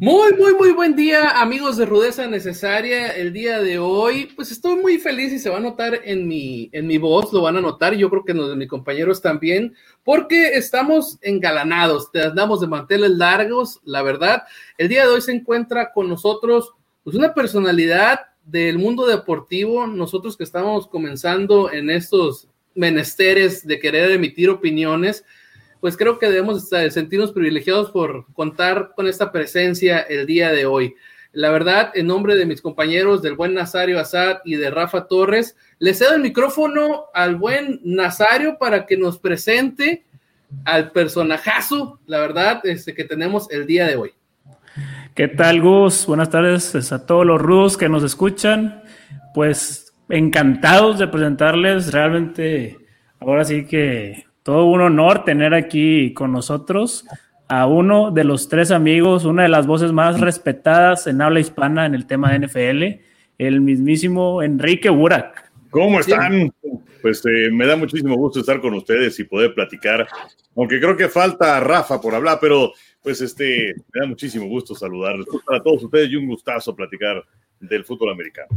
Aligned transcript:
Muy, 0.00 0.32
muy, 0.34 0.54
muy 0.54 0.70
buen 0.70 0.94
día, 0.94 1.40
amigos 1.40 1.76
de 1.76 1.84
Rudeza 1.84 2.28
Necesaria. 2.28 3.08
El 3.08 3.32
día 3.32 3.58
de 3.58 3.80
hoy, 3.80 4.28
pues 4.36 4.52
estoy 4.52 4.76
muy 4.76 4.98
feliz 4.98 5.32
y 5.32 5.40
se 5.40 5.50
va 5.50 5.56
a 5.56 5.60
notar 5.60 6.02
en 6.04 6.28
mi, 6.28 6.70
en 6.70 6.86
mi 6.86 6.98
voz, 6.98 7.32
lo 7.32 7.42
van 7.42 7.56
a 7.56 7.60
notar, 7.60 7.96
yo 7.96 8.08
creo 8.08 8.24
que 8.24 8.32
los 8.32 8.48
de 8.48 8.54
mis 8.54 8.68
compañeros 8.68 9.20
también, 9.20 9.74
porque 10.04 10.50
estamos 10.50 11.18
engalanados, 11.20 12.12
te 12.12 12.22
andamos 12.22 12.60
de 12.60 12.68
manteles 12.68 13.10
largos, 13.10 13.80
la 13.84 14.02
verdad. 14.02 14.44
El 14.76 14.88
día 14.88 15.04
de 15.04 15.14
hoy 15.14 15.20
se 15.20 15.32
encuentra 15.32 15.90
con 15.92 16.08
nosotros 16.08 16.74
pues, 17.02 17.16
una 17.16 17.34
personalidad 17.34 18.20
del 18.44 18.78
mundo 18.78 19.04
deportivo, 19.04 19.88
nosotros 19.88 20.36
que 20.36 20.44
estamos 20.44 20.86
comenzando 20.86 21.72
en 21.72 21.90
estos 21.90 22.46
menesteres 22.76 23.66
de 23.66 23.80
querer 23.80 24.12
emitir 24.12 24.48
opiniones 24.48 25.24
pues 25.80 25.96
creo 25.96 26.18
que 26.18 26.28
debemos 26.28 26.68
sentirnos 26.68 27.32
privilegiados 27.32 27.90
por 27.90 28.26
contar 28.32 28.92
con 28.96 29.06
esta 29.06 29.32
presencia 29.32 30.00
el 30.00 30.26
día 30.26 30.52
de 30.52 30.66
hoy. 30.66 30.94
La 31.32 31.50
verdad, 31.50 31.92
en 31.94 32.06
nombre 32.06 32.36
de 32.36 32.46
mis 32.46 32.62
compañeros 32.62 33.22
del 33.22 33.34
buen 33.34 33.54
Nazario 33.54 34.00
Azad 34.00 34.38
y 34.44 34.56
de 34.56 34.70
Rafa 34.70 35.06
Torres, 35.06 35.56
le 35.78 35.94
cedo 35.94 36.14
el 36.14 36.22
micrófono 36.22 37.04
al 37.14 37.36
buen 37.36 37.80
Nazario 37.84 38.58
para 38.58 38.86
que 38.86 38.96
nos 38.96 39.18
presente 39.18 40.04
al 40.64 40.90
personajazo, 40.90 42.00
la 42.06 42.18
verdad, 42.20 42.60
este, 42.64 42.94
que 42.94 43.04
tenemos 43.04 43.50
el 43.50 43.66
día 43.66 43.86
de 43.86 43.96
hoy. 43.96 44.12
¿Qué 45.14 45.28
tal, 45.28 45.60
Gus? 45.60 46.06
Buenas 46.06 46.30
tardes 46.30 46.92
a 46.92 47.04
todos 47.04 47.26
los 47.26 47.40
rudos 47.40 47.76
que 47.76 47.88
nos 47.88 48.02
escuchan. 48.02 48.82
Pues 49.34 49.92
encantados 50.08 50.98
de 50.98 51.08
presentarles 51.08 51.92
realmente, 51.92 52.78
ahora 53.20 53.44
sí 53.44 53.66
que 53.66 54.27
todo 54.48 54.64
un 54.64 54.80
honor 54.80 55.24
tener 55.24 55.52
aquí 55.52 56.14
con 56.14 56.32
nosotros 56.32 57.04
a 57.48 57.66
uno 57.66 58.10
de 58.10 58.24
los 58.24 58.48
tres 58.48 58.70
amigos, 58.70 59.26
una 59.26 59.42
de 59.42 59.50
las 59.50 59.66
voces 59.66 59.92
más 59.92 60.20
respetadas 60.20 61.06
en 61.06 61.20
habla 61.20 61.40
hispana 61.40 61.84
en 61.84 61.94
el 61.94 62.06
tema 62.06 62.32
de 62.32 62.46
NFL, 62.46 62.82
el 63.36 63.60
mismísimo 63.60 64.42
Enrique 64.42 64.88
Burak. 64.88 65.52
¿Cómo 65.68 66.00
están? 66.00 66.50
Pues 67.02 67.22
eh, 67.26 67.50
me 67.52 67.66
da 67.66 67.76
muchísimo 67.76 68.16
gusto 68.16 68.40
estar 68.40 68.58
con 68.62 68.72
ustedes 68.72 69.20
y 69.20 69.24
poder 69.24 69.52
platicar, 69.52 70.08
aunque 70.56 70.80
creo 70.80 70.96
que 70.96 71.10
falta 71.10 71.60
Rafa 71.60 72.00
por 72.00 72.14
hablar, 72.14 72.38
pero 72.40 72.72
pues 73.02 73.20
este, 73.20 73.74
me 73.92 74.00
da 74.00 74.06
muchísimo 74.06 74.46
gusto 74.46 74.74
saludarles 74.74 75.26
a 75.46 75.60
todos 75.60 75.82
ustedes 75.82 76.08
y 76.10 76.16
un 76.16 76.26
gustazo 76.26 76.74
platicar 76.74 77.22
del 77.60 77.84
fútbol 77.84 78.12
americano. 78.12 78.48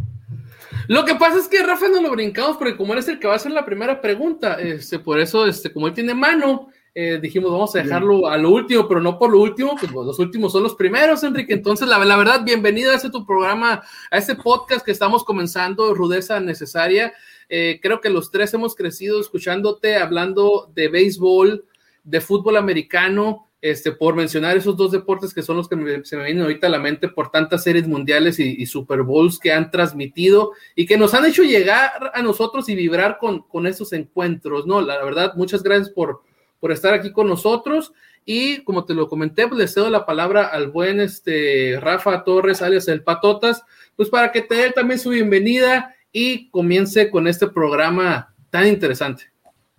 Lo 0.87 1.05
que 1.05 1.15
pasa 1.15 1.37
es 1.37 1.47
que 1.47 1.63
Rafa 1.63 1.87
no 1.89 2.01
lo 2.01 2.11
brincamos 2.11 2.57
porque 2.57 2.75
como 2.75 2.93
él 2.93 2.99
es 2.99 3.07
el 3.07 3.19
que 3.19 3.27
va 3.27 3.33
a 3.33 3.37
hacer 3.37 3.51
la 3.51 3.65
primera 3.65 4.01
pregunta, 4.01 4.59
este, 4.59 4.99
por 4.99 5.19
eso, 5.19 5.45
este, 5.45 5.71
como 5.71 5.87
él 5.87 5.93
tiene 5.93 6.13
mano, 6.13 6.69
eh, 6.93 7.19
dijimos 7.21 7.51
vamos 7.51 7.73
a 7.75 7.81
dejarlo 7.81 8.27
a 8.27 8.37
lo 8.37 8.49
último, 8.49 8.85
pero 8.87 8.99
no 8.99 9.17
por 9.17 9.31
lo 9.31 9.39
último, 9.39 9.77
pues 9.79 9.91
los 9.91 10.19
últimos 10.19 10.51
son 10.51 10.63
los 10.63 10.75
primeros, 10.75 11.23
Enrique. 11.23 11.53
Entonces, 11.53 11.87
la, 11.87 11.97
la 12.03 12.17
verdad, 12.17 12.43
bienvenido 12.43 12.91
a 12.91 12.95
este 12.95 13.09
tu 13.09 13.25
programa, 13.25 13.81
a 14.09 14.17
este 14.17 14.35
podcast 14.35 14.83
que 14.85 14.91
estamos 14.91 15.23
comenzando, 15.23 15.93
Rudeza 15.93 16.39
Necesaria. 16.39 17.13
Eh, 17.47 17.79
creo 17.81 18.01
que 18.01 18.09
los 18.09 18.31
tres 18.31 18.53
hemos 18.53 18.75
crecido 18.75 19.21
escuchándote, 19.21 19.97
hablando 19.97 20.69
de 20.73 20.89
béisbol, 20.89 21.65
de 22.03 22.21
fútbol 22.21 22.57
americano, 22.57 23.47
este, 23.61 23.91
por 23.91 24.15
mencionar 24.15 24.57
esos 24.57 24.75
dos 24.75 24.91
deportes 24.91 25.33
que 25.33 25.43
son 25.43 25.57
los 25.57 25.69
que 25.69 25.75
se 26.03 26.17
me 26.17 26.23
vienen 26.23 26.43
ahorita 26.43 26.65
a 26.65 26.71
la 26.71 26.79
mente 26.79 27.07
por 27.07 27.29
tantas 27.29 27.63
series 27.63 27.87
mundiales 27.87 28.39
y, 28.39 28.65
Super 28.65 29.03
Bowls 29.03 29.37
que 29.37 29.51
han 29.51 29.69
transmitido 29.69 30.53
y 30.75 30.85
que 30.85 30.97
nos 30.97 31.13
han 31.13 31.25
hecho 31.25 31.43
llegar 31.43 32.11
a 32.13 32.21
nosotros 32.21 32.67
y 32.69 32.75
vibrar 32.75 33.17
con, 33.19 33.41
con 33.43 33.67
esos 33.67 33.93
encuentros, 33.93 34.65
¿no? 34.65 34.81
La, 34.81 35.03
verdad, 35.03 35.33
muchas 35.35 35.61
gracias 35.61 35.89
por, 35.89 36.23
por 36.59 36.71
estar 36.71 36.93
aquí 36.93 37.11
con 37.11 37.27
nosotros 37.27 37.93
y 38.25 38.63
como 38.63 38.85
te 38.85 38.93
lo 38.93 39.07
comenté, 39.07 39.47
pues 39.47 39.59
le 39.59 39.67
cedo 39.67 39.89
la 39.89 40.05
palabra 40.05 40.47
al 40.47 40.69
buen 40.71 40.99
este, 40.99 41.79
Rafa 41.79 42.23
Torres, 42.23 42.61
alias 42.61 42.87
El 42.87 43.03
Patotas, 43.03 43.63
pues 43.95 44.09
para 44.09 44.31
que 44.31 44.41
te 44.41 44.55
dé 44.55 44.71
también 44.71 44.99
su 44.99 45.09
bienvenida 45.09 45.95
y 46.11 46.49
comience 46.49 47.09
con 47.09 47.27
este 47.27 47.47
programa 47.47 48.33
tan 48.49 48.67
interesante. 48.67 49.30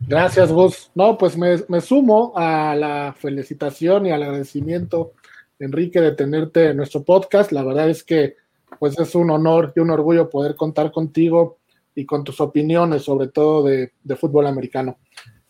Gracias, 0.06 0.52
Gus. 0.52 0.90
No, 0.94 1.16
pues 1.16 1.36
me, 1.36 1.80
sumo 1.80 2.32
a 2.36 2.74
la 2.74 3.14
felicitación 3.16 4.06
y 4.06 4.10
al 4.10 4.22
agradecimiento, 4.22 5.12
Enrique, 5.58 6.00
de 6.00 6.12
tenerte 6.12 6.70
en 6.70 6.76
nuestro 6.76 7.02
podcast. 7.02 7.52
La 7.52 7.62
verdad 7.62 7.88
es 7.88 8.02
que 8.02 8.36
pues 8.78 8.98
es 8.98 9.14
un 9.14 9.30
honor 9.30 9.72
y 9.76 9.80
un 9.80 9.90
orgullo 9.90 10.28
poder 10.28 10.56
contar 10.56 10.90
contigo 10.90 11.58
y 11.94 12.04
con 12.04 12.24
tus 12.24 12.40
opiniones, 12.40 13.02
sobre 13.02 13.28
todo 13.28 13.64
de, 13.64 13.92
fútbol 14.16 14.46
americano. 14.46 14.98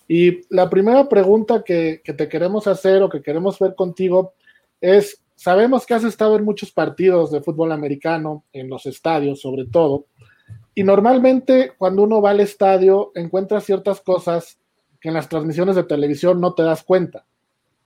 Y 0.07 0.43
la 0.55 0.69
primera 0.69 1.09
pregunta 1.09 1.62
que, 1.65 2.03
que, 2.05 2.12
te 2.12 2.29
queremos 2.29 2.67
hacer 2.67 3.03
o 3.03 3.09
que 3.09 3.23
queremos 3.23 3.59
ver 3.59 3.75
contigo 3.75 4.35
es, 4.81 5.23
sabemos 5.35 5.87
que 5.87 5.95
has 5.95 6.05
estado 6.05 6.37
en 6.37 6.45
muchos 6.45 6.73
partidos 6.73 7.31
de 7.31 7.41
fútbol 7.41 7.73
americano, 7.73 8.45
en 8.53 8.69
los 8.69 8.85
estadios 8.87 9.41
sobre 9.41 9.67
todo, 9.67 10.07
y 10.75 10.84
normalmente 10.84 11.72
cuando 11.77 12.03
uno 12.03 12.22
va 12.22 12.31
al 12.31 12.41
estadio 12.41 13.12
encuentra 13.15 13.60
ciertas 13.60 14.00
cosas 14.00 14.59
que 15.00 15.09
en 15.09 15.15
las 15.15 15.28
transmisiones 15.28 15.77
de 15.77 15.84
televisión 15.84 16.41
no 16.41 16.55
te 16.55 16.62
das 16.62 16.83
cuenta. 16.83 17.27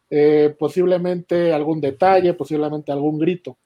Eh, 0.08 0.54
posiblemente 0.56 1.52
algún 1.52 1.80
detalle, 1.80 2.34
posiblemente 2.34 2.92
algún 2.92 3.18
grito. 3.18 3.56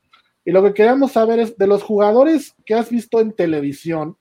Y 0.45 0.53
lo 0.53 0.63
que 0.63 0.73
queremos 0.73 1.13
saber 1.13 1.39
es 1.39 1.59
de 1.59 1.67
los 1.67 1.83
jugadores 1.83 2.55
que 2.65 2.75
has 2.75 2.89
visto 2.89 3.21
en 3.21 3.33
televisión, 3.33 4.17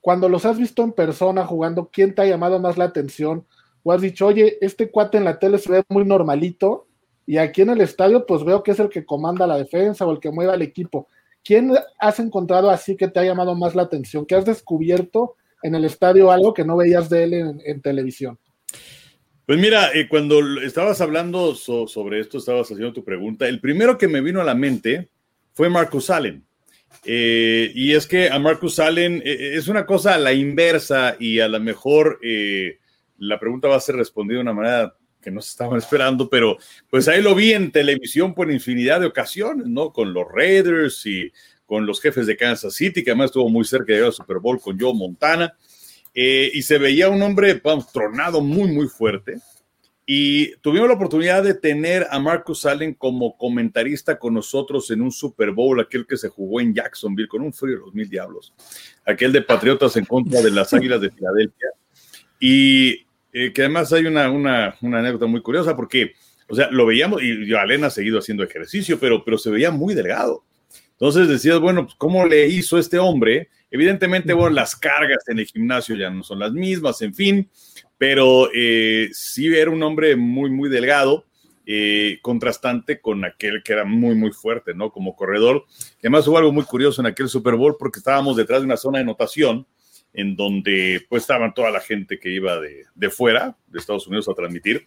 cuando 0.00 0.28
los 0.28 0.44
has 0.44 0.58
visto 0.58 0.82
en 0.82 0.92
persona 0.92 1.46
jugando, 1.46 1.88
¿quién 1.92 2.12
te 2.12 2.22
ha 2.22 2.26
llamado 2.26 2.58
más 2.58 2.76
la 2.76 2.86
atención? 2.86 3.46
O 3.84 3.92
has 3.92 4.02
dicho, 4.02 4.26
oye, 4.26 4.58
este 4.60 4.90
cuate 4.90 5.18
en 5.18 5.24
la 5.24 5.38
tele 5.38 5.58
se 5.58 5.70
ve 5.70 5.82
muy 5.88 6.04
normalito 6.04 6.88
y 7.24 7.36
aquí 7.36 7.62
en 7.62 7.70
el 7.70 7.80
estadio 7.80 8.26
pues 8.26 8.44
veo 8.44 8.64
que 8.64 8.72
es 8.72 8.80
el 8.80 8.88
que 8.88 9.06
comanda 9.06 9.46
la 9.46 9.56
defensa 9.56 10.04
o 10.04 10.10
el 10.10 10.18
que 10.18 10.32
mueve 10.32 10.52
al 10.52 10.62
equipo. 10.62 11.06
¿Quién 11.44 11.72
has 11.98 12.20
encontrado 12.20 12.70
así 12.70 12.96
que 12.96 13.08
te 13.08 13.20
ha 13.20 13.24
llamado 13.24 13.54
más 13.54 13.74
la 13.74 13.82
atención? 13.82 14.26
¿Qué 14.26 14.34
has 14.34 14.44
descubierto 14.44 15.36
en 15.62 15.74
el 15.74 15.84
estadio 15.84 16.30
algo 16.30 16.54
que 16.54 16.64
no 16.64 16.76
veías 16.76 17.08
de 17.08 17.24
él 17.24 17.34
en, 17.64 17.80
televisión? 17.80 18.38
Pues 19.46 19.58
mira, 19.58 19.90
eh, 19.92 20.08
cuando 20.08 20.40
estabas 20.60 21.00
hablando 21.00 21.54
sobre 21.54 22.20
esto, 22.20 22.38
estabas 22.38 22.70
haciendo 22.70 22.92
tu 22.92 23.04
pregunta, 23.04 23.48
el 23.48 23.60
primero 23.60 23.98
que 23.98 24.08
me 24.08 24.20
vino 24.20 24.40
a 24.40 24.44
la 24.44 24.54
mente 24.54 25.08
fue 25.52 25.68
Marcus 25.68 26.10
Allen. 26.10 26.44
Eh, 27.04 27.72
y 27.74 27.94
es 27.94 28.06
que 28.06 28.28
a 28.28 28.38
Marcus 28.38 28.78
Allen 28.78 29.22
eh, 29.24 29.52
es 29.54 29.66
una 29.66 29.84
cosa 29.84 30.14
a 30.14 30.18
la 30.18 30.32
inversa 30.32 31.16
y 31.18 31.40
a 31.40 31.48
lo 31.48 31.58
mejor 31.58 32.20
la 33.18 33.40
pregunta 33.40 33.66
va 33.66 33.76
a 33.76 33.80
ser 33.80 33.96
respondida 33.96 34.36
de 34.36 34.42
una 34.42 34.52
manera 34.52 34.94
que 35.22 35.30
no 35.30 35.40
se 35.40 35.50
estaban 35.50 35.78
esperando, 35.78 36.28
pero 36.28 36.58
pues 36.90 37.08
ahí 37.08 37.22
lo 37.22 37.34
vi 37.34 37.52
en 37.52 37.72
televisión 37.72 38.34
por 38.34 38.50
infinidad 38.50 39.00
de 39.00 39.06
ocasiones, 39.06 39.66
¿no? 39.66 39.92
Con 39.92 40.12
los 40.12 40.26
Raiders 40.30 41.06
y 41.06 41.32
con 41.64 41.86
los 41.86 42.00
jefes 42.00 42.26
de 42.26 42.36
Kansas 42.36 42.74
City, 42.74 43.02
que 43.02 43.12
además 43.12 43.26
estuvo 43.26 43.48
muy 43.48 43.64
cerca 43.64 43.86
de 43.86 43.92
llegar 43.94 44.08
al 44.08 44.12
Super 44.12 44.38
Bowl 44.38 44.60
con 44.60 44.78
Joe 44.78 44.92
Montana, 44.92 45.56
eh, 46.12 46.50
y 46.52 46.60
se 46.62 46.76
veía 46.76 47.08
un 47.08 47.22
hombre 47.22 47.58
vamos, 47.64 47.90
tronado 47.90 48.42
muy, 48.42 48.70
muy 48.70 48.88
fuerte. 48.88 49.38
Y 50.04 50.56
tuvimos 50.56 50.88
la 50.88 50.94
oportunidad 50.94 51.44
de 51.44 51.54
tener 51.54 52.06
a 52.10 52.18
Marcus 52.18 52.66
Allen 52.66 52.94
como 52.94 53.36
comentarista 53.38 54.18
con 54.18 54.34
nosotros 54.34 54.90
en 54.90 55.00
un 55.00 55.12
Super 55.12 55.52
Bowl, 55.52 55.80
aquel 55.80 56.06
que 56.06 56.16
se 56.16 56.28
jugó 56.28 56.60
en 56.60 56.74
Jacksonville 56.74 57.28
con 57.28 57.40
un 57.40 57.52
frío 57.52 57.76
de 57.76 57.80
los 57.82 57.94
mil 57.94 58.08
diablos, 58.08 58.52
aquel 59.06 59.32
de 59.32 59.42
Patriotas 59.42 59.96
en 59.96 60.04
contra 60.04 60.42
de 60.42 60.50
las 60.50 60.74
Águilas 60.74 61.00
de 61.00 61.10
Filadelfia. 61.10 61.68
Y 62.40 63.06
eh, 63.32 63.52
que 63.52 63.62
además 63.62 63.92
hay 63.92 64.06
una, 64.06 64.30
una, 64.30 64.76
anécdota 64.80 65.26
muy 65.26 65.40
curiosa 65.40 65.74
porque, 65.74 66.12
o 66.48 66.54
sea, 66.54 66.70
lo 66.70 66.86
veíamos 66.86 67.22
y 67.22 67.46
yo, 67.46 67.58
Alena 67.58 67.86
ha 67.86 67.90
seguido 67.90 68.18
haciendo 68.18 68.44
ejercicio, 68.44 68.98
pero, 68.98 69.24
pero 69.24 69.38
se 69.38 69.50
veía 69.50 69.70
muy 69.70 69.94
delgado. 69.94 70.44
Entonces 70.92 71.28
decías, 71.28 71.58
bueno, 71.58 71.84
pues, 71.84 71.96
¿cómo 71.96 72.26
le 72.26 72.46
hizo 72.46 72.78
este 72.78 72.98
hombre? 72.98 73.48
Evidentemente, 73.70 74.34
bueno, 74.34 74.54
las 74.54 74.76
cargas 74.76 75.26
en 75.28 75.38
el 75.38 75.46
gimnasio 75.46 75.96
ya 75.96 76.10
no 76.10 76.22
son 76.22 76.38
las 76.38 76.52
mismas, 76.52 77.00
en 77.00 77.14
fin, 77.14 77.50
pero 77.96 78.50
eh, 78.54 79.08
sí 79.12 79.46
era 79.46 79.70
un 79.70 79.82
hombre 79.82 80.14
muy, 80.14 80.50
muy 80.50 80.68
delgado, 80.68 81.24
eh, 81.64 82.18
contrastante 82.20 83.00
con 83.00 83.24
aquel 83.24 83.62
que 83.62 83.72
era 83.72 83.84
muy, 83.84 84.14
muy 84.14 84.30
fuerte, 84.30 84.74
¿no? 84.74 84.90
Como 84.90 85.16
corredor. 85.16 85.64
además 86.00 86.28
hubo 86.28 86.36
algo 86.36 86.52
muy 86.52 86.64
curioso 86.64 87.00
en 87.00 87.06
aquel 87.06 87.28
Super 87.28 87.54
Bowl 87.54 87.76
porque 87.78 88.00
estábamos 88.00 88.36
detrás 88.36 88.60
de 88.60 88.66
una 88.66 88.76
zona 88.76 88.98
de 88.98 89.04
notación 89.04 89.66
en 90.14 90.36
donde 90.36 91.04
pues 91.08 91.22
estaban 91.22 91.54
toda 91.54 91.70
la 91.70 91.80
gente 91.80 92.18
que 92.18 92.30
iba 92.30 92.60
de, 92.60 92.84
de 92.94 93.10
fuera, 93.10 93.56
de 93.66 93.78
Estados 93.78 94.06
Unidos, 94.06 94.28
a 94.28 94.34
transmitir. 94.34 94.86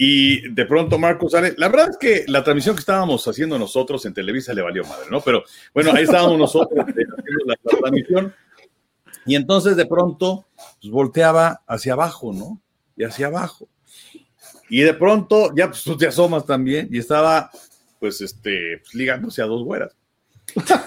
Y 0.00 0.48
de 0.50 0.64
pronto 0.64 0.96
Marcos 0.96 1.32
sale. 1.32 1.54
La 1.56 1.68
verdad 1.68 1.90
es 1.90 1.96
que 1.96 2.24
la 2.28 2.44
transmisión 2.44 2.76
que 2.76 2.80
estábamos 2.80 3.26
haciendo 3.26 3.58
nosotros 3.58 4.06
en 4.06 4.14
Televisa 4.14 4.54
le 4.54 4.62
valió 4.62 4.84
madre, 4.84 5.06
¿no? 5.10 5.20
Pero 5.20 5.42
bueno, 5.74 5.92
ahí 5.92 6.04
estábamos 6.04 6.38
nosotros 6.38 6.78
haciendo 6.78 7.16
la, 7.46 7.56
transmisión. 7.56 8.32
Y 9.26 9.34
entonces 9.34 9.76
de 9.76 9.86
pronto 9.86 10.46
pues, 10.80 10.92
volteaba 10.92 11.62
hacia 11.66 11.94
abajo, 11.94 12.32
¿no? 12.32 12.62
Y 12.96 13.02
hacia 13.02 13.26
abajo. 13.26 13.68
Y 14.70 14.82
de 14.82 14.94
pronto, 14.94 15.52
ya 15.56 15.66
pues 15.66 15.82
tú 15.82 15.96
te 15.96 16.06
asomas 16.06 16.46
también, 16.46 16.88
y 16.92 16.98
estaba 16.98 17.50
pues 17.98 18.20
este, 18.20 18.78
pues, 18.78 18.94
ligándose 18.94 19.42
a 19.42 19.46
dos 19.46 19.64
güeras. 19.64 19.96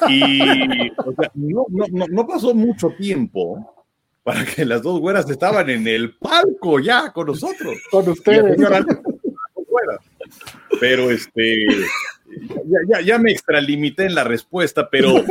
Y 0.10 0.92
no, 1.36 2.28
pasó 2.28 2.54
mucho 2.54 2.90
tiempo 2.98 3.86
para 4.24 4.46
que 4.46 4.66
las 4.66 4.82
dos 4.82 5.00
güeras 5.00 5.30
estaban 5.30 5.70
en 5.70 5.88
el 5.88 6.16
palco 6.16 6.80
ya 6.80 7.12
con 7.12 7.28
nosotros. 7.28 7.78
Con 7.90 8.10
ustedes. 8.10 8.58
Pero 10.80 11.12
este, 11.12 11.66
ya, 13.04 13.18
me 13.18 13.32
extralimité 13.32 14.06
en 14.06 14.16
la 14.16 14.24
respuesta, 14.24 14.90
pero, 14.90 15.24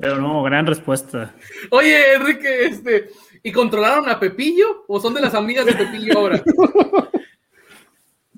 pero, 0.00 0.16
no, 0.16 0.42
gran 0.42 0.66
respuesta. 0.66 1.34
Oye, 1.70 2.14
Enrique, 2.14 2.64
este, 2.66 3.10
¿y 3.42 3.52
controlaron 3.52 4.08
a 4.08 4.18
Pepillo 4.18 4.84
o 4.86 5.00
son 5.00 5.14
de 5.14 5.20
las 5.20 5.34
amigas 5.34 5.66
de 5.66 5.74
Pepillo 5.74 6.18
ahora? 6.18 6.42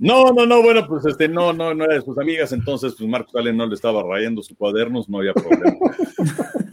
No, 0.01 0.33
no, 0.33 0.47
no, 0.47 0.63
bueno, 0.63 0.87
pues 0.87 1.05
este, 1.05 1.29
no, 1.29 1.53
no, 1.53 1.75
no 1.75 1.85
era 1.85 1.97
de 1.97 2.01
sus 2.01 2.17
amigas, 2.17 2.53
entonces 2.53 2.95
pues 2.97 3.09
Marcos 3.09 3.35
Allen 3.37 3.55
no 3.55 3.67
le 3.67 3.75
estaba 3.75 4.03
rayando 4.03 4.43
sus 4.43 4.57
cuadernos, 4.57 5.11
no 5.11 5.19
había 5.19 5.35
problema. 5.35 5.77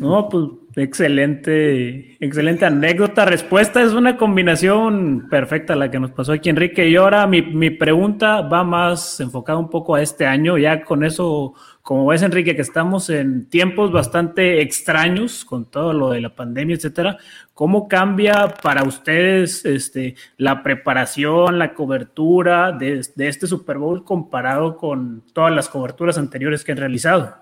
No, 0.00 0.30
pues 0.30 0.46
excelente, 0.76 2.16
excelente 2.24 2.64
anécdota, 2.64 3.26
respuesta. 3.26 3.82
Es 3.82 3.92
una 3.92 4.16
combinación 4.16 5.28
perfecta 5.28 5.76
la 5.76 5.90
que 5.90 6.00
nos 6.00 6.10
pasó 6.12 6.32
aquí, 6.32 6.48
Enrique. 6.48 6.88
Y 6.88 6.96
ahora 6.96 7.26
mi, 7.26 7.42
mi 7.42 7.68
pregunta 7.68 8.40
va 8.40 8.64
más 8.64 9.20
enfocada 9.20 9.58
un 9.58 9.68
poco 9.68 9.94
a 9.94 10.00
este 10.00 10.24
año. 10.24 10.56
Ya 10.56 10.84
con 10.84 11.04
eso, 11.04 11.52
como 11.82 12.06
ves, 12.06 12.22
Enrique, 12.22 12.56
que 12.56 12.62
estamos 12.62 13.10
en 13.10 13.50
tiempos 13.50 13.92
bastante 13.92 14.62
extraños 14.62 15.44
con 15.44 15.70
todo 15.70 15.92
lo 15.92 16.10
de 16.10 16.22
la 16.22 16.34
pandemia, 16.34 16.76
etcétera. 16.76 17.18
¿Cómo 17.52 17.86
cambia 17.86 18.54
para 18.62 18.84
ustedes 18.84 19.66
este, 19.66 20.14
la 20.38 20.62
preparación, 20.62 21.58
la 21.58 21.74
cobertura 21.74 22.72
de, 22.72 23.06
de 23.14 23.28
este 23.28 23.46
Super 23.46 23.76
Bowl 23.76 24.02
comparado 24.02 24.78
con 24.78 25.24
todas 25.34 25.54
las 25.54 25.68
coberturas 25.68 26.16
anteriores 26.16 26.64
que 26.64 26.72
han 26.72 26.78
realizado? 26.78 27.39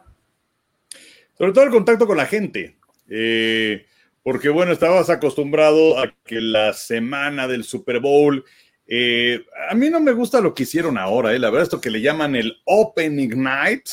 Sobre 1.38 1.52
todo 1.52 1.64
el 1.64 1.70
contacto 1.70 2.06
con 2.06 2.16
la 2.16 2.26
gente. 2.26 2.76
Eh, 3.08 3.86
porque 4.22 4.48
bueno, 4.48 4.72
estabas 4.72 5.08
acostumbrado 5.08 5.98
a 5.98 6.12
que 6.24 6.40
la 6.40 6.72
semana 6.72 7.48
del 7.48 7.64
Super 7.64 8.00
Bowl, 8.00 8.44
eh, 8.86 9.44
a 9.70 9.74
mí 9.74 9.88
no 9.88 10.00
me 10.00 10.12
gusta 10.12 10.40
lo 10.40 10.54
que 10.54 10.64
hicieron 10.64 10.98
ahora, 10.98 11.32
eh, 11.32 11.38
la 11.38 11.48
verdad, 11.48 11.62
esto 11.62 11.80
que 11.80 11.90
le 11.90 12.00
llaman 12.00 12.36
el 12.36 12.56
Opening 12.64 13.42
Night, 13.42 13.88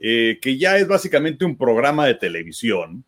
que 0.00 0.56
ya 0.58 0.78
es 0.78 0.88
básicamente 0.88 1.44
un 1.44 1.58
programa 1.58 2.06
de 2.06 2.14
televisión, 2.14 3.04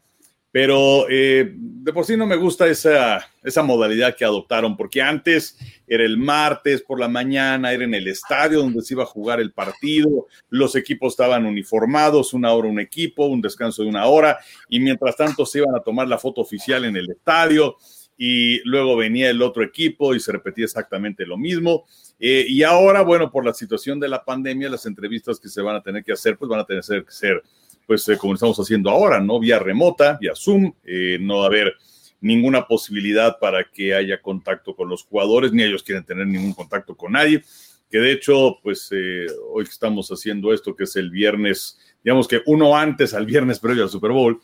pero 0.53 1.07
eh, 1.09 1.51
de 1.57 1.93
por 1.95 2.05
sí 2.05 2.15
no 2.15 2.27
me 2.27 2.37
gusta 2.37 2.69
esa, 2.69 3.27
esa 3.43 3.63
modalidad 3.63 4.15
que 4.15 4.27
adoptaron, 4.27 4.77
porque 4.77 5.01
antes 5.01 5.57
era 5.89 6.05
el 6.05 6.19
martes 6.19 6.83
por 6.83 7.01
la 7.01 7.09
mañana, 7.09 7.73
era 7.73 7.85
en 7.85 7.95
el 7.95 8.07
estadio 8.07 8.61
donde 8.61 8.83
se 8.83 8.93
iba 8.93 9.03
a 9.03 9.07
jugar 9.07 9.41
el 9.41 9.53
partido, 9.53 10.27
los 10.51 10.77
equipos 10.77 11.15
estaban 11.15 11.47
uniformados, 11.47 12.35
una 12.35 12.53
hora 12.53 12.69
un 12.69 12.81
equipo, 12.81 13.27
un 13.27 13.41
descanso 13.41 13.83
de 13.83 13.89
una 13.89 14.05
hora, 14.07 14.39
y 14.69 14.79
mientras 14.79 15.17
tanto 15.17 15.47
se 15.47 15.59
iban 15.59 15.75
a 15.75 15.81
tomar 15.81 16.07
la 16.07 16.19
foto 16.19 16.43
oficial 16.43 16.85
en 16.85 16.97
el 16.97 17.11
estadio, 17.11 17.77
y 18.19 18.61
luego 18.69 18.95
venía 18.95 19.31
el 19.31 19.41
otro 19.41 19.65
equipo 19.65 20.15
y 20.15 20.21
se 20.21 20.33
repetía 20.33 20.67
exactamente 20.67 21.27
lo 21.27 21.39
mismo. 21.39 21.87
Eh, 22.21 22.45
y 22.47 22.63
ahora, 22.63 23.03
bueno, 23.03 23.31
por 23.33 23.45
la 23.45 23.55
situación 23.55 23.99
de 23.99 24.09
la 24.09 24.23
pandemia, 24.23 24.69
las 24.69 24.87
entrevistas 24.87 25.41
que 25.41 25.49
se 25.49 25.63
van 25.63 25.77
a 25.77 25.83
tener 25.83 26.05
que 26.05 26.13
hacer, 26.13 26.37
pues 26.37 26.49
van 26.49 26.61
a 26.61 26.67
tener 26.67 26.85
que 27.05 27.11
ser 27.11 27.43
pues 27.87 28.09
eh, 28.09 28.17
como 28.17 28.35
estamos 28.35 28.59
haciendo 28.59 28.91
ahora, 28.91 29.21
¿no? 29.21 29.39
Vía 29.39 29.59
remota, 29.59 30.19
vía 30.21 30.33
Zoom, 30.35 30.73
eh, 30.85 31.19
no 31.21 31.39
va 31.39 31.45
a 31.45 31.47
haber 31.47 31.75
ninguna 32.21 32.67
posibilidad 32.67 33.39
para 33.39 33.65
que 33.65 33.95
haya 33.95 34.21
contacto 34.21 34.77
con 34.77 34.89
los 34.89 35.03
jugadores, 35.05 35.53
ni 35.53 35.63
ellos 35.63 35.83
quieren 35.83 36.05
tener 36.05 36.27
ningún 36.27 36.53
contacto 36.53 36.97
con 36.97 37.13
nadie, 37.13 37.43
que 37.91 37.99
de 37.99 38.13
hecho, 38.13 38.59
pues 38.63 38.89
eh, 38.93 39.27
hoy 39.53 39.65
estamos 39.65 40.09
haciendo 40.11 40.53
esto, 40.53 40.75
que 40.75 40.85
es 40.85 40.97
el 40.97 41.11
viernes, 41.11 41.79
digamos 42.03 42.29
que 42.29 42.41
uno 42.47 42.77
antes 42.77 43.13
al 43.13 43.27
viernes 43.27 43.59
previo 43.59 43.83
al 43.83 43.91
Super 43.91 44.13
Bowl, 44.13 44.41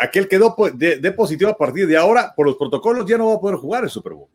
aquel 0.00 0.26
quedó 0.26 0.56
de, 0.74 0.96
de, 0.96 1.12
positivo 1.12 1.50
a 1.50 1.56
partir 1.56 1.86
de 1.86 1.96
ahora, 1.96 2.32
por 2.34 2.46
los 2.46 2.56
protocolos 2.56 3.04
ya 3.06 3.18
no 3.18 3.28
va 3.28 3.34
a 3.34 3.40
poder 3.40 3.56
jugar 3.56 3.84
el 3.84 3.90
Super 3.90 4.14
Bowl. 4.14 4.28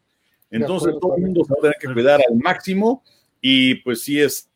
Entonces 0.51 0.93
todo 1.01 1.15
el 1.15 1.23
mundo 1.23 1.43
se 1.43 1.53
va 1.53 1.55
a 1.57 1.61
tener 1.61 1.77
que 1.79 1.91
cuidar 1.91 2.21
al 2.29 2.35
máximo 2.35 3.03
y 3.41 3.75
pues 3.75 4.01
sí 4.03 4.19
es 4.19 4.51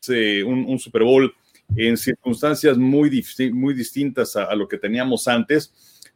un, 0.46 0.66
un 0.68 0.78
Super 0.78 1.04
Bowl 1.04 1.34
en 1.76 1.98
circunstancias 1.98 2.78
muy, 2.78 3.24
muy 3.54 3.74
distintas 3.74 4.36
a, 4.36 4.54
lo 4.56 4.68
que 4.68 4.78
teníamos 4.78 5.28
antes, 5.28 5.74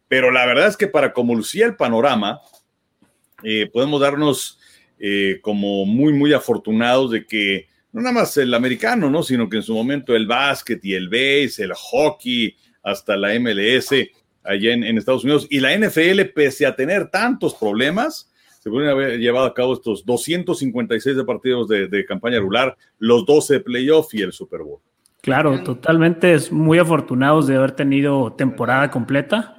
pero 0.07 0.31
la 0.31 0.45
verdad 0.45 0.67
es 0.67 0.77
que 0.77 0.87
para 0.87 1.13
como 1.13 1.35
lucía 1.35 1.65
el 1.65 1.75
panorama, 1.75 2.39
eh, 3.43 3.69
podemos 3.71 4.01
darnos 4.01 4.59
eh, 4.99 5.39
como 5.41 5.85
muy, 5.85 6.13
muy 6.13 6.33
afortunados 6.33 7.11
de 7.11 7.25
que 7.25 7.67
no 7.91 8.01
nada 8.01 8.13
más 8.13 8.37
el 8.37 8.53
americano, 8.53 9.09
¿no? 9.09 9.23
sino 9.23 9.49
que 9.49 9.57
en 9.57 9.63
su 9.63 9.73
momento 9.73 10.15
el 10.15 10.27
básquet 10.27 10.83
y 10.83 10.93
el 10.93 11.09
base, 11.09 11.63
el 11.63 11.73
hockey, 11.73 12.55
hasta 12.83 13.17
la 13.17 13.37
MLS 13.39 13.91
allá 14.43 14.73
en, 14.73 14.97
Estados 14.97 15.23
Unidos 15.23 15.47
y 15.49 15.59
la 15.59 15.77
NFL, 15.77 16.21
pese 16.33 16.65
a 16.65 16.75
tener 16.75 17.09
tantos 17.09 17.53
problemas, 17.55 18.31
se 18.59 18.69
pueden 18.69 18.89
haber 18.89 19.19
llevado 19.19 19.45
a 19.45 19.53
cabo 19.53 19.73
estos 19.73 20.05
256 20.05 21.15
de 21.15 21.23
partidos 21.23 21.67
de, 21.67 22.05
campaña 22.05 22.37
regular, 22.37 22.75
los 22.97 23.25
12 23.25 23.55
de 23.55 23.59
playoff 23.59 24.13
y 24.13 24.21
el 24.21 24.33
Super 24.33 24.61
Bowl. 24.61 24.79
Claro, 25.21 25.63
totalmente 25.63 26.33
es 26.33 26.51
muy 26.51 26.79
afortunados 26.79 27.47
de 27.47 27.55
haber 27.55 27.71
tenido 27.73 28.33
temporada 28.33 28.89
completa. 28.89 29.57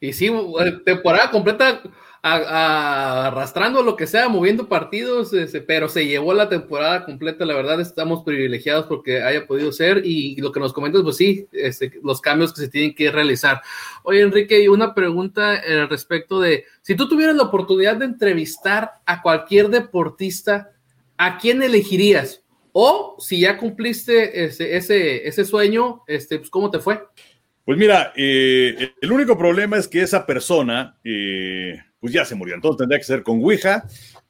Y 0.00 0.12
sí, 0.12 0.26
eh, 0.26 0.72
temporada 0.84 1.30
completa 1.30 1.82
arrastrando 2.26 3.82
lo 3.82 3.96
que 3.96 4.06
sea, 4.06 4.30
moviendo 4.30 4.66
partidos, 4.66 5.34
este, 5.34 5.60
pero 5.60 5.90
se 5.90 6.06
llevó 6.06 6.32
la 6.32 6.48
temporada 6.48 7.04
completa. 7.04 7.44
La 7.44 7.54
verdad, 7.54 7.80
estamos 7.82 8.24
privilegiados 8.24 8.86
porque 8.86 9.22
haya 9.22 9.46
podido 9.46 9.72
ser. 9.72 10.00
Y 10.06 10.36
lo 10.36 10.50
que 10.50 10.60
nos 10.60 10.72
comentas, 10.72 11.02
pues 11.02 11.18
sí, 11.18 11.46
este, 11.52 11.92
los 12.02 12.22
cambios 12.22 12.54
que 12.54 12.62
se 12.62 12.68
tienen 12.68 12.94
que 12.94 13.10
realizar. 13.10 13.60
Oye, 14.04 14.22
Enrique, 14.22 14.70
una 14.70 14.94
pregunta 14.94 15.50
al 15.56 15.90
respecto 15.90 16.40
de 16.40 16.64
si 16.80 16.94
tú 16.94 17.08
tuvieras 17.08 17.36
la 17.36 17.42
oportunidad 17.42 17.96
de 17.96 18.06
entrevistar 18.06 18.92
a 19.04 19.20
cualquier 19.20 19.68
deportista, 19.68 20.70
¿a 21.18 21.36
quién 21.36 21.62
elegirías? 21.62 22.43
O 22.76 23.14
si 23.20 23.38
ya 23.38 23.56
cumpliste 23.56 24.46
ese, 24.46 24.76
ese, 25.28 25.44
sueño, 25.44 26.02
este, 26.08 26.38
pues, 26.38 26.50
¿cómo 26.50 26.72
te 26.72 26.80
fue? 26.80 27.00
Pues 27.64 27.78
mira, 27.78 28.12
eh, 28.16 28.94
el 29.00 29.12
único 29.12 29.38
problema 29.38 29.76
es 29.76 29.86
que 29.86 30.02
esa 30.02 30.26
persona, 30.26 30.98
eh, 31.04 31.80
pues 32.00 32.12
ya 32.12 32.24
se 32.24 32.34
murió, 32.34 32.56
entonces 32.56 32.78
tendría 32.78 32.98
que 32.98 33.04
ser 33.04 33.22
con 33.22 33.38
Ouija, 33.38 33.84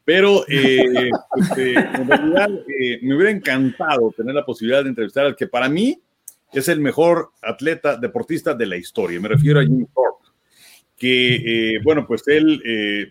pero 0.05 0.45
eh, 0.47 1.11
pues, 1.31 1.53
en 1.57 2.07
realidad 2.07 2.51
me 3.01 3.17
hubiera 3.17 3.31
encantado 3.31 4.13
tener 4.15 4.35
la 4.35 4.45
posibilidad 4.45 4.83
de 4.83 4.91
entrevistar 4.91 5.25
al 5.25 5.37
que 5.37 5.47
para 5.47 5.71
mí 5.71 5.99
es 6.53 6.69
el 6.69 6.81
mejor 6.81 7.31
atleta 7.41 7.97
deportista 7.97 8.53
de 8.53 8.67
la 8.67 8.77
historia. 8.77 9.19
Me 9.21 9.29
refiero 9.29 9.59
a 9.59 9.63
Jimmy 9.63 9.87
Thorpe, 9.87 10.29
que, 10.99 11.79
bueno, 11.83 12.07
pues 12.07 12.29
él 12.29 12.63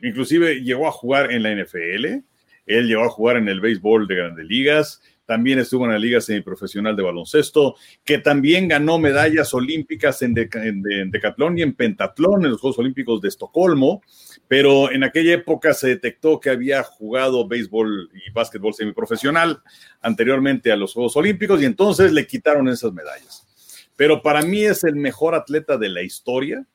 inclusive 0.03 0.61
llegó 0.61 0.87
a 0.87 0.91
jugar 0.91 1.31
en 1.31 1.41
la 1.41 1.55
NFL, 1.55 2.05
él 2.67 2.87
llegó 2.87 3.03
a 3.03 3.09
jugar 3.09 3.37
en 3.37 3.49
el 3.49 3.59
béisbol 3.59 4.07
de 4.07 4.15
grandes 4.15 4.45
ligas, 4.45 5.01
también 5.25 5.59
estuvo 5.59 5.85
en 5.85 5.91
la 5.91 5.99
Liga 5.99 6.19
Semiprofesional 6.19 6.95
de 6.95 7.03
Baloncesto, 7.03 7.75
que 8.03 8.17
también 8.17 8.67
ganó 8.67 8.99
medallas 8.99 9.53
olímpicas 9.53 10.21
en, 10.21 10.33
decatlón 10.33 11.57
y 11.57 11.61
en 11.61 11.73
pentatlón 11.73 12.43
en 12.43 12.51
los 12.51 12.59
Juegos 12.59 12.79
Olímpicos 12.79 13.21
de 13.21 13.29
Estocolmo, 13.29 14.01
pero 14.47 14.91
en 14.91 15.03
aquella 15.03 15.33
época 15.33 15.73
se 15.73 15.87
detectó 15.87 16.39
que 16.39 16.49
había 16.49 16.83
jugado 16.83 17.47
béisbol 17.47 18.09
y 18.13 18.31
básquetbol 18.31 18.73
semiprofesional 18.73 19.61
anteriormente 20.01 20.71
a 20.71 20.75
los 20.75 20.93
Juegos 20.93 21.15
Olímpicos 21.15 21.61
y 21.61 21.65
entonces 21.65 22.11
le 22.11 22.27
quitaron 22.27 22.67
esas 22.67 22.91
medallas. 22.91 23.47
Pero 23.95 24.21
para 24.21 24.41
mí 24.41 24.63
es 24.63 24.83
el 24.83 24.95
mejor 24.95 25.35
atleta 25.35 25.77
de 25.77 25.89
la 25.89 26.01
historia 26.01 26.65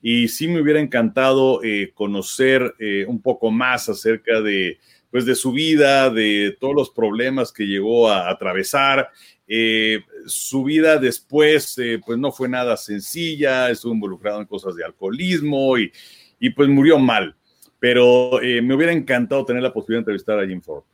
y 0.00 0.28
sí 0.28 0.46
me 0.46 0.60
hubiera 0.60 0.78
encantado 0.78 1.64
eh, 1.64 1.90
conocer 1.94 2.74
eh, 2.78 3.04
un 3.08 3.20
poco 3.20 3.50
más 3.50 3.88
acerca 3.88 4.40
de 4.40 4.78
pues 5.16 5.24
de 5.24 5.34
su 5.34 5.50
vida, 5.50 6.10
de 6.10 6.58
todos 6.60 6.74
los 6.74 6.90
problemas 6.90 7.50
que 7.50 7.64
llegó 7.64 8.10
a 8.10 8.28
atravesar. 8.28 9.08
Eh, 9.48 10.00
su 10.26 10.62
vida 10.62 10.98
después, 10.98 11.78
eh, 11.78 11.98
pues 12.04 12.18
no 12.18 12.30
fue 12.30 12.50
nada 12.50 12.76
sencilla, 12.76 13.70
estuvo 13.70 13.94
involucrado 13.94 14.42
en 14.42 14.46
cosas 14.46 14.76
de 14.76 14.84
alcoholismo 14.84 15.78
y, 15.78 15.90
pues 16.54 16.68
murió 16.68 16.98
mal. 16.98 17.34
Pero 17.78 18.42
eh, 18.42 18.60
me 18.60 18.74
hubiera 18.74 18.92
encantado 18.92 19.42
tener 19.46 19.62
la 19.62 19.72
posibilidad 19.72 20.00
de 20.00 20.02
entrevistar 20.02 20.38
a 20.38 20.46
Jim 20.46 20.60
Ford. 20.60 20.84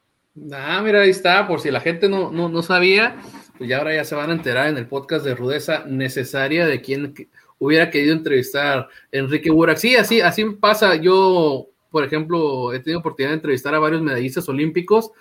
Ah, 0.53 0.81
mira, 0.85 1.01
ahí 1.01 1.11
está, 1.11 1.49
por 1.49 1.59
si 1.59 1.73
la 1.73 1.81
gente 1.81 2.09
no, 2.09 2.31
no, 2.31 2.63
sabía, 2.63 3.17
pues 3.59 3.69
ya 3.69 3.79
ahora 3.79 3.93
ya 3.93 4.05
se 4.05 4.15
van 4.15 4.31
a 4.31 4.35
enterar 4.35 4.69
en 4.69 4.79
el 4.79 4.87
podcast 4.87 5.25
de 5.25 5.35
Rudeza 5.35 5.85
Necesaria 5.85 6.65
de 6.65 6.81
quién 6.81 7.13
hubiera 7.59 7.91
querido 7.91 8.15
entrevistar 8.15 8.87
Enrique 9.11 9.51
Burak. 9.51 9.79
Sí, 9.79 9.97
así, 9.97 10.21
así 10.21 10.45
pasa. 10.45 10.95
Yo 10.95 11.72
por 11.93 12.03
ejemplo, 12.05 12.73
he 12.73 12.81
tenido 12.81 13.01
oportunidad 13.01 13.31
de 13.31 13.37
entrevistar 13.37 13.75
a 13.75 13.79
varios 13.79 14.03
medallistas 14.03 14.49
olímpicos, 14.49 15.13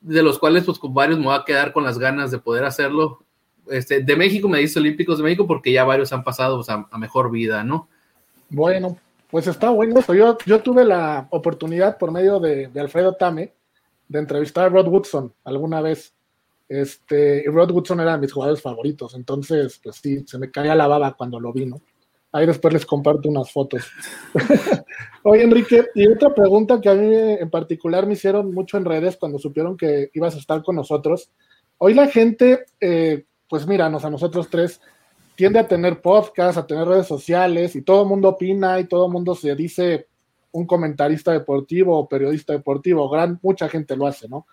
de 0.00 0.22
los 0.22 0.38
cuales 0.38 0.64
pues 0.64 0.78
con 0.78 0.92
varios 0.92 1.18
me 1.18 1.24
voy 1.24 1.34
a 1.34 1.44
quedar 1.44 1.72
con 1.72 1.82
las 1.82 1.98
ganas 1.98 2.30
de 2.30 2.38
poder 2.38 2.64
hacerlo. 2.64 3.24
Este, 3.68 4.02
de 4.02 4.16
México, 4.16 4.48
medallistas 4.48 4.80
olímpicos 4.80 5.18
de 5.18 5.24
México, 5.24 5.46
porque 5.46 5.72
ya 5.72 5.84
varios 5.84 6.12
han 6.12 6.22
pasado 6.22 6.62
a, 6.68 6.98
mejor 6.98 7.30
vida, 7.30 7.64
¿no? 7.64 7.88
Bueno, 8.50 8.98
pues 9.30 9.46
está 9.46 9.70
bueno 9.70 9.98
Yo, 10.08 10.36
yo 10.44 10.60
tuve 10.60 10.84
la 10.84 11.26
oportunidad 11.30 11.96
por 11.96 12.12
medio 12.12 12.38
de, 12.38 12.70
Alfredo 12.78 13.14
Tame 13.14 13.52
de 14.08 14.18
entrevistar 14.18 14.66
a 14.66 14.68
Rod 14.68 14.88
Woodson 14.88 15.32
alguna 15.44 15.80
vez. 15.80 16.12
Este, 16.68 17.42
y 17.46 17.48
Rod 17.48 17.70
Woodson 17.70 18.00
era 18.00 18.12
de 18.12 18.18
mis 18.18 18.32
jugadores 18.32 18.60
favoritos, 18.60 19.14
entonces, 19.14 19.80
pues 19.82 19.96
sí, 19.96 20.24
se 20.26 20.38
me 20.38 20.50
caía 20.50 20.74
la 20.74 20.86
baba 20.86 21.14
cuando 21.14 21.40
lo 21.40 21.52
vi, 21.52 21.66
¿no? 21.66 21.80
Ahí 22.32 22.46
después 22.46 22.72
les 22.72 22.86
comparto 22.86 23.28
unas 23.28 23.52
fotos. 23.52 23.82
Oye, 25.22 25.42
Enrique, 25.42 25.86
y 25.94 26.08
otra 26.08 26.34
pregunta 26.34 26.80
que 26.80 26.88
a 26.88 26.94
mí 26.94 27.14
en 27.14 27.50
particular 27.50 28.06
me 28.06 28.14
hicieron 28.14 28.52
mucho 28.54 28.78
en 28.78 28.86
redes 28.86 29.16
cuando 29.18 29.38
supieron 29.38 29.76
que 29.76 30.10
ibas 30.14 30.34
a 30.34 30.38
estar 30.38 30.62
con 30.62 30.76
nosotros. 30.76 31.30
hoy 31.78 31.94
la 31.94 32.08
gente, 32.08 32.64
eh, 32.80 33.24
pues 33.48 33.66
míranos 33.66 34.04
a 34.04 34.10
nosotros 34.10 34.48
tres, 34.48 34.80
tiende 35.34 35.58
a 35.58 35.68
tener 35.68 36.00
podcast, 36.00 36.56
a 36.56 36.66
tener 36.66 36.86
redes 36.86 37.06
sociales 37.06 37.76
y 37.76 37.82
todo 37.82 38.02
el 38.02 38.08
mundo 38.08 38.30
opina 38.30 38.80
y 38.80 38.84
todo 38.84 39.06
el 39.06 39.12
mundo 39.12 39.34
se 39.34 39.54
dice 39.54 40.06
un 40.52 40.66
comentarista 40.66 41.32
deportivo 41.32 41.98
o 41.98 42.08
periodista 42.08 42.52
deportivo, 42.52 43.08
gran, 43.08 43.38
mucha 43.42 43.68
gente 43.68 43.96
lo 43.96 44.06
hace, 44.06 44.28
¿no? 44.28 44.46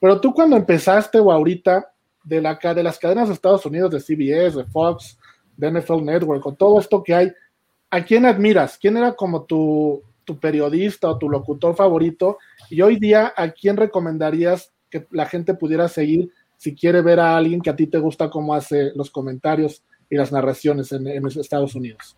Pero 0.00 0.20
tú 0.20 0.34
cuando 0.34 0.56
empezaste 0.56 1.18
o 1.18 1.30
ahorita 1.30 1.92
de, 2.24 2.40
la, 2.40 2.54
de 2.56 2.82
las 2.82 2.98
cadenas 2.98 3.28
de 3.28 3.34
Estados 3.34 3.64
Unidos, 3.66 3.90
de 3.90 4.00
CBS, 4.00 4.58
de 4.58 4.64
Fox, 4.64 5.18
de 5.56 5.70
NFL 5.70 6.04
Network, 6.04 6.42
con 6.42 6.56
todo 6.56 6.80
esto 6.80 7.02
que 7.02 7.14
hay, 7.14 7.32
¿a 7.90 8.04
quién 8.04 8.26
admiras? 8.26 8.78
¿Quién 8.78 8.96
era 8.96 9.14
como 9.14 9.44
tu, 9.44 10.02
tu 10.24 10.38
periodista 10.38 11.08
o 11.08 11.18
tu 11.18 11.28
locutor 11.28 11.74
favorito? 11.74 12.38
Y 12.70 12.80
hoy 12.82 12.98
día, 12.98 13.32
¿a 13.36 13.50
quién 13.50 13.76
recomendarías 13.76 14.72
que 14.90 15.06
la 15.10 15.26
gente 15.26 15.54
pudiera 15.54 15.88
seguir 15.88 16.30
si 16.56 16.74
quiere 16.74 17.02
ver 17.02 17.18
a 17.18 17.36
alguien 17.36 17.60
que 17.60 17.70
a 17.70 17.76
ti 17.76 17.86
te 17.86 17.98
gusta 17.98 18.30
cómo 18.30 18.54
hace 18.54 18.92
los 18.94 19.10
comentarios 19.10 19.82
y 20.08 20.16
las 20.16 20.30
narraciones 20.30 20.92
en, 20.92 21.06
Estados 21.26 21.74
Unidos? 21.74 22.16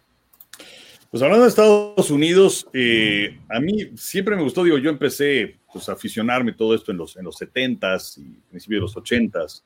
Pues 1.10 1.22
hablando 1.22 1.44
de 1.44 1.48
Estados 1.48 2.10
Unidos, 2.10 2.66
eh, 2.72 3.38
a 3.48 3.60
mí 3.60 3.92
siempre 3.96 4.34
me 4.36 4.42
gustó, 4.42 4.64
digo, 4.64 4.78
yo 4.78 4.90
empecé 4.90 5.60
pues, 5.72 5.88
a 5.88 5.92
aficionarme 5.92 6.52
todo 6.52 6.74
esto 6.74 6.90
en 6.90 6.98
los, 6.98 7.16
en 7.16 7.24
los 7.24 7.40
70s 7.40 8.18
y 8.18 8.40
principios 8.50 8.80
de 8.80 8.80
los 8.80 8.96
80s. 8.96 9.62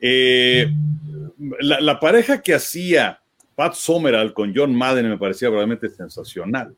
Eh, 0.00 0.70
la, 1.60 1.98
pareja 2.00 2.40
que 2.40 2.54
hacía 2.54 3.20
Pat 3.54 3.74
Sommeral 3.74 4.32
con 4.32 4.52
John 4.54 4.74
Madden 4.74 5.08
me 5.08 5.18
parecía 5.18 5.50
realmente 5.50 5.88
sensacional. 5.88 6.74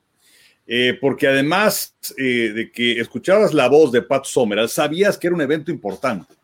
Eh, 0.66 0.96
porque 1.00 1.26
además 1.26 1.96
de 2.16 2.70
que 2.72 3.00
escuchabas 3.00 3.52
la 3.52 3.68
voz 3.68 3.90
de 3.90 4.02
Pat 4.02 4.24
Sommeral, 4.24 4.68
sabías 4.68 5.18
que 5.18 5.26
era 5.26 5.34
un 5.34 5.42
evento 5.42 5.70
importante 5.70 6.39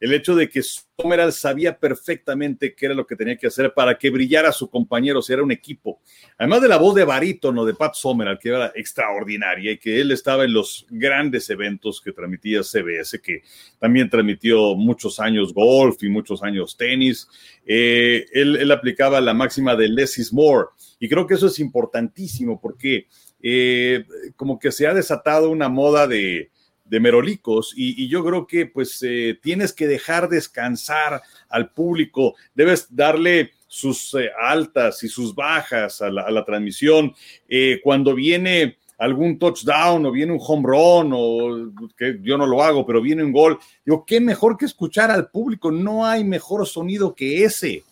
el 0.00 0.12
hecho 0.12 0.34
de 0.36 0.48
que 0.48 0.62
Sommeral 0.62 1.32
sabía 1.32 1.78
perfectamente 1.78 2.74
qué 2.74 2.86
era 2.86 2.94
lo 2.94 3.06
que 3.06 3.16
tenía 3.16 3.36
que 3.36 3.48
hacer 3.48 3.72
para 3.74 3.98
que 3.98 4.10
brillara 4.10 4.52
su 4.52 4.68
compañero, 4.68 5.22
si 5.22 5.32
era 5.32 5.42
un 5.42 5.52
equipo. 5.52 6.00
Además 6.36 6.62
de 6.62 6.68
la 6.68 6.76
voz 6.76 6.94
de 6.94 7.04
barítono 7.04 7.64
de 7.64 7.74
Pat 7.74 7.94
Sommeral, 7.94 8.38
que 8.38 8.48
era 8.48 8.72
extraordinaria 8.74 9.72
y 9.72 9.78
que 9.78 10.00
él 10.00 10.10
estaba 10.12 10.44
en 10.44 10.52
los 10.52 10.86
grandes 10.90 11.50
eventos 11.50 12.00
que 12.00 12.12
transmitía 12.12 12.62
CBS, 12.62 13.20
que 13.20 13.42
también 13.78 14.08
transmitió 14.08 14.74
muchos 14.74 15.18
años 15.20 15.52
golf 15.52 16.02
y 16.02 16.08
muchos 16.08 16.42
años 16.42 16.76
tenis. 16.76 17.28
Eh, 17.66 18.26
él, 18.32 18.70
aplicaba 18.70 19.20
la 19.20 19.34
máxima 19.34 19.74
de 19.74 19.88
less 19.88 20.18
is 20.18 20.32
more. 20.32 20.68
Y 21.00 21.08
creo 21.08 21.26
que 21.26 21.34
eso 21.34 21.46
es 21.46 21.58
importantísimo 21.58 22.60
porque 22.60 23.06
eh, 23.40 24.04
como 24.36 24.58
que 24.58 24.72
se 24.72 24.86
ha 24.86 24.94
desatado 24.94 25.50
una 25.50 25.68
moda 25.68 26.06
de 26.06 26.50
de 26.88 27.00
merolicos 27.00 27.72
y, 27.76 28.08
yo 28.08 28.24
creo 28.24 28.46
que 28.46 28.66
pues 28.66 29.02
eh, 29.02 29.38
tienes 29.42 29.72
que 29.72 29.86
dejar 29.86 30.28
descansar 30.28 31.22
al 31.48 31.70
público, 31.70 32.34
debes 32.54 32.94
darle 32.94 33.52
sus 33.66 34.14
eh, 34.14 34.30
altas 34.40 35.02
y 35.04 35.08
sus 35.08 35.34
bajas 35.34 36.00
a 36.00 36.10
la, 36.10 36.44
transmisión. 36.44 37.14
Eh, 37.48 37.80
cuando 37.84 38.14
viene 38.14 38.78
algún 38.96 39.38
touchdown 39.38 40.06
o 40.06 40.10
viene 40.10 40.32
un 40.32 40.40
home 40.42 40.66
run 40.66 41.12
o 41.14 41.72
que 41.96 42.18
yo 42.22 42.36
no 42.36 42.46
lo 42.46 42.62
hago, 42.62 42.84
pero 42.84 43.00
viene 43.00 43.22
un 43.22 43.32
gol, 43.32 43.58
digo, 43.84 44.04
qué 44.06 44.20
mejor 44.20 44.56
que 44.56 44.64
escuchar 44.64 45.10
al 45.10 45.30
público, 45.30 45.70
no 45.70 46.04
hay 46.04 46.24
mejor 46.24 46.66
sonido 46.66 47.14
que 47.14 47.44
ese. 47.44 47.84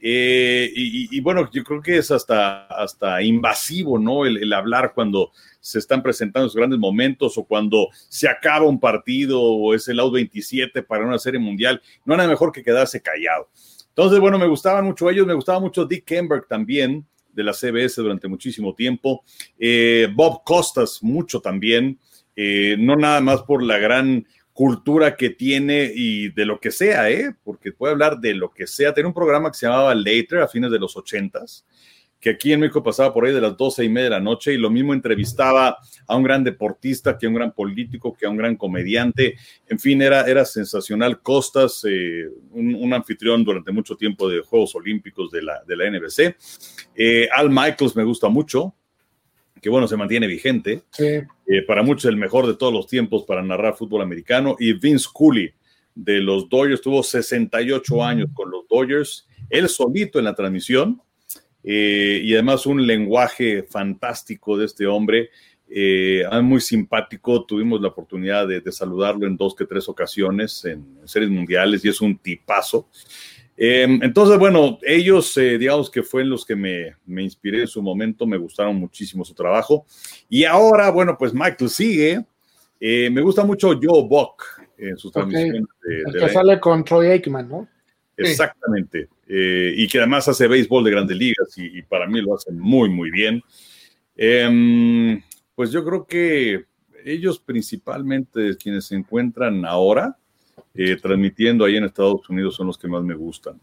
Y, 0.00 1.20
bueno, 1.20 1.50
yo 1.50 1.64
creo 1.64 1.82
que 1.82 1.98
es 1.98 2.10
hasta, 2.10 2.66
hasta 2.66 3.22
invasivo, 3.22 3.98
¿no? 3.98 4.26
el 4.26 4.52
hablar 4.52 4.92
cuando 4.94 5.32
se 5.60 5.78
están 5.78 6.02
presentando 6.02 6.46
esos 6.46 6.56
grandes 6.56 6.78
momentos 6.78 7.36
o 7.36 7.44
cuando 7.44 7.88
se 8.08 8.28
acaba 8.28 8.66
un 8.66 8.80
partido 8.80 9.42
o 9.42 9.74
es 9.74 9.88
el 9.88 10.00
out 10.00 10.14
27 10.14 10.82
para 10.82 11.04
una 11.04 11.18
serie 11.18 11.40
mundial, 11.40 11.82
no 12.04 12.16
nada 12.16 12.28
mejor 12.28 12.52
que 12.52 12.62
quedarse 12.62 13.02
callado. 13.02 13.48
Entonces, 13.88 14.20
bueno, 14.20 14.38
me 14.38 14.46
gustaban 14.46 14.84
mucho 14.84 15.10
ellos, 15.10 15.26
me 15.26 15.34
gustaba 15.34 15.60
mucho 15.60 15.84
Dick 15.84 16.04
Kemberg 16.04 16.46
también 16.46 17.06
de 17.32 17.44
la 17.44 17.52
CBS 17.52 18.00
durante 18.00 18.28
muchísimo 18.28 18.74
tiempo, 18.74 19.24
eh, 19.58 20.08
Bob 20.14 20.42
Costas 20.44 21.02
mucho 21.02 21.40
también, 21.40 21.98
eh, 22.34 22.76
no 22.78 22.96
nada 22.96 23.20
más 23.20 23.42
por 23.42 23.62
la 23.62 23.78
gran 23.78 24.26
cultura 24.58 25.14
que 25.14 25.30
tiene 25.30 25.88
y 25.94 26.30
de 26.30 26.44
lo 26.44 26.58
que 26.58 26.72
sea, 26.72 27.08
¿eh? 27.08 27.32
porque 27.44 27.70
puede 27.70 27.92
hablar 27.92 28.18
de 28.18 28.34
lo 28.34 28.50
que 28.50 28.66
sea. 28.66 28.92
Tiene 28.92 29.06
un 29.06 29.14
programa 29.14 29.52
que 29.52 29.56
se 29.56 29.68
llamaba 29.68 29.94
Later 29.94 30.40
a 30.40 30.48
fines 30.48 30.72
de 30.72 30.80
los 30.80 30.96
ochentas, 30.96 31.64
que 32.18 32.30
aquí 32.30 32.52
en 32.52 32.58
México 32.58 32.82
pasaba 32.82 33.14
por 33.14 33.24
ahí 33.24 33.32
de 33.32 33.40
las 33.40 33.56
doce 33.56 33.84
y 33.84 33.88
media 33.88 34.06
de 34.06 34.10
la 34.16 34.20
noche 34.20 34.52
y 34.52 34.56
lo 34.56 34.68
mismo 34.68 34.94
entrevistaba 34.94 35.78
a 36.08 36.16
un 36.16 36.24
gran 36.24 36.42
deportista, 36.42 37.16
que 37.16 37.26
a 37.26 37.28
un 37.28 37.36
gran 37.36 37.52
político, 37.52 38.16
que 38.16 38.26
a 38.26 38.30
un 38.30 38.36
gran 38.36 38.56
comediante. 38.56 39.36
En 39.68 39.78
fin, 39.78 40.02
era, 40.02 40.22
era 40.22 40.44
sensacional. 40.44 41.22
Costas, 41.22 41.86
eh, 41.88 42.28
un, 42.50 42.92
anfitrión 42.92 43.44
durante 43.44 43.70
mucho 43.70 43.94
tiempo 43.94 44.28
de 44.28 44.40
Juegos 44.40 44.74
Olímpicos 44.74 45.30
de 45.30 45.40
la, 45.40 45.62
de 45.68 45.76
la 45.76 45.88
NBC. 45.88 46.36
Eh, 46.96 47.28
Al 47.30 47.48
Michaels 47.48 47.94
me 47.94 48.02
gusta 48.02 48.28
mucho, 48.28 48.74
que 49.60 49.68
bueno, 49.68 49.88
se 49.88 49.96
mantiene 49.96 50.26
vigente. 50.26 50.82
Eh, 50.98 51.62
para 51.66 51.82
muchos 51.82 52.04
el 52.06 52.16
mejor 52.16 52.46
de 52.46 52.54
todos 52.54 52.72
los 52.72 52.86
tiempos 52.86 53.24
para 53.24 53.42
narrar 53.42 53.76
fútbol 53.76 54.02
americano. 54.02 54.56
Y 54.58 54.72
Vince 54.74 55.08
Cooley 55.12 55.52
de 55.94 56.20
los 56.20 56.48
Dodgers, 56.48 56.80
tuvo 56.80 57.02
68 57.02 58.04
años 58.04 58.28
con 58.32 58.50
los 58.50 58.68
Dodgers, 58.68 59.26
él 59.50 59.68
solito 59.68 60.18
en 60.18 60.26
la 60.26 60.34
transmisión 60.34 61.02
eh, 61.64 62.20
y 62.22 62.34
además 62.34 62.66
un 62.66 62.86
lenguaje 62.86 63.64
fantástico 63.64 64.56
de 64.56 64.66
este 64.66 64.86
hombre, 64.86 65.30
eh, 65.68 66.24
muy 66.42 66.60
simpático, 66.60 67.44
tuvimos 67.44 67.80
la 67.80 67.88
oportunidad 67.88 68.46
de, 68.46 68.62
saludarlo 68.72 69.26
en 69.26 69.36
dos 69.36 69.54
que 69.54 69.66
tres 69.66 69.88
ocasiones 69.88 70.64
en, 70.64 70.98
series 71.04 71.30
mundiales 71.30 71.84
y 71.84 71.88
es 71.88 72.00
un 72.00 72.16
tipazo. 72.16 72.88
Em, 73.60 74.00
entonces, 74.02 74.38
bueno, 74.38 74.78
ellos, 74.82 75.36
eh, 75.36 75.58
digamos 75.58 75.90
que 75.90 76.02
fueron 76.02 76.30
los 76.30 76.46
que 76.46 76.54
me, 76.54 76.94
me, 77.06 77.24
inspiré 77.24 77.62
en 77.62 77.66
su 77.66 77.82
momento, 77.82 78.24
me 78.24 78.36
gustaron 78.36 78.76
muchísimo 78.76 79.24
su 79.24 79.34
trabajo. 79.34 79.84
Y 80.28 80.44
ahora, 80.44 80.90
bueno, 80.90 81.16
pues 81.18 81.34
Michael 81.34 81.68
sigue. 81.68 82.24
me 82.80 83.20
gusta 83.20 83.44
mucho 83.44 83.78
Joe 83.82 84.06
Buck 84.08 84.44
en 84.78 84.96
sus 84.96 85.10
transmisiones. 85.12 85.64
El 85.84 86.12
que 86.12 86.28
sale 86.28 86.60
con 86.60 86.84
Troy 86.84 87.08
Aikman, 87.08 87.48
¿no? 87.48 87.68
Exactamente. 88.18 89.08
Eh, 89.26 89.74
y 89.76 89.86
que 89.86 89.98
además 89.98 90.28
hace 90.28 90.48
béisbol 90.48 90.84
de 90.84 90.90
grandes 90.90 91.16
ligas 91.16 91.56
y, 91.56 91.82
para 91.82 92.06
mí 92.06 92.20
lo 92.20 92.34
hace 92.34 92.50
muy, 92.52 92.88
muy 92.88 93.10
bien. 93.10 93.42
Em, 94.16 95.22
pues 95.54 95.70
yo 95.70 95.84
creo 95.84 96.06
que 96.06 96.66
ellos 97.04 97.38
principalmente 97.38 98.56
quienes 98.56 98.86
se 98.86 98.96
encuentran 98.96 99.64
ahora 99.64 100.17
eh, 100.80 100.94
transmitiendo 100.94 101.64
ahí 101.64 101.76
en 101.76 101.82
Estados 101.82 102.30
Unidos 102.30 102.54
son 102.54 102.68
los 102.68 102.78
que 102.78 102.86
más 102.86 103.02
me 103.02 103.14
gustan. 103.14 103.60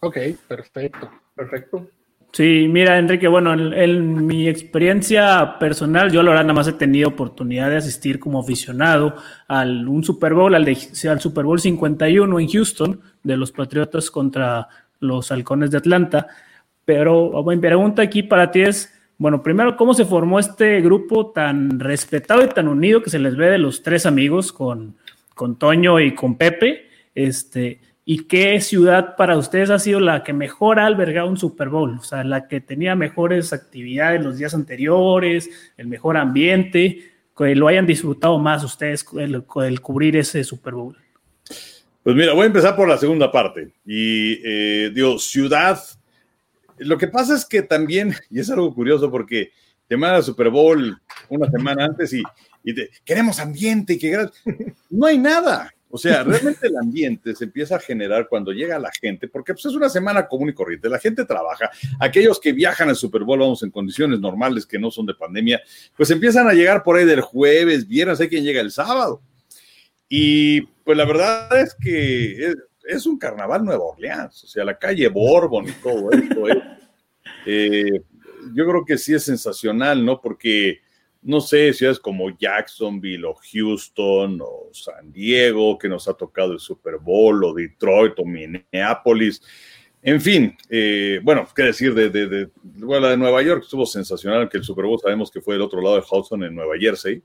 Ok, 0.00 0.16
perfecto, 0.48 1.08
perfecto. 1.32 1.86
Sí, 2.32 2.66
mira, 2.68 2.98
Enrique, 2.98 3.28
bueno, 3.28 3.52
en, 3.54 4.26
mi 4.26 4.48
experiencia 4.48 5.58
personal, 5.60 6.10
yo 6.10 6.24
la 6.24 6.30
verdad 6.30 6.44
nada 6.44 6.54
más 6.54 6.66
he 6.66 6.72
tenido 6.72 7.08
oportunidad 7.08 7.70
de 7.70 7.76
asistir 7.76 8.18
como 8.18 8.40
aficionado 8.40 9.14
al 9.46 9.86
un 9.86 10.02
Super 10.02 10.34
Bowl, 10.34 10.52
al, 10.56 10.66
al 10.66 11.20
Super 11.20 11.44
Bowl 11.44 11.60
51 11.60 12.40
en 12.40 12.48
Houston, 12.48 13.00
de 13.22 13.36
los 13.36 13.52
Patriotas 13.52 14.10
contra 14.10 14.66
los 14.98 15.30
Halcones 15.30 15.70
de 15.70 15.78
Atlanta. 15.78 16.26
Pero 16.84 17.44
mi 17.44 17.56
pregunta 17.58 18.02
aquí 18.02 18.24
para 18.24 18.50
ti 18.50 18.62
es, 18.62 18.92
bueno, 19.18 19.40
primero, 19.40 19.76
¿cómo 19.76 19.94
se 19.94 20.04
formó 20.04 20.40
este 20.40 20.80
grupo 20.80 21.30
tan 21.30 21.78
respetado 21.78 22.42
y 22.42 22.48
tan 22.48 22.66
unido 22.66 23.04
que 23.04 23.10
se 23.10 23.20
les 23.20 23.36
ve 23.36 23.50
de 23.50 23.58
los 23.58 23.84
tres 23.84 24.04
amigos 24.04 24.52
con, 24.52 24.96
con 25.40 25.58
Toño 25.58 25.98
y 26.00 26.14
con 26.14 26.36
Pepe? 26.36 26.90
Este, 27.14 27.80
¿Y 28.04 28.24
qué 28.24 28.60
ciudad 28.60 29.16
para 29.16 29.38
ustedes 29.38 29.70
ha 29.70 29.78
sido 29.78 29.98
la 29.98 30.22
que 30.22 30.34
mejor 30.34 30.78
ha 30.78 30.84
albergado 30.84 31.30
un 31.30 31.38
Super 31.38 31.70
Bowl? 31.70 31.96
O 31.98 32.02
sea, 32.02 32.24
la 32.24 32.46
que 32.46 32.60
tenía 32.60 32.94
mejores 32.94 33.54
actividades 33.54 34.22
los 34.22 34.36
días 34.36 34.52
anteriores, 34.52 35.48
el 35.78 35.86
mejor 35.86 36.18
ambiente, 36.18 37.10
que 37.34 37.54
lo 37.54 37.68
hayan 37.68 37.86
disfrutado 37.86 38.38
más 38.38 38.62
ustedes 38.62 39.06
el, 39.18 39.42
el 39.64 39.80
cubrir 39.80 40.18
ese 40.18 40.44
Super 40.44 40.74
Bowl. 40.74 40.98
Pues 42.02 42.14
mira, 42.14 42.34
voy 42.34 42.42
a 42.42 42.46
empezar 42.48 42.76
por 42.76 42.86
la 42.86 42.98
segunda 42.98 43.32
parte. 43.32 43.72
Y 43.86 44.42
eh, 44.44 44.90
digo, 44.92 45.18
ciudad. 45.18 45.80
Lo 46.76 46.98
que 46.98 47.08
pasa 47.08 47.34
es 47.34 47.46
que 47.46 47.62
también, 47.62 48.14
y 48.30 48.40
es 48.40 48.50
algo 48.50 48.74
curioso 48.74 49.10
porque 49.10 49.52
te 49.88 49.96
manda 49.96 50.20
Super 50.20 50.50
Bowl 50.50 51.00
una 51.30 51.50
semana 51.50 51.86
antes 51.86 52.12
y, 52.12 52.22
y 52.64 52.74
te, 52.74 52.90
queremos 53.04 53.38
ambiente 53.38 53.94
y 53.94 53.98
que 53.98 54.28
no 54.90 55.06
hay 55.06 55.18
nada. 55.18 55.72
O 55.90 55.98
sea, 55.98 56.22
realmente 56.24 56.68
el 56.68 56.76
ambiente 56.76 57.34
se 57.34 57.44
empieza 57.44 57.76
a 57.76 57.80
generar 57.80 58.28
cuando 58.28 58.52
llega 58.52 58.78
la 58.78 58.90
gente, 58.92 59.28
porque 59.28 59.52
pues, 59.52 59.66
es 59.66 59.74
una 59.74 59.88
semana 59.88 60.26
común 60.26 60.48
y 60.48 60.54
corriente, 60.54 60.88
la 60.88 60.98
gente 60.98 61.24
trabaja, 61.24 61.70
aquellos 61.98 62.40
que 62.40 62.52
viajan 62.52 62.88
al 62.88 62.96
Super 62.96 63.24
Bowl, 63.24 63.40
vamos, 63.40 63.62
en 63.62 63.70
condiciones 63.70 64.20
normales 64.20 64.64
que 64.64 64.78
no 64.78 64.90
son 64.90 65.06
de 65.06 65.14
pandemia, 65.14 65.60
pues 65.96 66.10
empiezan 66.10 66.48
a 66.48 66.52
llegar 66.52 66.82
por 66.82 66.96
ahí 66.96 67.04
del 67.04 67.20
jueves, 67.20 67.86
viernes, 67.86 68.20
hay 68.20 68.28
quien 68.28 68.44
llega 68.44 68.60
el 68.60 68.70
sábado. 68.70 69.20
Y 70.08 70.62
pues 70.62 70.96
la 70.96 71.04
verdad 71.04 71.60
es 71.60 71.74
que 71.74 72.54
es, 72.84 73.06
un 73.06 73.18
carnaval 73.18 73.64
Nueva 73.64 73.84
Orleans, 73.84 74.44
o 74.44 74.46
sea, 74.48 74.64
la 74.64 74.78
calle 74.78 75.08
Bourbon 75.08 75.68
y 75.68 75.72
todo 75.72 76.10
esto. 76.12 76.44
Eh, 77.46 78.02
yo 78.54 78.66
creo 78.66 78.84
que 78.84 78.98
sí 78.98 79.14
es 79.14 79.22
sensacional, 79.22 80.04
¿no? 80.04 80.20
Porque 80.20 80.80
no 81.22 81.40
sé, 81.40 81.72
ciudades 81.72 81.98
como 81.98 82.30
Jacksonville 82.36 83.24
o 83.26 83.34
Houston 83.52 84.40
o 84.42 84.70
San 84.72 85.12
Diego, 85.12 85.78
que 85.78 85.88
nos 85.88 86.08
ha 86.08 86.14
tocado 86.14 86.52
el 86.52 86.60
Super 86.60 86.96
Bowl, 86.98 87.44
o 87.44 87.52
Detroit 87.52 88.18
o 88.18 88.24
Minneapolis. 88.24 89.42
En 90.02 90.20
fin, 90.20 90.56
eh, 90.70 91.20
bueno, 91.22 91.46
qué 91.54 91.64
decir 91.64 91.92
de, 91.92 92.08
de, 92.08 92.26
de, 92.26 92.50
la 92.64 93.10
de 93.10 93.16
Nueva 93.18 93.42
York 93.42 93.62
estuvo 93.64 93.84
sensacional, 93.84 94.48
que 94.48 94.56
el 94.56 94.64
Super 94.64 94.86
Bowl 94.86 94.98
sabemos 94.98 95.30
que 95.30 95.42
fue 95.42 95.54
del 95.54 95.62
otro 95.62 95.82
lado 95.82 95.96
de 95.96 96.04
Hudson 96.10 96.42
en 96.42 96.54
Nueva 96.54 96.74
Jersey, 96.80 97.22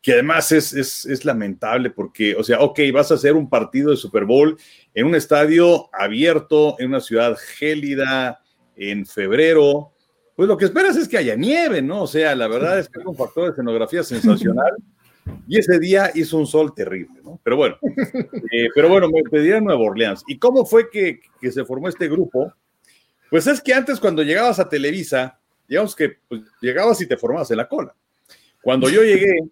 que 0.00 0.12
además 0.12 0.52
es, 0.52 0.72
es, 0.72 1.04
es, 1.04 1.24
lamentable 1.24 1.90
porque, 1.90 2.36
o 2.36 2.44
sea, 2.44 2.60
ok, 2.60 2.78
vas 2.92 3.10
a 3.10 3.14
hacer 3.14 3.34
un 3.34 3.50
partido 3.50 3.90
de 3.90 3.96
Super 3.96 4.24
Bowl 4.24 4.56
en 4.94 5.06
un 5.06 5.16
estadio 5.16 5.90
abierto, 5.92 6.76
en 6.78 6.90
una 6.90 7.00
ciudad 7.00 7.36
gélida, 7.36 8.40
en 8.76 9.04
febrero, 9.04 9.95
pues 10.36 10.48
lo 10.48 10.56
que 10.58 10.66
esperas 10.66 10.96
es 10.96 11.08
que 11.08 11.16
haya 11.16 11.34
nieve, 11.34 11.80
¿no? 11.80 12.02
O 12.02 12.06
sea, 12.06 12.34
la 12.34 12.46
verdad 12.46 12.78
es 12.78 12.88
que 12.90 13.00
es 13.00 13.06
un 13.06 13.16
factor 13.16 13.44
de 13.44 13.50
escenografía 13.50 14.02
sensacional. 14.02 14.74
Y 15.48 15.58
ese 15.58 15.78
día 15.78 16.12
hizo 16.14 16.36
un 16.36 16.46
sol 16.46 16.74
terrible, 16.74 17.20
¿no? 17.24 17.40
Pero 17.42 17.56
bueno, 17.56 17.78
eh, 18.52 18.68
pero 18.74 18.90
bueno, 18.90 19.08
me 19.08 19.22
pedí 19.22 19.50
a 19.52 19.60
Nueva 19.60 19.80
Orleans. 19.80 20.22
¿Y 20.28 20.38
cómo 20.38 20.66
fue 20.66 20.90
que, 20.90 21.20
que, 21.40 21.50
se 21.50 21.64
formó 21.64 21.88
este 21.88 22.08
grupo? 22.08 22.52
Pues 23.30 23.46
es 23.46 23.60
que 23.62 23.72
antes 23.72 23.98
cuando 23.98 24.22
llegabas 24.22 24.60
a 24.60 24.68
Televisa, 24.68 25.40
digamos 25.66 25.96
que 25.96 26.18
pues, 26.28 26.42
llegabas 26.60 27.00
y 27.00 27.06
te 27.06 27.16
formabas 27.16 27.50
en 27.50 27.56
la 27.56 27.68
cola. 27.68 27.94
Cuando 28.62 28.90
yo 28.90 29.02
llegué, 29.02 29.48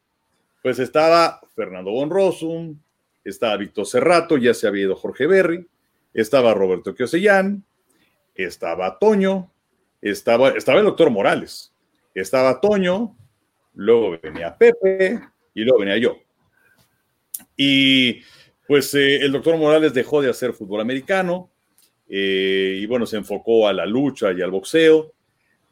pues 0.63 0.79
estaba 0.79 1.41
Fernando 1.57 1.93
Bonrosum, 1.93 2.79
estaba 3.25 3.57
Víctor 3.57 3.87
Cerrato, 3.87 4.37
ya 4.37 4.53
se 4.53 4.67
había 4.67 4.85
ido 4.85 4.97
Jorge 4.97 5.27
Berry, 5.27 5.67
estaba 6.13 6.53
Roberto 6.53 6.95
Kiosellán, 6.95 7.65
estaba 8.35 8.99
Toño, 8.99 9.51
estaba, 10.11 10.51
estaba 10.51 10.79
el 10.79 10.85
doctor 10.85 11.11
Morales, 11.11 11.73
estaba 12.15 12.61
Toño, 12.61 13.17
luego 13.75 14.19
venía 14.23 14.57
Pepe 14.57 15.21
y 15.55 15.63
luego 15.63 15.81
venía 15.81 15.97
yo. 15.99 16.17
Y 17.57 18.21
pues 18.67 18.95
eh, 18.95 19.17
el 19.17 19.33
doctor 19.33 19.57
Morales 19.57 19.95
dejó 19.95 20.21
de 20.23 20.31
hacer 20.31 20.53
fútbol 20.53 20.81
americano 20.81 21.51
eh, 22.09 22.79
y 22.81 22.87
bueno, 22.87 23.07
se 23.07 23.17
enfocó 23.17 23.67
a 23.67 23.73
la 23.73 23.87
lucha 23.87 24.33
y 24.33 24.43
al 24.43 24.51
boxeo. 24.51 25.13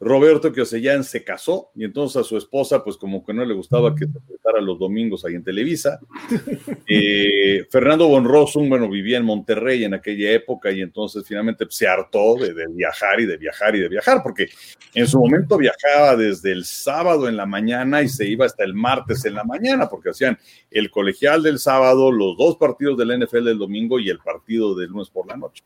Roberto 0.04 0.52
Kiosellán 0.52 1.04
se 1.04 1.22
casó 1.22 1.70
y 1.76 1.84
entonces 1.84 2.16
a 2.16 2.24
su 2.24 2.36
esposa, 2.36 2.82
pues 2.82 2.96
como 2.96 3.24
que 3.24 3.32
no 3.32 3.44
le 3.44 3.54
gustaba 3.54 3.94
que 3.94 4.06
se 4.06 4.18
presentara 4.18 4.60
los 4.60 4.76
domingos 4.76 5.24
ahí 5.24 5.34
en 5.34 5.44
Televisa. 5.44 6.00
Eh, 6.94 7.64
Fernando 7.70 8.06
Bonrosum, 8.08 8.68
bueno, 8.68 8.88
vivía 8.88 9.16
en 9.16 9.24
Monterrey 9.24 9.84
en 9.84 9.94
aquella 9.94 10.32
época 10.32 10.70
y 10.70 10.82
entonces 10.82 11.24
finalmente 11.26 11.64
se 11.70 11.86
hartó 11.86 12.34
de, 12.34 12.52
de, 12.52 12.66
viajar 12.68 13.20
y 13.20 13.26
de 13.26 13.36
viajar 13.36 13.74
y 13.76 13.80
de 13.80 13.88
viajar, 13.88 14.22
porque 14.22 14.48
en 14.92 15.06
su 15.06 15.18
momento 15.18 15.56
viajaba 15.56 16.16
desde 16.16 16.52
el 16.52 16.64
sábado 16.64 17.28
en 17.28 17.36
la 17.36 17.46
mañana 17.46 18.02
y 18.02 18.08
se 18.08 18.26
iba 18.26 18.44
hasta 18.44 18.64
el 18.64 18.74
martes 18.74 19.24
en 19.24 19.34
la 19.34 19.44
mañana, 19.44 19.88
porque 19.88 20.10
hacían 20.10 20.38
el 20.70 20.90
colegial 20.90 21.42
del 21.42 21.58
sábado, 21.58 22.12
los 22.12 22.36
dos 22.36 22.56
partidos 22.56 22.98
del 22.98 23.20
NFL 23.22 23.44
del 23.44 23.58
domingo 23.58 23.98
y 23.98 24.10
el 24.10 24.18
partido 24.18 24.74
del 24.74 24.90
lunes 24.90 25.08
por 25.08 25.26
la 25.26 25.36
noche. 25.36 25.62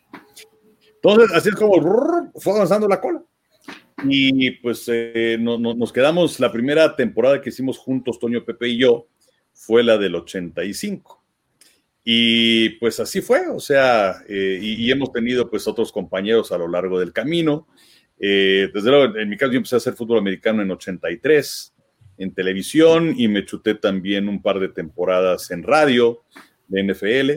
Entonces, 0.95 1.31
así 1.35 1.49
es 1.49 1.55
como 1.57 1.81
fue 2.37 2.53
avanzando 2.53 2.87
la 2.87 3.01
cola. 3.01 3.23
Y 4.05 4.51
pues 4.53 4.85
eh, 4.89 5.39
no, 5.41 5.59
no, 5.59 5.75
nos 5.75 5.93
quedamos, 5.93 6.39
la 6.39 6.53
primera 6.53 6.95
temporada 6.97 7.41
que 7.41 7.49
hicimos 7.49 7.79
juntos, 7.79 8.19
Toño, 8.19 8.45
Pepe 8.45 8.69
y 8.69 8.79
yo, 8.79 9.09
fue 9.53 9.83
la 9.83 9.97
del 9.97 10.15
85. 10.15 11.25
Y 12.05 12.69
pues 12.79 13.01
así 13.01 13.21
fue, 13.21 13.49
o 13.49 13.59
sea, 13.59 14.23
eh, 14.29 14.61
y, 14.63 14.91
hemos 14.93 15.11
tenido 15.13 15.51
pues 15.51 15.67
otros 15.67 15.91
compañeros 15.91 16.53
a 16.53 16.59
lo 16.59 16.69
largo 16.69 17.01
del 17.01 17.13
camino. 17.13 17.67
Eh, 18.21 18.71
desde 18.73 18.91
luego, 18.91 19.19
en 19.19 19.29
mi 19.29 19.37
caso 19.37 19.51
yo 19.51 19.57
empecé 19.57 19.75
a 19.75 19.79
hacer 19.79 19.95
fútbol 19.95 20.19
americano 20.19 20.63
en 20.63 20.71
83, 20.71 21.75
en 22.19 22.33
televisión, 22.33 23.13
y 23.17 23.27
me 23.27 23.45
chuté 23.45 23.75
también 23.75 24.29
un 24.29 24.41
par 24.41 24.61
de 24.61 24.69
temporadas 24.69 25.51
en 25.51 25.65
radio 25.65 26.23
de 26.69 26.85
NFL. 26.85 27.31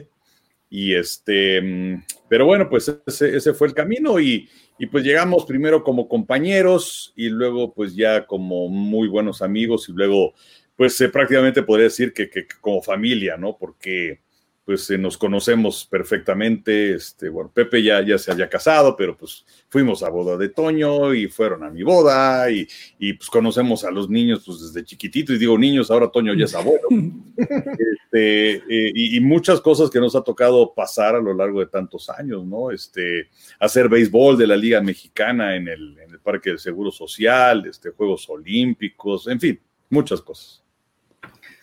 Y 0.70 0.94
este, 0.94 2.04
pero 2.30 2.46
bueno, 2.46 2.70
pues 2.70 2.96
ese, 3.08 3.36
ese 3.36 3.56
fue 3.56 3.70
el 3.70 3.74
camino 3.74 4.20
y, 4.20 4.48
y 4.80 4.88
pues 4.88 5.04
llegamos 5.04 5.46
primero 5.46 5.84
como 5.84 6.08
compañeros 6.08 7.12
y 7.16 7.28
luego 7.28 7.74
pues 7.74 7.96
ya 7.96 8.26
como 8.26 8.70
muy 8.70 9.10
buenos 9.10 9.42
amigos 9.42 9.90
y 9.90 9.92
luego 9.92 10.34
pues 10.78 11.00
eh, 11.02 11.10
prácticamente 11.10 11.62
podría 11.62 11.84
decir 11.84 12.14
que, 12.14 12.30
que, 12.30 12.48
como 12.62 12.82
familia, 12.82 13.36
¿no? 13.36 13.58
Porque 13.58 14.22
pues 14.70 14.88
eh, 14.92 15.00
nos 15.00 15.18
conocemos 15.18 15.88
perfectamente, 15.90 16.94
este, 16.94 17.28
bueno, 17.28 17.50
Pepe 17.52 17.82
ya, 17.82 18.06
ya 18.06 18.20
se 18.20 18.32
había 18.32 18.48
casado, 18.48 18.96
pero 18.96 19.18
pues 19.18 19.44
fuimos 19.68 20.04
a 20.04 20.10
boda 20.10 20.38
de 20.38 20.50
Toño 20.50 21.12
y 21.16 21.28
fueron 21.28 21.64
a 21.64 21.72
mi 21.72 21.82
boda 21.82 22.52
y, 22.52 22.68
y 23.00 23.14
pues 23.14 23.32
conocemos 23.32 23.84
a 23.84 23.90
los 23.90 24.12
niños 24.12 24.44
pues 24.46 24.62
desde 24.62 24.86
chiquitito 24.86 25.34
y 25.34 25.40
digo 25.40 25.58
niños, 25.58 25.90
ahora 25.90 26.12
Toño 26.12 26.36
ya 26.36 26.46
es 26.46 26.54
abuelo. 26.54 26.88
este, 27.36 28.58
eh, 28.58 28.92
y, 28.94 29.18
y, 29.18 29.20
muchas 29.20 29.60
cosas 29.60 29.90
que 29.90 30.00
nos 30.00 30.16
ha 30.16 30.22
tocado 30.22 30.72
pasar 30.76 31.16
a 31.16 31.20
lo 31.20 31.34
largo 31.34 31.62
de 31.62 31.66
tantos 31.66 32.08
años, 32.12 32.46
¿no? 32.46 32.70
Este, 32.70 33.30
hacer 33.60 33.90
béisbol 33.90 34.38
de 34.38 34.46
la 34.46 34.56
Liga 34.56 34.82
Mexicana 34.82 35.56
en 35.56 35.68
el, 35.68 35.98
en 35.98 36.12
el 36.12 36.20
Parque 36.20 36.52
del 36.52 36.60
Seguro 36.60 36.92
Social, 36.92 37.66
este, 37.66 37.90
Juegos 37.90 38.30
Olímpicos, 38.30 39.28
en 39.30 39.40
fin, 39.40 39.60
muchas 39.90 40.22
cosas. 40.22 40.64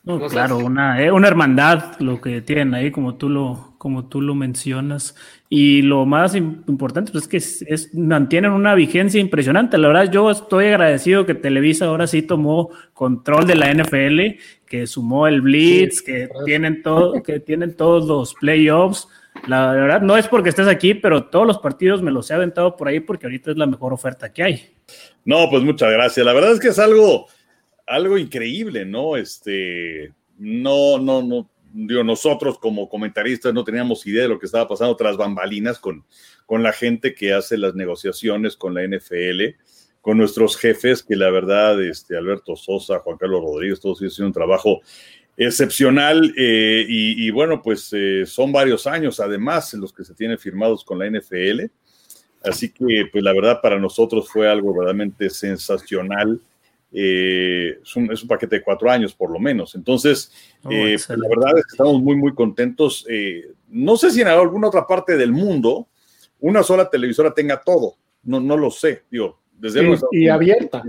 No, 0.07 0.21
claro, 0.29 0.59
una, 0.59 1.03
eh, 1.03 1.11
una 1.11 1.27
hermandad 1.27 1.99
lo 1.99 2.21
que 2.21 2.40
tienen 2.40 2.75
ahí, 2.75 2.92
como 2.92 3.16
tú 3.16 3.29
lo, 3.29 3.75
como 3.77 4.09
tú 4.09 4.21
lo 4.21 4.37
mencionas. 4.37 5.16
Y 5.49 5.83
lo 5.83 6.07
más 6.07 6.37
importante 6.37 7.11
pues, 7.11 7.25
es 7.25 7.29
que 7.29 7.37
es, 7.38 7.62
es, 7.62 7.92
mantienen 7.92 8.53
una 8.53 8.77
vigencia 8.77 9.21
impresionante. 9.21 9.79
La 9.79 9.88
verdad, 9.88 10.12
yo 10.12 10.31
estoy 10.31 10.66
agradecido 10.66 11.27
que 11.27 11.35
Televisa 11.35 11.87
ahora 11.87 12.07
sí 12.07 12.23
tomó 12.23 12.71
control 12.95 13.49
de 13.49 13.57
la 13.57 13.75
NFL, 13.75 14.38
que 14.64 14.87
sumó 14.87 15.27
el 15.27 15.40
Blitz, 15.40 15.99
sí, 15.99 16.05
que, 16.05 16.29
tienen 16.45 16.85
todo, 16.85 17.21
que 17.25 17.40
tienen 17.40 17.75
todos 17.75 18.07
los 18.07 18.35
playoffs. 18.35 19.09
La 19.49 19.73
verdad, 19.73 20.03
no 20.03 20.16
es 20.16 20.29
porque 20.29 20.51
estés 20.51 20.69
aquí, 20.69 20.95
pero 20.95 21.25
todos 21.25 21.49
los 21.49 21.59
partidos 21.59 22.01
me 22.01 22.12
los 22.12 22.31
he 22.31 22.35
aventado 22.35 22.77
por 22.77 22.87
ahí 22.87 23.01
porque 23.01 23.27
ahorita 23.27 23.51
es 23.51 23.57
la 23.57 23.66
mejor 23.66 23.92
oferta 23.92 24.33
que 24.33 24.45
hay. 24.45 24.71
No, 25.25 25.51
pues 25.51 25.64
muchas 25.64 25.90
gracias. 25.90 26.25
La 26.25 26.33
verdad 26.33 26.53
es 26.53 26.61
que 26.61 26.69
es 26.69 26.79
algo 26.79 27.27
algo 27.87 28.18
increíble, 28.18 28.85
¿no? 28.85 29.16
Este, 29.16 30.12
no, 30.38 30.99
no, 30.99 31.22
no, 31.22 31.49
digo, 31.72 32.03
nosotros 32.03 32.59
como 32.59 32.88
comentaristas 32.88 33.55
no 33.55 33.64
teníamos 33.64 34.07
idea 34.07 34.22
de 34.22 34.29
lo 34.29 34.38
que 34.38 34.46
estaba 34.46 34.68
pasando 34.68 34.96
tras 34.96 35.16
bambalinas 35.16 35.79
con, 35.79 36.05
con 36.46 36.62
la 36.62 36.72
gente 36.72 37.14
que 37.14 37.33
hace 37.33 37.57
las 37.57 37.75
negociaciones 37.75 38.57
con 38.57 38.75
la 38.75 38.83
NFL, 38.87 39.57
con 40.01 40.18
nuestros 40.18 40.57
jefes, 40.57 41.03
que 41.03 41.16
la 41.16 41.31
verdad, 41.31 41.83
este, 41.83 42.16
Alberto 42.16 42.57
Sosa, 42.57 43.01
Juan 43.01 43.18
Carlos 43.18 43.42
Rodríguez, 43.42 43.81
todos 43.81 44.01
ellos 44.01 44.14
hicieron 44.14 44.29
un 44.29 44.35
trabajo 44.35 44.81
excepcional 45.37 46.33
eh, 46.37 46.85
y, 46.88 47.27
y, 47.27 47.31
bueno, 47.31 47.61
pues 47.62 47.90
eh, 47.92 48.25
son 48.25 48.53
varios 48.53 48.87
años 48.87 49.20
además 49.20 49.75
en 49.75 49.83
los 49.83 49.92
que 49.92 50.05
se 50.05 50.14
tienen 50.14 50.38
firmados 50.38 50.85
con 50.85 50.99
la 50.99 51.11
NFL. 51.11 51.64
Así 52.42 52.70
que, 52.70 53.09
pues 53.11 53.22
la 53.22 53.33
verdad, 53.35 53.61
para 53.61 53.79
nosotros 53.79 54.31
fue 54.31 54.49
algo 54.49 54.72
verdaderamente 54.72 55.29
sensacional 55.29 56.40
eh, 56.92 57.79
es, 57.83 57.96
un, 57.96 58.11
es, 58.12 58.22
un, 58.22 58.29
paquete 58.29 58.57
de 58.57 58.62
cuatro 58.62 58.90
años 58.90 59.14
por 59.14 59.31
lo 59.31 59.38
menos. 59.38 59.75
Entonces, 59.75 60.33
oh, 60.62 60.70
eh, 60.70 60.96
pues 61.07 61.18
la 61.18 61.29
verdad 61.29 61.59
es 61.59 61.66
que 61.66 61.72
estamos 61.72 62.01
muy, 62.01 62.16
muy 62.16 62.35
contentos. 62.35 63.05
Eh, 63.09 63.53
no 63.68 63.96
sé 63.96 64.11
si 64.11 64.20
en 64.20 64.29
alguna 64.29 64.68
otra 64.68 64.87
parte 64.87 65.16
del 65.16 65.33
mundo 65.33 65.88
una 66.40 66.62
sola 66.62 66.88
televisora 66.88 67.35
tenga 67.35 67.61
todo. 67.61 67.96
No, 68.22 68.40
no 68.40 68.57
lo 68.57 68.70
sé. 68.70 69.03
Digo, 69.11 69.40
desde 69.53 69.96
sí, 69.96 70.05
y, 70.12 70.25
y 70.25 70.29
abierta. 70.29 70.83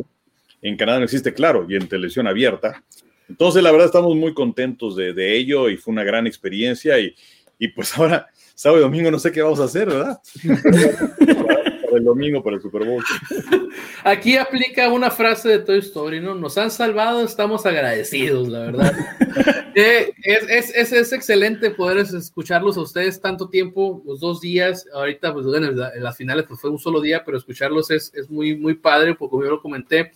En 0.62 0.76
Canadá 0.76 1.00
no 1.00 1.06
existe, 1.06 1.34
claro, 1.34 1.66
y 1.70 1.76
en 1.76 1.88
televisión 1.88 2.28
abierta. 2.28 2.84
Entonces, 3.30 3.62
la 3.62 3.72
verdad, 3.72 3.88
estamos 3.88 4.16
muy 4.16 4.34
contentos 4.34 4.96
de, 4.96 5.14
de 5.14 5.38
ello 5.38 5.70
y 5.70 5.78
fue 5.78 5.92
una 5.92 6.04
gran 6.04 6.28
experiencia. 6.28 7.00
Y, 7.00 7.14
y 7.60 7.70
pues 7.70 7.94
ahora, 7.98 8.28
sábado 8.56 8.82
y 8.82 8.84
domingo, 8.84 9.12
no 9.12 9.20
sé 9.20 9.32
qué 9.32 9.42
vamos 9.42 9.60
a 9.60 9.66
hacer, 9.66 9.88
¿verdad? 9.88 10.20
el 11.96 12.04
domingo 12.04 12.44
para 12.44 12.58
el 12.58 12.62
Super 12.62 12.86
Bowl. 12.86 13.04
Aquí 14.04 14.38
aplica 14.38 14.90
una 14.90 15.12
frase 15.12 15.50
de 15.50 15.60
Toy 15.60 15.80
Story, 15.80 16.20
¿no? 16.20 16.36
Nos 16.36 16.58
han 16.58 16.72
salvado, 16.72 17.24
estamos 17.24 17.66
agradecidos, 17.66 18.48
la 18.48 18.60
verdad. 18.60 18.94
eh, 19.76 20.14
es, 20.24 20.70
es, 20.76 20.92
es, 20.92 21.14
excelente 21.14 21.72
poder 21.72 21.98
escucharlos 21.98 22.78
a 22.78 22.82
ustedes 22.82 23.22
tanto 23.22 23.50
tiempo, 23.50 24.02
los 24.06 24.20
dos 24.20 24.42
días. 24.42 24.88
Ahorita, 24.94 25.34
pues 25.34 25.46
en, 25.48 25.64
el, 25.64 25.82
en 25.96 26.04
las 26.04 26.18
finales 26.18 26.46
pues 26.48 26.60
fue 26.60 26.70
un 26.70 26.80
solo 26.80 27.02
día, 27.02 27.24
pero 27.26 27.38
escucharlos 27.38 27.92
es, 27.92 28.14
es 28.14 28.30
muy, 28.30 28.56
muy 28.56 28.76
padre, 28.76 29.16
porque 29.16 29.32
como 29.32 29.44
yo 29.44 29.52
lo 29.52 29.62
comenté, 29.62 30.12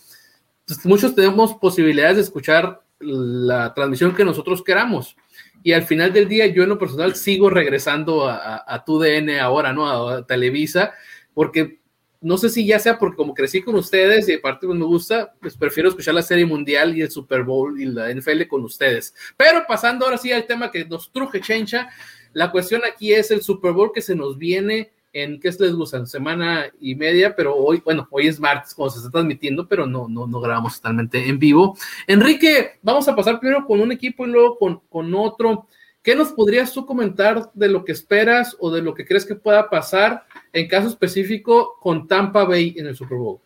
pues, 0.66 0.84
muchos 0.84 1.14
tenemos 1.14 1.54
posibilidades 1.54 2.16
de 2.16 2.22
escuchar 2.22 2.82
la 3.00 3.74
transmisión 3.74 4.14
que 4.14 4.24
nosotros 4.24 4.62
queramos 4.62 5.16
y 5.62 5.72
al 5.72 5.82
final 5.82 6.12
del 6.12 6.28
día 6.28 6.46
yo 6.46 6.64
en 6.64 6.70
lo 6.70 6.78
personal 6.78 7.14
sigo 7.14 7.48
regresando 7.48 8.28
a, 8.28 8.36
a, 8.36 8.74
a 8.74 8.84
tu 8.84 8.98
DN 8.98 9.38
ahora, 9.40 9.72
¿no? 9.72 9.88
A, 9.88 10.18
a, 10.18 10.26
Televisa, 10.26 10.92
porque 11.34 11.80
no 12.20 12.38
sé 12.38 12.48
si 12.48 12.64
ya 12.64 12.78
sea 12.78 12.98
porque 12.98 13.16
como 13.16 13.34
crecí 13.34 13.62
con 13.62 13.74
ustedes 13.74 14.28
y 14.28 14.34
aparte 14.34 14.66
pues 14.66 14.78
me 14.78 14.84
gusta, 14.84 15.34
pues 15.40 15.56
prefiero 15.56 15.88
escuchar 15.88 16.14
la 16.14 16.22
Serie 16.22 16.46
Mundial 16.46 16.96
y 16.96 17.02
el 17.02 17.10
Super 17.10 17.42
Bowl 17.42 17.80
y 17.80 17.84
la 17.84 18.14
NFL 18.14 18.46
con 18.48 18.64
ustedes. 18.64 19.14
Pero 19.36 19.64
pasando 19.66 20.04
ahora 20.04 20.18
sí 20.18 20.32
al 20.32 20.46
tema 20.46 20.70
que 20.70 20.84
nos 20.84 21.10
truje 21.10 21.40
Chencha, 21.40 21.88
la 22.32 22.50
cuestión 22.50 22.82
aquí 22.88 23.12
es 23.12 23.30
el 23.30 23.42
Super 23.42 23.72
Bowl 23.72 23.92
que 23.92 24.00
se 24.00 24.14
nos 24.14 24.38
viene 24.38 24.92
en 25.12 25.40
qué 25.40 25.50
les 25.58 25.74
gustan, 25.74 26.06
semana 26.06 26.72
y 26.80 26.94
media, 26.94 27.36
pero 27.36 27.54
hoy, 27.54 27.82
bueno, 27.84 28.08
hoy 28.10 28.28
es 28.28 28.40
martes 28.40 28.74
cuando 28.74 28.92
se 28.92 28.98
está 29.00 29.10
transmitiendo, 29.10 29.68
pero 29.68 29.86
no, 29.86 30.08
no, 30.08 30.26
no 30.26 30.40
grabamos 30.40 30.76
totalmente 30.76 31.28
en 31.28 31.38
vivo. 31.38 31.76
Enrique, 32.06 32.78
vamos 32.80 33.06
a 33.08 33.16
pasar 33.16 33.38
primero 33.38 33.66
con 33.66 33.80
un 33.80 33.92
equipo 33.92 34.26
y 34.26 34.30
luego 34.30 34.56
con, 34.58 34.80
con 34.88 35.14
otro. 35.14 35.66
¿Qué 36.02 36.16
nos 36.16 36.32
podrías 36.32 36.72
tú 36.72 36.86
comentar 36.86 37.50
de 37.52 37.68
lo 37.68 37.84
que 37.84 37.92
esperas 37.92 38.56
o 38.58 38.70
de 38.70 38.80
lo 38.80 38.94
que 38.94 39.04
crees 39.04 39.26
que 39.26 39.34
pueda 39.34 39.68
pasar 39.68 40.24
en 40.52 40.68
caso 40.68 40.88
específico 40.88 41.78
con 41.80 42.06
Tampa 42.06 42.44
Bay 42.44 42.74
en 42.76 42.86
el 42.86 42.96
Super 42.96 43.18
Bowl? 43.18 43.40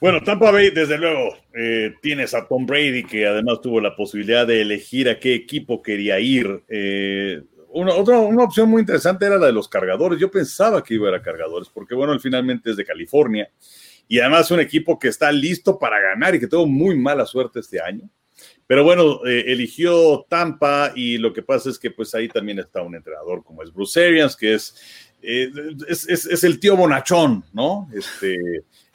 Bueno, 0.00 0.22
Tampa 0.22 0.50
Bay, 0.50 0.70
desde 0.70 0.98
luego, 0.98 1.34
eh, 1.54 1.94
tienes 2.02 2.34
a 2.34 2.46
Tom 2.46 2.66
Brady, 2.66 3.04
que 3.04 3.26
además 3.26 3.60
tuvo 3.62 3.80
la 3.80 3.96
posibilidad 3.96 4.46
de 4.46 4.60
elegir 4.60 5.08
a 5.08 5.18
qué 5.18 5.34
equipo 5.34 5.82
quería 5.82 6.20
ir. 6.20 6.62
Eh, 6.68 7.40
una, 7.70 7.94
otra, 7.94 8.18
una 8.18 8.44
opción 8.44 8.68
muy 8.68 8.80
interesante 8.80 9.24
era 9.24 9.38
la 9.38 9.46
de 9.46 9.52
los 9.52 9.68
cargadores. 9.68 10.20
Yo 10.20 10.30
pensaba 10.30 10.82
que 10.82 10.94
iba 10.94 11.08
a 11.08 11.12
ir 11.12 11.16
a 11.16 11.22
cargadores, 11.22 11.70
porque 11.72 11.94
bueno, 11.94 12.12
él 12.12 12.20
finalmente 12.20 12.70
es 12.70 12.76
de 12.76 12.84
California 12.84 13.50
y 14.06 14.18
además 14.18 14.50
un 14.50 14.60
equipo 14.60 14.98
que 14.98 15.08
está 15.08 15.32
listo 15.32 15.78
para 15.78 15.98
ganar 16.00 16.34
y 16.34 16.40
que 16.40 16.46
tuvo 16.46 16.66
muy 16.66 16.96
mala 16.96 17.24
suerte 17.24 17.60
este 17.60 17.80
año. 17.80 18.08
Pero 18.66 18.84
bueno, 18.84 19.24
eh, 19.26 19.44
eligió 19.48 20.24
Tampa 20.28 20.92
y 20.94 21.18
lo 21.18 21.32
que 21.32 21.42
pasa 21.42 21.70
es 21.70 21.78
que 21.78 21.90
pues 21.90 22.14
ahí 22.14 22.28
también 22.28 22.58
está 22.58 22.82
un 22.82 22.94
entrenador 22.94 23.44
como 23.44 23.62
es 23.62 23.72
Bruce 23.72 24.04
Arians, 24.04 24.36
que 24.36 24.54
es, 24.54 25.13
eh, 25.26 25.50
es, 25.88 26.06
es, 26.06 26.44
el 26.44 26.60
tío 26.60 26.76
bonachón, 26.76 27.44
¿no? 27.52 27.88
Este, 27.94 28.36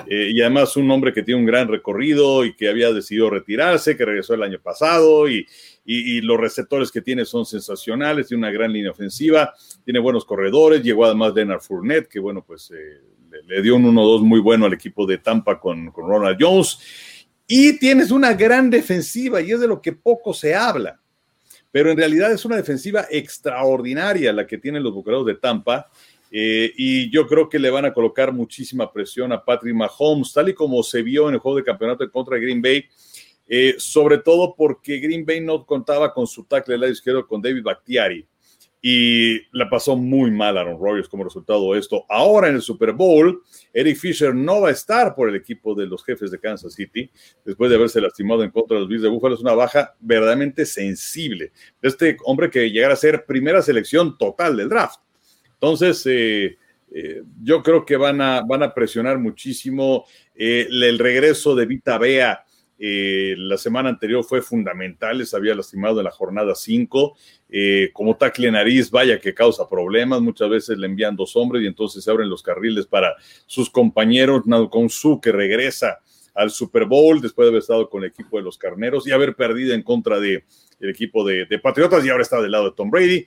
eh, 0.08 0.32
y 0.32 0.42
además 0.42 0.78
un 0.78 0.90
hombre 0.92 1.12
que 1.12 1.24
tiene 1.24 1.40
un 1.40 1.46
gran 1.46 1.68
recorrido 1.68 2.46
y 2.46 2.56
que 2.56 2.70
había 2.70 2.94
decidido 2.94 3.30
retirarse, 3.30 3.98
que 3.98 4.06
regresó 4.06 4.36
el 4.36 4.44
año 4.44 4.60
pasado 4.62 5.28
y, 5.28 5.48
y, 5.86 6.22
los 6.22 6.40
receptores 6.40 6.92
que 6.92 7.02
tiene 7.02 7.26
son 7.26 7.48
sensacionales, 7.48 8.28
tiene 8.28 8.44
una 8.44 8.52
gran 8.52 8.72
línea 8.72 8.92
ofensiva, 8.92 9.56
tiene 9.84 10.00
buenos 10.00 10.24
corredores, 10.24 10.84
llegó 10.84 11.06
además 11.06 11.34
Leonard 11.34 11.62
Fournette, 11.62 12.08
que 12.08 12.20
bueno, 12.20 12.44
pues 12.46 12.70
le, 12.70 13.44
le, 13.44 13.62
dio 13.64 13.76
un 13.76 13.86
1-2 13.86 14.22
muy 14.22 14.40
bueno 14.40 14.68
al 14.68 14.74
equipo 14.74 15.08
de 15.08 15.18
Tampa 15.18 15.60
con, 15.60 15.90
con 15.92 16.08
Ronald 16.08 16.38
Jones. 16.40 16.78
Y 17.48 17.80
tienes 17.80 18.12
una 18.12 18.34
gran 18.34 18.70
defensiva 18.70 19.42
y 19.42 19.52
es 19.52 19.60
de 19.60 19.68
lo 19.68 19.82
que 19.82 19.94
poco 19.94 20.36
se 20.36 20.54
habla. 20.54 21.00
Pero 21.72 21.92
en 21.92 21.98
realidad 21.98 22.32
es 22.32 22.46
una 22.46 22.56
defensiva 22.56 23.06
extraordinaria 23.10 24.34
la 24.34 24.48
que 24.48 24.58
tienen 24.58 24.84
los 24.84 24.94
bucaneros 24.94 25.26
de 25.26 25.36
Tampa. 25.36 25.90
Eh, 26.32 26.72
y 26.78 27.10
yo 27.10 27.28
creo 27.28 27.50
que 27.50 27.60
le 27.60 27.70
van 27.70 27.86
a 27.86 27.94
colocar 27.94 28.32
muchísima 28.32 28.92
presión 28.92 29.32
a 29.32 29.44
Patrick 29.44 29.76
Mahomes, 29.76 30.32
tal 30.34 30.50
y 30.50 30.54
como 30.54 30.84
se 30.84 31.02
vio 31.02 31.28
en 31.28 31.36
el 31.36 31.40
juego 31.40 31.58
de 31.58 31.64
campeonato 31.64 32.10
contra 32.12 32.38
Green 32.38 32.62
Bay, 32.62 32.86
eh, 33.48 33.76
sobre 33.78 34.20
todo 34.20 34.56
porque 34.56 35.00
Green 35.00 35.26
Bay 35.26 35.42
no 35.42 35.66
contaba 35.66 36.14
con 36.14 36.28
su 36.28 36.44
tackle 36.44 36.74
del 36.74 36.82
lado 36.82 36.94
izquierdo 36.94 37.28
con 37.28 37.42
David 37.42 37.64
Bakhtiari 37.64 38.28
y 38.82 39.42
la 39.52 39.70
pasó 39.70 39.96
muy 39.96 40.32
mal 40.32 40.58
Aaron 40.58 40.80
Rodgers 40.80 41.10
como 41.10 41.24
resultado 41.24 41.74
de 41.74 41.80
esto. 41.80 42.06
Ahora 42.08 42.48
en 42.48 42.56
el 42.56 42.62
Super 42.62 42.94
Bowl, 42.94 43.42
Eric 43.74 43.98
Fisher 43.98 44.34
no 44.34 44.62
va 44.62 44.70
a 44.70 44.72
estar 44.72 45.16
por 45.16 45.28
el 45.28 45.36
equipo 45.36 45.76
de 45.76 45.86
los 45.86 46.04
jefes 46.04 46.32
de 46.32 46.40
Kansas 46.40 46.74
City 46.74 47.10
después 47.44 47.70
de 47.70 47.76
haberse 47.76 48.00
lastimado 48.00 48.44
en 48.44 48.52
contra 48.52 48.76
de 48.76 48.82
los 48.82 48.90
Bills 48.90 49.02
de 49.02 49.10
Buffalo. 49.10 49.36
Es 49.36 49.42
una 49.42 49.54
baja 49.54 49.96
verdaderamente 50.00 50.66
sensible. 50.66 51.52
Este 51.82 52.18
hombre 52.24 52.50
que 52.50 52.72
llegara 52.72 52.94
a 52.94 52.98
ser 52.98 53.26
primera 53.26 53.62
selección 53.62 54.18
total 54.18 54.56
del 54.56 54.70
draft. 54.70 55.02
Entonces, 55.62 56.06
eh, 56.06 56.58
eh, 56.92 57.24
yo 57.44 57.62
creo 57.62 57.86
que 57.86 57.98
van 57.98 58.22
a, 58.22 58.42
van 58.42 58.64
a 58.64 58.74
presionar 58.74 59.20
muchísimo 59.20 60.06
eh, 60.36 60.68
el 60.70 60.98
regreso 61.00 61.56
de 61.56 61.66
Vita 61.66 61.98
Bea 61.98 62.46
eh, 62.82 63.36
la 63.38 63.58
semana 63.58 63.90
anterior 63.90 64.24
fue 64.24 64.42
fundamental, 64.42 65.18
les 65.18 65.34
había 65.34 65.54
lastimado 65.54 66.00
en 66.00 66.06
la 66.06 66.12
jornada 66.12 66.56
5. 66.56 67.18
Eh, 67.50 67.90
como 67.92 68.16
tackle 68.16 68.52
nariz, 68.52 68.90
vaya 68.90 69.20
que 69.20 69.34
causa 69.34 69.68
problemas. 69.68 70.22
Muchas 70.22 70.50
veces 70.50 70.78
le 70.78 70.88
envían 70.88 71.18
dos 71.18 71.36
hombres 71.36 71.62
y 71.64 71.68
entonces 71.68 72.04
se 72.04 72.10
abren 72.10 72.30
los 72.30 72.42
carriles 72.42 72.88
para 72.88 73.16
sus 73.46 73.70
compañeros. 73.70 74.44
Su, 74.88 75.20
que 75.20 75.34
regresa 75.34 76.00
al 76.34 76.52
Super 76.52 76.86
Bowl 76.86 77.20
después 77.20 77.46
de 77.46 77.50
haber 77.50 77.62
estado 77.62 77.90
con 77.90 78.04
el 78.04 78.10
equipo 78.10 78.38
de 78.38 78.44
los 78.44 78.58
Carneros 78.58 79.06
y 79.06 79.12
haber 79.12 79.36
perdido 79.36 79.74
en 79.74 79.84
contra 79.84 80.20
de, 80.20 80.46
equipo 80.80 81.26
de, 81.26 81.46
de, 81.46 81.60
Patriotas 81.60 82.06
y 82.06 82.10
ahora 82.10 82.24
está 82.24 82.42
del 82.42 82.52
lado 82.52 82.70
de 82.70 82.76
Tom 82.78 82.90
Brady. 82.90 83.26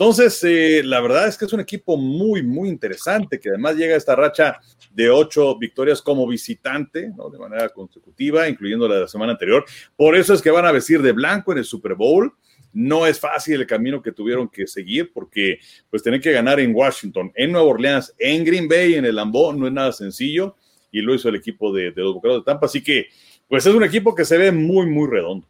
Entonces, 0.00 0.44
eh, 0.44 0.82
la 0.84 1.00
verdad 1.00 1.26
es 1.26 1.36
que 1.36 1.44
es 1.44 1.52
un 1.52 1.58
equipo 1.58 1.96
muy, 1.96 2.40
muy 2.40 2.68
interesante, 2.68 3.40
que 3.40 3.48
además 3.48 3.74
llega 3.74 3.94
a 3.94 3.96
esta 3.96 4.14
racha 4.14 4.60
de 4.92 5.10
ocho 5.10 5.58
victorias 5.58 6.00
como 6.00 6.24
visitante, 6.24 7.10
¿no? 7.16 7.28
De 7.28 7.36
manera 7.36 7.68
consecutiva, 7.70 8.48
incluyendo 8.48 8.86
la 8.86 8.94
de 8.94 9.00
la 9.00 9.08
semana 9.08 9.32
anterior. 9.32 9.64
Por 9.96 10.14
eso 10.14 10.34
es 10.34 10.40
que 10.40 10.52
van 10.52 10.66
a 10.66 10.70
vestir 10.70 11.02
de 11.02 11.10
blanco 11.10 11.50
en 11.50 11.58
el 11.58 11.64
Super 11.64 11.96
Bowl. 11.96 12.32
No 12.72 13.08
es 13.08 13.18
fácil 13.18 13.60
el 13.60 13.66
camino 13.66 14.00
que 14.00 14.12
tuvieron 14.12 14.48
que 14.48 14.68
seguir, 14.68 15.10
porque 15.12 15.58
pues 15.90 16.00
tener 16.00 16.20
que 16.20 16.30
ganar 16.30 16.60
en 16.60 16.72
Washington, 16.72 17.32
en 17.34 17.50
Nueva 17.50 17.66
Orleans, 17.66 18.14
en 18.20 18.44
Green 18.44 18.68
Bay, 18.68 18.94
en 18.94 19.04
el 19.04 19.16
Lambeau, 19.16 19.52
no 19.52 19.66
es 19.66 19.72
nada 19.72 19.90
sencillo, 19.90 20.54
y 20.92 21.00
lo 21.00 21.12
hizo 21.12 21.28
el 21.28 21.34
equipo 21.34 21.72
de, 21.72 21.90
de 21.90 22.02
los 22.02 22.14
Bucaneros 22.14 22.44
de 22.44 22.52
Tampa. 22.52 22.66
Así 22.66 22.84
que, 22.84 23.08
pues 23.48 23.66
es 23.66 23.74
un 23.74 23.82
equipo 23.82 24.14
que 24.14 24.24
se 24.24 24.38
ve 24.38 24.52
muy, 24.52 24.86
muy 24.86 25.10
redondo. 25.10 25.48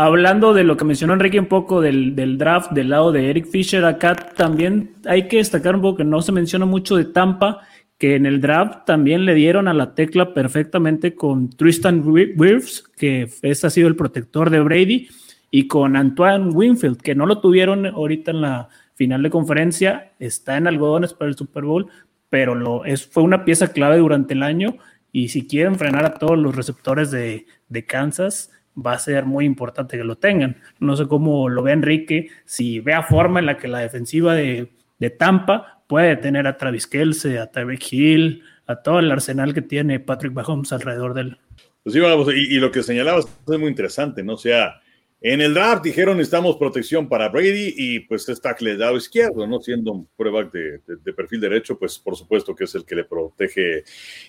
Hablando 0.00 0.54
de 0.54 0.62
lo 0.62 0.76
que 0.76 0.84
mencionó 0.84 1.14
Enrique 1.14 1.40
un 1.40 1.46
poco 1.46 1.80
del, 1.80 2.14
del, 2.14 2.38
draft 2.38 2.70
del 2.70 2.90
lado 2.90 3.10
de 3.10 3.30
Eric 3.30 3.46
Fisher, 3.46 3.84
acá 3.84 4.14
también 4.14 4.94
hay 5.06 5.26
que 5.26 5.38
destacar 5.38 5.74
un 5.74 5.82
poco 5.82 5.96
que 5.96 6.04
no 6.04 6.22
se 6.22 6.30
menciona 6.30 6.66
mucho 6.66 6.94
de 6.94 7.04
Tampa, 7.04 7.62
que 7.98 8.14
en 8.14 8.24
el 8.24 8.40
draft 8.40 8.84
también 8.86 9.24
le 9.24 9.34
dieron 9.34 9.66
a 9.66 9.74
la 9.74 9.96
tecla 9.96 10.34
perfectamente 10.34 11.16
con 11.16 11.50
Tristan 11.50 12.04
Wirfs, 12.06 12.84
que 12.96 13.28
ese 13.42 13.66
ha 13.66 13.70
sido 13.70 13.88
el 13.88 13.96
protector 13.96 14.50
de 14.50 14.60
Brady, 14.60 15.08
y 15.50 15.66
con 15.66 15.96
Antoine 15.96 16.50
Winfield, 16.50 17.02
que 17.02 17.16
no 17.16 17.26
lo 17.26 17.40
tuvieron 17.40 17.84
ahorita 17.84 18.30
en 18.30 18.42
la 18.42 18.68
final 18.94 19.24
de 19.24 19.30
conferencia, 19.30 20.12
está 20.20 20.58
en 20.58 20.68
algodones 20.68 21.12
para 21.12 21.28
el 21.28 21.36
Super 21.36 21.64
Bowl, 21.64 21.88
pero 22.30 22.54
lo, 22.54 22.84
es, 22.84 23.04
fue 23.04 23.24
una 23.24 23.44
pieza 23.44 23.72
clave 23.72 23.96
durante 23.96 24.34
el 24.34 24.44
año, 24.44 24.76
y 25.10 25.30
si 25.30 25.48
quieren 25.48 25.74
frenar 25.74 26.04
a 26.04 26.14
todos 26.14 26.38
los 26.38 26.54
receptores 26.54 27.10
de, 27.10 27.46
de 27.68 27.84
Kansas, 27.84 28.52
va 28.84 28.92
a 28.92 28.98
ser 28.98 29.24
muy 29.24 29.44
importante 29.44 29.96
que 29.96 30.04
lo 30.04 30.16
tengan. 30.16 30.56
No 30.78 30.96
sé 30.96 31.06
cómo 31.06 31.48
lo 31.48 31.62
ve 31.62 31.72
Enrique, 31.72 32.28
si 32.44 32.80
vea 32.80 33.02
forma 33.02 33.40
en 33.40 33.46
la 33.46 33.56
que 33.56 33.68
la 33.68 33.80
defensiva 33.80 34.34
de, 34.34 34.72
de 34.98 35.10
Tampa 35.10 35.82
puede 35.86 36.16
tener 36.16 36.46
a 36.46 36.56
Travis 36.56 36.86
Kelce, 36.86 37.38
a 37.38 37.50
Tyreek 37.50 37.92
Hill, 37.92 38.42
a 38.66 38.76
todo 38.76 38.98
el 38.98 39.10
arsenal 39.10 39.54
que 39.54 39.62
tiene 39.62 40.00
Patrick 40.00 40.32
Mahomes 40.32 40.72
alrededor 40.72 41.14
de 41.14 41.20
él. 41.22 41.38
Pues 41.82 41.94
sí, 41.94 42.00
y, 42.00 42.56
y, 42.56 42.58
lo 42.60 42.70
que 42.70 42.82
señalabas 42.82 43.26
es 43.26 43.58
muy 43.58 43.68
interesante, 43.68 44.22
¿no? 44.22 44.34
O 44.34 44.38
sea, 44.38 44.80
en 45.20 45.40
el 45.40 45.52
draft 45.52 45.82
dijeron 45.82 46.16
necesitamos 46.16 46.56
protección 46.56 47.08
para 47.08 47.28
Brady 47.28 47.74
y 47.76 48.00
pues 48.00 48.28
es 48.28 48.40
tackle 48.40 48.72
de 48.72 48.78
lado 48.78 48.96
izquierdo, 48.96 49.48
¿no? 49.48 49.60
Siendo 49.60 49.90
un 49.90 50.08
prueba 50.16 50.44
de, 50.44 50.80
perfil 51.12 51.40
derecho, 51.40 51.76
pues 51.76 51.98
por 51.98 52.16
supuesto 52.16 52.54
que 52.54 52.64
es 52.64 52.74
el 52.76 52.84
que 52.84 52.94
le 52.94 53.04
protege 53.04 53.82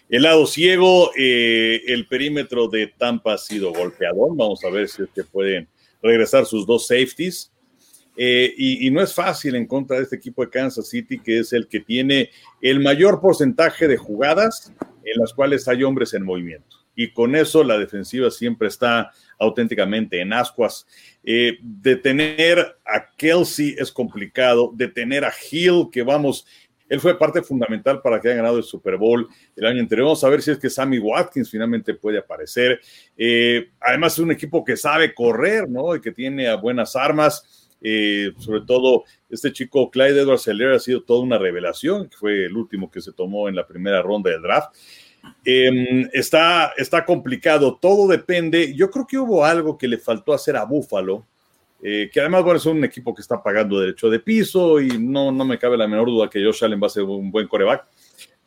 el 0.09 0.23
lado 0.23 0.47
ciego. 0.47 1.11
Eh, 1.15 1.81
el 1.87 2.07
perímetro 2.07 2.67
de 2.67 2.87
Tampa 2.87 3.33
ha 3.33 3.37
sido 3.37 3.71
golpeador. 3.71 4.35
Vamos 4.35 4.63
a 4.63 4.69
ver 4.71 4.87
si 4.87 5.03
es 5.03 5.09
que 5.13 5.23
pueden 5.23 5.67
regresar 6.01 6.47
sus 6.47 6.65
dos 6.65 6.87
safeties. 6.87 7.51
Eh, 8.17 8.51
y, 8.57 8.87
y, 8.87 8.89
no 8.89 9.01
es 9.01 9.13
fácil 9.13 9.55
en 9.55 9.65
contra 9.65 9.95
de 9.95 10.03
este 10.03 10.17
equipo 10.17 10.43
de 10.43 10.49
Kansas 10.49 10.89
City, 10.89 11.19
que 11.19 11.39
es 11.39 11.53
el 11.53 11.67
que 11.67 11.79
tiene 11.79 12.31
el 12.61 12.81
mayor 12.81 13.21
porcentaje 13.21 13.87
de 13.87 13.95
jugadas 13.95 14.73
en 15.05 15.21
las 15.21 15.33
cuales 15.33 15.67
hay 15.69 15.83
hombres 15.83 16.13
en 16.13 16.25
movimiento. 16.25 16.75
Y 16.99 17.13
con 17.13 17.33
eso 17.33 17.63
la 17.63 17.77
defensiva 17.77 18.29
siempre 18.29 18.67
está 18.67 19.13
auténticamente 19.37 20.19
en 20.19 20.33
ascuas. 20.33 20.85
Eh, 21.23 21.57
detener 21.61 22.75
a 22.85 23.15
Kelsey 23.15 23.73
es 23.79 23.89
complicado, 23.89 24.73
detener 24.75 25.23
a 25.23 25.31
Hill, 25.49 25.87
que 25.89 26.03
vamos, 26.03 26.45
él 26.89 26.99
fue 26.99 27.17
parte 27.17 27.41
fundamental 27.41 28.01
para 28.01 28.19
que 28.19 28.27
hayan 28.27 28.39
ganado 28.39 28.57
el 28.57 28.65
Super 28.65 28.97
Bowl 28.97 29.29
el 29.55 29.65
año 29.65 29.79
anterior. 29.79 30.07
Vamos 30.07 30.25
a 30.25 30.29
ver 30.29 30.41
si 30.41 30.51
es 30.51 30.57
que 30.57 30.69
Sammy 30.69 30.99
Watkins 30.99 31.49
finalmente 31.49 31.93
puede 31.93 32.17
aparecer. 32.17 32.81
Eh, 33.15 33.69
además 33.79 34.11
es 34.11 34.19
un 34.19 34.31
equipo 34.31 34.65
que 34.65 34.75
sabe 34.75 35.13
correr, 35.13 35.69
¿no? 35.69 35.95
Y 35.95 36.01
que 36.01 36.11
tiene 36.11 36.53
buenas 36.57 36.97
armas. 36.97 37.69
Eh, 37.81 38.33
sobre 38.39 38.59
todo 38.65 39.05
este 39.29 39.53
chico 39.53 39.89
Clyde 39.89 40.19
Edwards 40.19 40.45
Heller 40.45 40.73
ha 40.73 40.79
sido 40.79 41.01
toda 41.03 41.21
una 41.21 41.37
revelación, 41.37 42.09
que 42.09 42.17
fue 42.17 42.43
el 42.47 42.57
último 42.57 42.91
que 42.91 42.99
se 42.99 43.13
tomó 43.13 43.47
en 43.47 43.55
la 43.55 43.65
primera 43.65 44.01
ronda 44.01 44.29
del 44.29 44.41
draft. 44.41 44.75
Eh, 45.45 46.09
está, 46.13 46.73
está 46.77 47.05
complicado, 47.05 47.77
todo 47.81 48.07
depende. 48.07 48.73
Yo 48.75 48.89
creo 48.89 49.07
que 49.07 49.17
hubo 49.17 49.45
algo 49.45 49.77
que 49.77 49.87
le 49.87 49.97
faltó 49.97 50.33
hacer 50.33 50.55
a 50.55 50.65
Buffalo, 50.65 51.25
eh, 51.81 52.09
que 52.11 52.19
además 52.19 52.43
bueno, 52.43 52.57
es 52.57 52.65
un 52.65 52.83
equipo 52.83 53.13
que 53.15 53.21
está 53.21 53.41
pagando 53.41 53.79
derecho 53.79 54.09
de 54.09 54.19
piso 54.19 54.81
y 54.81 54.97
no, 54.99 55.31
no 55.31 55.45
me 55.45 55.57
cabe 55.57 55.77
la 55.77 55.87
menor 55.87 56.07
duda 56.07 56.29
que 56.29 56.43
Josh 56.43 56.63
Allen 56.63 56.81
va 56.81 56.87
a 56.87 56.91
ser 56.91 57.03
un 57.03 57.31
buen 57.31 57.47
coreback. 57.47 57.85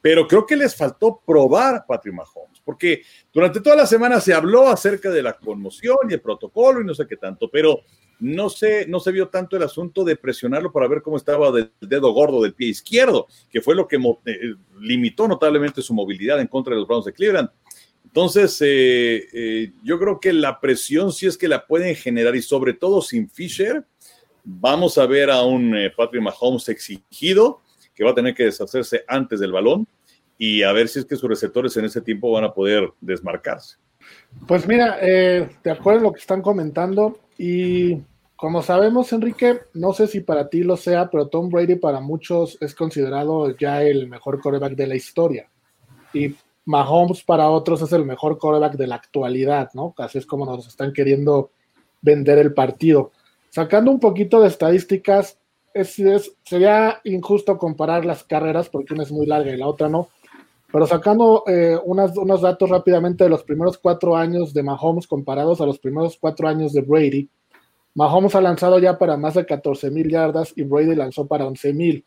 Pero 0.03 0.27
creo 0.27 0.45
que 0.45 0.57
les 0.57 0.77
faltó 0.77 1.23
probar 1.25 1.85
Patrick 1.87 2.15
Mahomes, 2.15 2.61
porque 2.65 3.03
durante 3.33 3.61
toda 3.61 3.77
la 3.77 3.87
semana 3.87 4.21
se 4.21 4.35
habló 4.35 4.69
acerca 4.69 5.11
de 5.11 5.23
la 5.23 5.39
conmoción 5.39 5.97
y 6.11 6.15
el 6.15 6.21
protocolo 6.21 6.81
y 6.81 6.85
no 6.85 6.95
sé 6.95 7.07
qué 7.07 7.17
tanto, 7.17 7.49
pero 7.49 7.81
no 8.19 8.51
se, 8.51 8.87
no 8.87 9.01
se 9.01 9.13
vio 9.13 9.29
tanto 9.29 9.57
el 9.57 9.63
asunto 9.63 10.05
de 10.05 10.17
presionarlo 10.17 10.71
para 10.73 10.89
ver 10.89 11.03
cómo 11.03 11.17
estaba 11.17 11.51
del 11.51 11.73
dedo 11.81 12.13
gordo 12.13 12.43
del 12.43 12.55
pie 12.55 12.69
izquierdo, 12.69 13.27
que 13.49 13.61
fue 13.61 13.75
lo 13.75 13.89
que 13.89 13.97
eh, 13.97 14.55
limitó 14.81 15.27
notablemente 15.27 15.81
su 15.81 15.95
movilidad 15.95 16.41
en 16.41 16.49
contra 16.49 16.75
de 16.75 16.81
los 16.81 16.89
Browns 16.89 17.07
de 17.07 17.13
Cleveland. 17.13 17.49
Entonces, 18.05 18.61
eh, 18.61 19.27
eh, 19.33 19.73
yo 19.83 19.99
creo 19.99 20.21
que 20.21 20.33
la 20.33 20.61
presión 20.61 21.13
sí 21.13 21.27
es 21.27 21.39
que 21.39 21.49
la 21.49 21.67
pueden 21.67 21.95
generar 21.95 22.37
y 22.37 22.43
sobre 22.43 22.75
todo 22.75 23.01
sin 23.01 23.31
Fisher, 23.31 23.87
vamos 24.45 24.99
a 24.99 25.07
ver 25.07 25.31
a 25.31 25.43
un 25.43 25.75
eh, 25.75 25.91
Patrick 25.91 26.23
Mahomes 26.23 26.69
exigido 26.69 27.63
que 27.95 28.05
va 28.05 28.11
a 28.11 28.15
tener 28.15 28.35
que 28.35 28.45
deshacerse 28.45 29.05
antes 29.07 29.41
del 29.41 29.53
balón 29.53 29.87
y 30.39 30.63
a 30.63 30.73
ver 30.73 30.89
si 30.89 30.99
es 30.99 31.05
que 31.05 31.17
sus 31.17 31.29
receptores 31.29 31.77
en 31.77 31.85
ese 31.85 32.01
tiempo 32.01 32.33
van 32.33 32.45
a 32.45 32.53
poder 32.53 32.91
desmarcarse. 33.01 33.77
Pues 34.47 34.67
mira, 34.67 34.99
eh, 35.01 35.49
de 35.63 35.71
acuerdo 35.71 36.01
lo 36.01 36.13
que 36.13 36.21
están 36.21 36.43
comentando 36.43 37.19
y 37.39 38.01
como 38.43 38.61
sabemos, 38.61 39.13
Enrique, 39.13 39.61
no 39.75 39.93
sé 39.93 40.09
si 40.09 40.19
para 40.19 40.49
ti 40.49 40.65
lo 40.65 40.77
sea, 40.77 41.09
pero 41.09 41.29
Tom 41.29 41.49
Brady 41.49 41.77
para 41.77 42.01
muchos 42.01 42.59
es 42.61 42.75
considerado 42.75 43.57
ya 43.57 43.85
el 43.85 44.09
mejor 44.09 44.41
quarterback 44.41 44.75
de 44.75 44.89
la 44.89 44.97
historia. 44.97 45.49
Y 46.13 46.35
Mahomes 46.65 47.23
para 47.23 47.49
otros 47.51 47.83
es 47.83 47.93
el 47.93 48.05
mejor 48.05 48.39
quarterback 48.39 48.75
de 48.75 48.89
la 48.89 48.97
actualidad, 48.97 49.71
¿no? 49.75 49.95
Así 49.97 50.19
es 50.19 50.27
como 50.27 50.45
nos 50.45 50.67
están 50.67 50.93
queriendo 50.93 51.53
vender 52.01 52.39
el 52.39 52.53
partido. 52.53 53.13
Sacando 53.49 53.93
un 53.93 54.01
poquito 54.01 54.41
de 54.41 54.49
estadísticas, 54.49 55.39
es, 55.75 55.97
sería 56.45 57.01
injusto 57.05 57.59
comparar 57.59 58.05
las 58.05 58.25
carreras 58.25 58.69
porque 58.69 58.95
una 58.95 59.03
es 59.03 59.13
muy 59.13 59.27
larga 59.27 59.53
y 59.53 59.57
la 59.57 59.67
otra 59.67 59.89
no. 59.89 60.09
Pero 60.73 60.87
sacando 60.87 61.45
eh, 61.47 61.79
unos 61.85 62.41
datos 62.41 62.71
rápidamente 62.71 63.25
de 63.25 63.31
los 63.31 63.43
primeros 63.45 63.77
cuatro 63.77 64.17
años 64.17 64.55
de 64.55 64.63
Mahomes 64.63 65.07
comparados 65.07 65.61
a 65.61 65.67
los 65.67 65.79
primeros 65.79 66.17
cuatro 66.19 66.49
años 66.49 66.73
de 66.73 66.81
Brady, 66.81 67.29
Mahomes 67.95 68.35
ha 68.35 68.41
lanzado 68.41 68.79
ya 68.79 68.97
para 68.97 69.17
más 69.17 69.35
de 69.35 69.45
14 69.45 69.91
mil 69.91 70.09
yardas 70.09 70.53
y 70.57 70.63
Brady 70.63 70.95
lanzó 70.95 71.27
para 71.27 71.47
11 71.47 71.73
mil. 71.75 72.05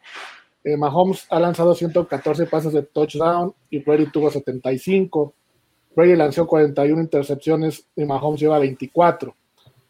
Eh, 0.64 0.78
Mahomes 0.78 1.28
ha 1.30 1.40
lanzado 1.40 1.76
114 1.76 2.48
pases 2.48 2.74
de 2.74 2.82
touchdown 2.82 3.54
y 3.70 3.80
Brady 3.80 4.08
tuvo 4.08 4.32
75. 4.32 5.34
Brady 5.96 6.16
lanzó 6.16 6.48
41 6.48 7.02
intercepciones 7.02 7.86
y 7.96 8.04
Mahomes 8.04 8.42
lleva 8.42 8.58
24. 8.58 9.36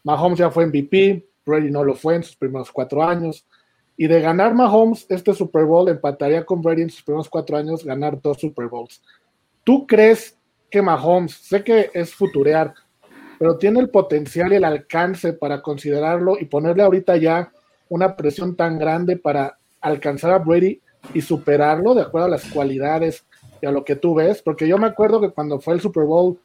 Mahomes 0.04 0.38
ya 0.38 0.50
fue 0.50 0.66
MVP, 0.66 1.26
Brady 1.46 1.70
no 1.70 1.82
lo 1.82 1.94
fue 1.94 2.16
en 2.16 2.22
sus 2.22 2.36
primeros 2.36 2.70
cuatro 2.70 3.02
años. 3.02 3.46
Y 3.96 4.06
de 4.06 4.20
ganar 4.20 4.54
Mahomes 4.54 5.06
este 5.08 5.32
Super 5.32 5.64
Bowl, 5.64 5.88
empataría 5.88 6.44
con 6.44 6.60
Brady 6.60 6.82
en 6.82 6.90
sus 6.90 7.02
primeros 7.02 7.28
cuatro 7.28 7.56
años 7.56 7.84
ganar 7.84 8.20
dos 8.20 8.38
Super 8.38 8.66
Bowls. 8.66 9.02
¿Tú 9.64 9.86
crees 9.86 10.36
que 10.70 10.82
Mahomes, 10.82 11.32
sé 11.32 11.64
que 11.64 11.90
es 11.94 12.14
futurear, 12.14 12.74
pero 13.38 13.56
tiene 13.56 13.80
el 13.80 13.90
potencial 13.90 14.52
y 14.52 14.56
el 14.56 14.64
alcance 14.64 15.32
para 15.32 15.62
considerarlo 15.62 16.36
y 16.38 16.46
ponerle 16.46 16.82
ahorita 16.82 17.16
ya 17.16 17.52
una 17.88 18.16
presión 18.16 18.56
tan 18.56 18.78
grande 18.78 19.16
para 19.16 19.58
alcanzar 19.80 20.32
a 20.32 20.38
Brady 20.38 20.80
y 21.14 21.20
superarlo 21.20 21.94
de 21.94 22.02
acuerdo 22.02 22.26
a 22.26 22.30
las 22.30 22.44
cualidades 22.46 23.24
y 23.60 23.66
a 23.66 23.70
lo 23.70 23.84
que 23.84 23.96
tú 23.96 24.14
ves? 24.14 24.42
Porque 24.42 24.68
yo 24.68 24.78
me 24.78 24.86
acuerdo 24.86 25.20
que 25.20 25.30
cuando 25.30 25.60
fue 25.60 25.74
el 25.74 25.80
Super 25.80 26.04
Bowl 26.04 26.38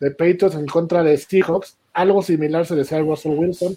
de 0.00 0.10
Patriots 0.10 0.54
en 0.54 0.66
contra 0.66 1.02
de 1.02 1.16
Seahawks, 1.16 1.76
algo 1.92 2.22
similar 2.22 2.66
se 2.66 2.76
decía 2.76 2.98
a 2.98 3.02
Russell 3.02 3.38
Wilson 3.38 3.76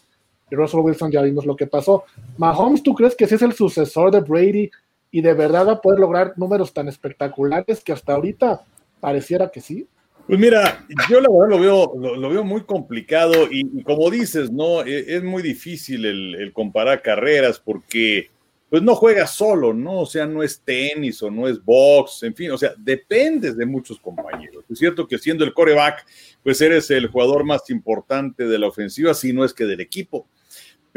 y 0.49 0.55
Russell 0.55 0.79
Wilson 0.79 1.11
ya 1.11 1.21
vimos 1.21 1.45
lo 1.45 1.55
que 1.55 1.67
pasó. 1.67 2.05
Mahomes, 2.37 2.83
¿tú 2.83 2.93
crees 2.93 3.15
que 3.15 3.27
sí 3.27 3.35
es 3.35 3.41
el 3.41 3.53
sucesor 3.53 4.11
de 4.11 4.21
Brady 4.21 4.71
y 5.11 5.21
de 5.21 5.33
verdad 5.33 5.67
va 5.67 5.71
a 5.73 5.81
poder 5.81 5.99
lograr 5.99 6.33
números 6.37 6.73
tan 6.73 6.87
espectaculares 6.87 7.83
que 7.83 7.91
hasta 7.91 8.13
ahorita 8.13 8.61
pareciera 8.99 9.49
que 9.49 9.61
sí? 9.61 9.87
Pues 10.27 10.39
mira, 10.39 10.85
yo 11.09 11.21
la 11.21 11.29
verdad 11.29 11.49
lo 11.49 11.59
veo, 11.59 12.17
lo, 12.17 12.29
veo 12.29 12.43
muy 12.43 12.61
complicado 12.63 13.47
y, 13.49 13.81
como 13.83 14.09
dices, 14.09 14.51
¿no? 14.51 14.81
E, 14.85 15.15
es, 15.15 15.23
muy 15.23 15.41
difícil 15.41 16.05
el, 16.05 16.51
comparar 16.51 17.01
carreras 17.01 17.59
porque 17.59 18.29
pues 18.69 18.83
no 18.83 18.95
juega 18.95 19.25
solo, 19.25 19.73
¿no? 19.73 20.01
O 20.01 20.05
sea, 20.05 20.25
no 20.25 20.43
es 20.43 20.59
tenis 20.59 21.23
o 21.23 21.31
no 21.31 21.47
es 21.47 21.63
box, 21.63 22.23
en 22.23 22.35
fin, 22.35 22.51
o 22.51 22.57
sea, 22.57 22.73
dependes 22.77 23.55
de 23.55 23.65
muchos 23.65 23.97
compañeros. 24.01 24.65
Es 24.69 24.77
cierto 24.77 25.07
que 25.07 25.17
siendo 25.17 25.45
el 25.45 25.53
coreback, 25.53 26.05
pues 26.43 26.59
eres 26.59 26.91
el 26.91 27.07
jugador 27.07 27.45
más 27.45 27.69
importante 27.69 28.45
de 28.45 28.59
la 28.59 28.67
ofensiva, 28.67 29.13
si 29.13 29.31
no 29.31 29.45
es 29.45 29.53
que 29.53 29.63
del 29.63 29.79
equipo 29.79 30.27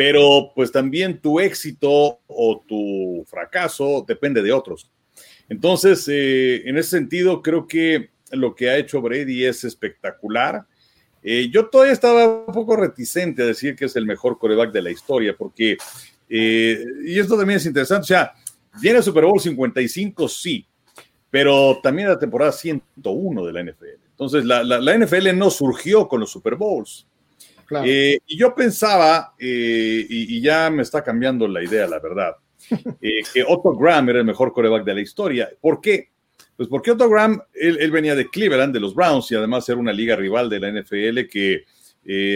pero 0.01 0.53
pues 0.55 0.73
también 0.73 1.21
tu 1.21 1.41
éxito 1.41 2.21
o 2.27 2.65
tu 2.67 3.23
fracaso 3.29 4.03
depende 4.09 4.41
de 4.41 4.51
otros. 4.51 4.91
Entonces, 5.47 6.09
eh, 6.09 6.63
en 6.67 6.79
ese 6.79 6.89
sentido, 6.89 7.43
creo 7.43 7.67
que 7.67 8.09
lo 8.31 8.55
que 8.55 8.71
ha 8.71 8.79
hecho 8.79 9.03
Brady 9.03 9.45
es 9.45 9.63
espectacular. 9.63 10.65
Eh, 11.23 11.51
yo 11.53 11.69
todavía 11.69 11.93
estaba 11.93 12.47
un 12.47 12.55
poco 12.55 12.77
reticente 12.77 13.43
a 13.43 13.47
decir 13.49 13.77
que 13.77 13.85
es 13.85 13.95
el 13.95 14.07
mejor 14.07 14.39
coreback 14.39 14.73
de 14.73 14.81
la 14.81 14.91
historia, 14.91 15.37
porque, 15.37 15.77
eh, 16.31 16.83
y 17.05 17.19
esto 17.19 17.37
también 17.37 17.59
es 17.59 17.67
interesante, 17.67 18.05
o 18.05 18.07
sea, 18.07 18.33
viene 18.81 19.03
Super 19.03 19.27
Bowl 19.27 19.39
55, 19.39 20.29
sí, 20.29 20.65
pero 21.29 21.79
también 21.83 22.09
la 22.09 22.19
temporada 22.19 22.53
101 22.53 23.45
de 23.45 23.53
la 23.53 23.61
NFL. 23.61 24.01
Entonces, 24.13 24.47
la, 24.47 24.65
la 24.65 24.97
NFL 24.97 25.37
no 25.37 25.51
surgió 25.51 26.09
con 26.09 26.21
los 26.21 26.33
Super 26.33 26.55
Bowls. 26.55 27.07
Eh, 27.85 28.19
y 28.27 28.37
yo 28.37 28.55
pensaba, 28.55 29.35
eh, 29.39 30.07
y, 30.09 30.41
ya 30.41 30.71
me 30.71 30.83
está 30.83 31.03
cambiando 31.03 31.47
la 31.47 31.63
idea, 31.63 31.87
la 31.87 31.99
verdad, 32.01 32.37
eh, 33.01 33.23
que 33.33 33.45
Otto 33.47 33.77
Graham 33.77 34.11
era 34.11 34.19
el 34.19 34.25
mejor 34.25 34.53
coreback 34.53 34.85
de 34.85 34.95
la 34.95 35.01
historia. 35.01 35.51
¿Por 35.61 35.81
qué? 35.81 36.11
Pues 36.57 36.69
porque 36.69 36.91
Otto 36.91 37.09
Graham, 37.09 37.41
él, 37.55 37.91
venía 37.91 38.15
de 38.15 38.29
Cleveland, 38.29 38.75
de 38.75 38.81
los 38.81 38.95
Browns, 38.95 39.31
y 39.31 39.35
además 39.35 39.69
era 39.69 39.79
una 39.79 39.93
liga 39.93 40.17
rival 40.17 40.51
de 40.51 40.61
la 40.61 40.71
NFL 40.71 41.27
que 41.31 41.65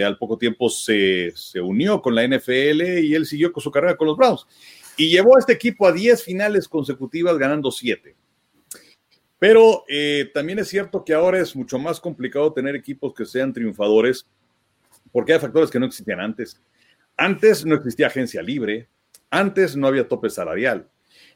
al 0.04 0.18
poco 0.18 0.38
tiempo 0.38 0.68
se, 0.68 1.32
se, 1.34 1.60
unió 1.60 2.00
con 2.00 2.14
la 2.14 2.26
NFL 2.26 3.00
y 3.02 3.14
él 3.14 3.26
siguió 3.26 3.52
con 3.52 3.62
su 3.62 3.70
carrera 3.70 3.96
con 3.96 4.06
los 4.06 4.16
Browns. 4.16 4.46
Y 4.96 5.10
llevó 5.10 5.36
a 5.36 5.40
este 5.40 5.52
equipo 5.52 5.86
a 5.86 5.92
10 5.92 6.22
finales 6.22 6.68
consecutivas 6.68 7.36
ganando 7.36 7.70
7. 7.70 8.14
Pero 9.38 9.84
también 10.32 10.60
es 10.60 10.68
cierto 10.68 11.04
que 11.04 11.12
ahora 11.12 11.40
es 11.40 11.54
mucho 11.54 11.78
más 11.78 12.00
complicado 12.00 12.52
tener 12.52 12.76
equipos 12.76 13.12
que 13.12 13.26
sean 13.26 13.52
triunfadores 13.52 14.26
porque 15.14 15.32
hay 15.32 15.38
factores 15.38 15.70
que 15.70 15.78
no 15.78 15.86
existían 15.86 16.18
antes. 16.18 16.60
Antes 17.16 17.64
no 17.64 17.76
existía 17.76 18.08
agencia 18.08 18.42
libre, 18.42 18.88
antes 19.30 19.76
no 19.76 19.86
había 19.86 20.08
tope 20.08 20.28
salarial. 20.28 20.88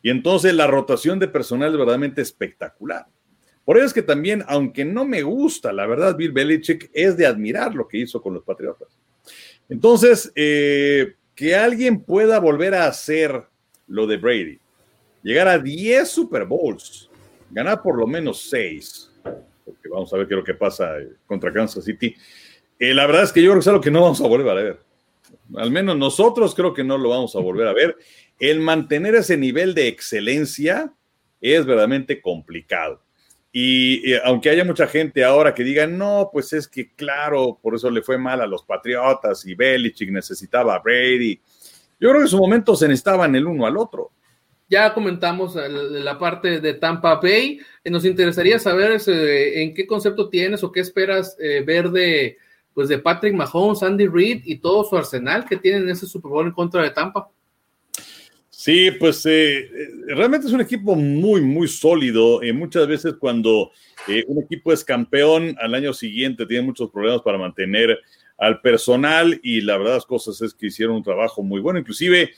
Y 0.03 0.11
entonces 0.11 0.53
la 0.53 0.67
rotación 0.67 1.21
de 1.21 1.29
personal 1.29 1.71
es 1.71 1.79
verdaderamente 1.79 2.21
espectacular. 2.21 3.07
Por 3.65 3.77
eso 3.77 3.87
es 3.87 3.93
que 3.93 4.03
también, 4.03 4.43
aunque 4.49 4.85
no 4.85 5.05
me 5.05 5.23
gusta, 5.23 5.73
la 5.73 5.87
verdad, 5.87 6.17
Bill 6.17 6.33
Belichick 6.33 6.91
es 6.93 7.17
de 7.17 7.27
admirar 7.27 7.73
lo 7.73 7.87
que 7.87 7.99
hizo 7.99 8.21
con 8.21 8.35
los 8.35 8.43
Patriotas. 8.43 8.99
Entonces, 9.69 10.33
eh, 10.35 11.15
que 11.37 11.55
alguien 11.55 12.01
pueda 12.01 12.41
volver 12.41 12.75
a 12.75 12.89
hacer 12.89 13.45
lo 13.87 14.09
de 14.09 14.17
Brady, 14.17 14.59
llegar 15.23 15.47
a 15.47 15.57
10 15.57 16.09
Super 16.09 16.47
Bowls, 16.47 17.09
ganar 17.49 17.81
por 17.81 17.97
lo 17.97 18.09
menos 18.09 18.43
6, 18.51 19.13
porque 19.65 19.89
vamos 19.89 20.13
a 20.13 20.17
ver 20.17 20.27
qué 20.27 20.35
es 20.35 20.39
lo 20.39 20.45
que 20.45 20.55
pasa 20.55 20.95
contra 21.27 21.53
Kansas 21.53 21.85
City, 21.85 22.17
eh, 22.79 22.95
la 22.95 23.07
verdad 23.07 23.25
es 23.25 23.33
que 23.33 23.43
yo 23.43 23.51
creo 23.51 23.59
que 23.59 23.61
es 23.61 23.69
algo 23.69 23.81
que 23.81 23.91
no 23.91 24.03
vamos 24.03 24.21
a 24.21 24.27
volver 24.29 24.49
a 24.49 24.55
ver. 24.55 24.81
Al 25.57 25.71
menos 25.71 25.97
nosotros 25.97 26.55
creo 26.55 26.75
que 26.75 26.85
no 26.85 26.99
lo 26.99 27.11
vamos 27.11 27.35
a 27.35 27.41
volver 27.41 27.67
a 27.67 27.73
ver. 27.73 27.97
El 28.39 28.61
mantener 28.61 29.15
ese 29.15 29.37
nivel 29.37 29.75
de 29.75 29.89
excelencia 29.89 30.93
es 31.41 31.67
verdaderamente 31.67 32.21
complicado. 32.21 33.03
Y, 33.51 34.15
aunque 34.25 34.51
haya 34.51 34.65
mucha 34.65 34.87
gente 34.87 35.25
ahora 35.25 35.55
que 35.55 35.65
diga, 35.65 35.87
no, 35.87 36.29
pues 36.33 36.53
es 36.53 36.69
que 36.69 36.95
claro, 36.95 37.59
por 37.61 37.75
eso 37.75 37.91
le 37.91 38.03
fue 38.03 38.19
mal 38.19 38.41
a 38.41 38.47
los 38.47 38.63
Patriotas 38.63 39.45
y 39.47 39.55
Belichick 39.55 40.11
necesitaba 40.11 40.75
a 40.75 40.81
Brady. 40.81 41.41
Yo 41.99 42.11
creo 42.11 42.17
que 42.17 42.27
en 42.27 42.29
su 42.29 42.39
momento 42.39 42.77
se 42.77 42.87
necesitaban 42.87 43.35
el 43.35 43.47
uno 43.47 43.67
al 43.67 43.77
otro. 43.77 44.13
Ya 44.69 44.93
comentamos 44.93 45.57
la 45.57 46.19
parte 46.19 46.61
de 46.61 46.75
Tampa 46.75 47.17
Bay. 47.17 47.59
Nos 47.87 48.05
interesaría 48.05 48.59
saber 48.59 49.01
eh, 49.07 49.63
en 49.63 49.73
qué 49.73 49.87
concepto 49.87 50.29
tienes 50.29 50.63
o 50.63 50.71
qué 50.71 50.81
esperas 50.81 51.37
eh, 51.41 51.63
ver 51.67 51.91
de, 51.91 52.37
pues 52.79 52.89
de 52.89 53.01
Patrick 53.01 53.35
Mahomes, 53.35 53.83
Andy 53.83 54.07
Reid 54.07 54.43
y 54.45 54.59
todo 54.59 54.85
su 54.85 54.97
arsenal 54.97 55.45
que 55.45 55.57
tienen 55.57 55.83
en 55.83 55.89
ese 55.89 56.07
Super 56.07 56.31
Bowl 56.31 56.47
en 56.47 56.53
contra 56.53 56.81
de 56.81 56.91
Tampa. 56.91 57.29
Sí, 58.49 58.93
pues 58.93 59.27
eh, 59.27 59.63
eh, 59.63 59.69
realmente 60.15 60.47
es 60.47 60.53
un 60.53 60.61
equipo 60.61 60.95
muy, 60.95 61.41
muy 61.41 61.67
sólido. 61.67 62.41
y 62.41 62.53
muchas 62.53 62.87
veces 62.87 63.15
cuando 63.19 63.73
eh, 64.07 64.23
un 64.29 64.45
equipo 64.45 64.73
es 64.73 64.85
campeón, 64.85 65.57
al 65.61 65.75
año 65.75 65.93
siguiente 65.93 66.47
tiene 66.47 66.67
muchos 66.67 66.89
problemas 66.93 67.23
para 67.23 67.37
mantener 67.37 67.99
al 68.37 68.61
personal 68.61 69.41
y 69.43 69.61
la 69.61 69.77
verdad 69.77 69.95
las 69.95 70.07
cosas 70.07 70.41
es 70.41 70.55
que 70.55 70.69
hicieron 70.69 70.95
un 70.95 71.03
trabajo 71.03 71.43
muy 71.43 71.61
bueno. 71.61 71.81
Inclusive 71.81 72.31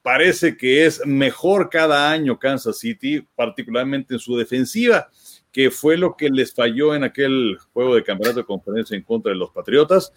parece 0.00 0.56
que 0.56 0.86
es 0.86 1.04
mejor 1.04 1.70
cada 1.70 2.08
año 2.12 2.38
Kansas 2.38 2.78
City, 2.78 3.26
particularmente 3.34 4.14
en 4.14 4.20
su 4.20 4.36
defensiva 4.36 5.08
que 5.52 5.70
fue 5.70 5.96
lo 5.96 6.16
que 6.16 6.30
les 6.30 6.54
falló 6.54 6.94
en 6.94 7.04
aquel 7.04 7.58
juego 7.72 7.94
de 7.94 8.04
campeonato 8.04 8.40
de 8.40 8.46
conferencia 8.46 8.96
en 8.96 9.02
contra 9.02 9.32
de 9.32 9.38
los 9.38 9.50
Patriotas, 9.50 10.12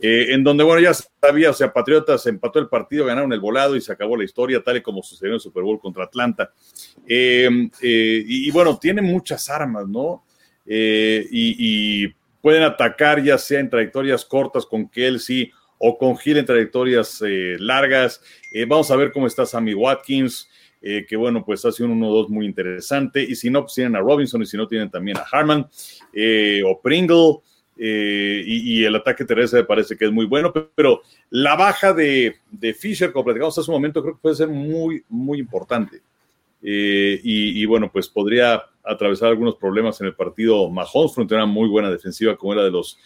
eh, 0.00 0.26
en 0.30 0.44
donde, 0.44 0.62
bueno, 0.62 0.80
ya 0.80 0.92
sabía, 0.94 1.50
o 1.50 1.54
sea, 1.54 1.72
Patriotas 1.72 2.26
empató 2.26 2.58
el 2.58 2.68
partido, 2.68 3.06
ganaron 3.06 3.32
el 3.32 3.40
volado 3.40 3.76
y 3.76 3.80
se 3.80 3.92
acabó 3.92 4.16
la 4.16 4.24
historia, 4.24 4.62
tal 4.62 4.76
y 4.76 4.82
como 4.82 5.02
sucedió 5.02 5.30
en 5.32 5.34
el 5.34 5.40
Super 5.40 5.62
Bowl 5.62 5.80
contra 5.80 6.04
Atlanta. 6.04 6.52
Eh, 7.08 7.48
eh, 7.82 8.24
y, 8.26 8.50
bueno, 8.50 8.78
tiene 8.78 9.02
muchas 9.02 9.48
armas, 9.48 9.88
¿no? 9.88 10.24
Y, 10.66 12.04
y, 12.04 12.14
pueden 12.42 12.62
atacar 12.62 13.20
ya 13.20 13.38
sea 13.38 13.58
en 13.58 13.68
trayectorias 13.68 14.24
cortas 14.24 14.64
con 14.66 14.88
Kelsey 14.88 15.50
o 15.78 15.98
con 15.98 16.16
Gil 16.16 16.36
en 16.36 16.44
trayectorias 16.44 17.20
largas. 17.58 18.20
vamos 18.68 18.88
a 18.92 18.96
ver 18.96 19.10
cómo 19.10 19.26
está 19.26 19.44
Sammy 19.44 19.74
Watkins. 19.74 20.48
Eh, 20.88 21.04
que 21.04 21.16
bueno, 21.16 21.44
pues 21.44 21.64
hace 21.64 21.82
un 21.82 22.00
1-2 22.00 22.28
muy 22.28 22.46
interesante. 22.46 23.20
Y 23.20 23.34
si 23.34 23.50
no, 23.50 23.62
pues 23.62 23.74
tienen 23.74 23.96
a 23.96 24.00
Robinson 24.00 24.40
y 24.42 24.46
si 24.46 24.56
no, 24.56 24.68
tienen 24.68 24.88
también 24.88 25.16
a 25.16 25.24
Harman 25.32 25.66
eh, 26.12 26.62
o 26.64 26.80
Pringle. 26.80 27.38
Eh, 27.76 28.44
y, 28.46 28.84
el 28.84 28.94
ataque 28.94 29.24
terrestre 29.24 29.62
me 29.62 29.66
parece 29.66 29.96
que 29.96 30.04
es 30.04 30.12
muy 30.12 30.26
bueno, 30.26 30.52
pero, 30.76 31.02
la 31.30 31.56
baja 31.56 31.92
de, 31.92 32.36
Fisher, 32.78 33.12
como 33.12 33.24
platicamos 33.24 33.58
hace 33.58 33.68
un 33.68 33.76
momento, 33.76 34.00
creo 34.00 34.14
que 34.14 34.20
puede 34.22 34.36
ser 34.36 34.48
muy, 34.48 35.02
muy 35.08 35.40
importante. 35.40 36.00
y, 36.62 37.64
bueno, 37.64 37.90
pues 37.92 38.08
podría 38.08 38.62
atravesar 38.84 39.30
algunos 39.30 39.56
problemas 39.56 40.00
en 40.00 40.06
el 40.06 40.14
partido 40.14 40.70
Mahomes 40.70 41.14
frente 41.16 41.34
a 41.34 41.38
una 41.38 41.46
muy 41.46 41.68
buena 41.68 41.90
defensiva 41.90 42.36
como 42.36 42.52
era 42.52 42.62
de 42.62 42.70
los 42.70 42.96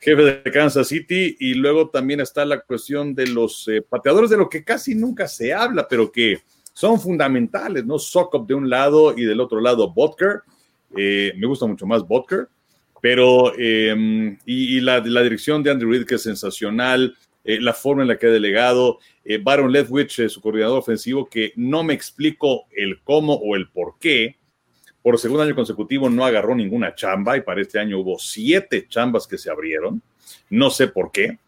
jefes 0.00 0.42
de 0.42 0.50
Kansas 0.50 0.88
City. 0.88 1.36
Y 1.38 1.54
luego 1.54 1.90
también 1.90 2.20
está 2.20 2.44
la 2.44 2.60
cuestión 2.60 3.14
de 3.14 3.28
los 3.28 3.70
pateadores, 3.88 4.30
de 4.30 4.36
lo 4.36 4.48
que 4.48 4.64
casi 4.64 4.96
nunca 4.96 5.28
se 5.28 5.54
habla, 5.54 5.86
pero 5.88 6.10
que 6.10 6.40
son 6.80 6.98
fundamentales, 6.98 7.84
¿no? 7.84 7.98
Sokop 7.98 8.48
de 8.48 8.54
un 8.54 8.70
lado 8.70 9.14
y 9.14 9.24
del 9.26 9.38
otro 9.38 9.60
lado 9.60 9.92
Butker. 9.92 10.40
Eh, 10.96 11.34
me 11.36 11.46
gusta 11.46 11.66
mucho 11.66 11.86
más 11.86 12.08
Butker, 12.08 12.48
pero 13.02 13.52
em, 13.58 14.38
y, 14.46 14.80
la, 14.80 15.02
dirección 15.02 15.62
de 15.62 15.70
Andrew 15.70 15.90
Reid 15.90 16.06
que 16.06 16.14
es 16.14 16.22
sensacional, 16.22 17.14
la 17.44 17.74
forma 17.74 18.02
en 18.02 18.08
la 18.08 18.16
que 18.16 18.28
ha 18.28 18.30
delegado, 18.30 18.98
eh, 19.26 19.38
Baron 19.42 19.70
Ledwich, 19.70 20.26
su 20.28 20.40
coordinador 20.40 20.78
ofensivo, 20.78 21.28
que 21.28 21.52
no 21.56 21.82
me 21.82 21.92
explico 21.92 22.64
el 22.74 23.00
cómo 23.02 23.34
o 23.34 23.56
el 23.56 23.68
por 23.68 23.98
qué. 24.00 24.36
Por 25.02 25.18
segundo 25.18 25.42
año 25.42 25.54
consecutivo 25.54 26.08
no 26.08 26.24
agarró 26.24 26.54
ninguna 26.54 26.94
chamba 26.94 27.36
y 27.36 27.42
para 27.42 27.60
este 27.60 27.78
año 27.78 27.98
hubo 27.98 28.18
siete 28.18 28.86
chambas 28.88 29.26
que 29.26 29.36
se 29.36 29.50
abrieron. 29.50 30.00
No 30.48 30.70
sé 30.70 30.88
por 30.88 31.10
qué. 31.10 31.38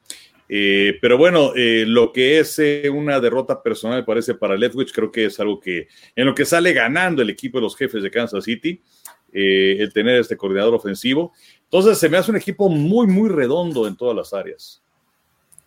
Eh, 0.55 0.99
pero 1.01 1.17
bueno, 1.17 1.53
eh, 1.57 1.85
lo 1.87 2.13
que 2.13 2.39
es 2.39 2.61
una 2.93 3.21
derrota 3.21 3.63
personal, 3.63 4.01
me 4.01 4.05
parece, 4.05 4.35
para 4.35 4.55
Ledwich, 4.55 4.93
creo 4.93 5.11
que 5.11 5.25
es 5.25 5.41
algo 5.41 5.59
que 5.59 5.89
en 6.15 6.27
lo 6.27 6.35
que 6.35 6.45
sale 6.45 6.75
ganando 6.75 7.23
el 7.23 7.31
equipo 7.31 7.57
de 7.57 7.63
los 7.63 7.75
jefes 7.75 8.03
de 8.03 8.11
Kansas 8.11 8.45
City, 8.45 8.83
el 9.33 9.91
tener 9.95 10.21
este 10.21 10.37
coordinador 10.37 10.75
ofensivo. 10.75 11.33
Entonces, 11.63 11.97
se 11.97 12.11
me 12.11 12.19
hace 12.19 12.31
un 12.31 12.37
equipo 12.37 12.69
muy, 12.69 13.07
muy 13.07 13.31
redondo 13.31 13.87
en 13.87 13.97
todas 13.97 14.15
las 14.15 14.35
áreas. 14.35 14.83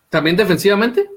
¿También 0.08 0.36
defensivamente? 0.36 1.10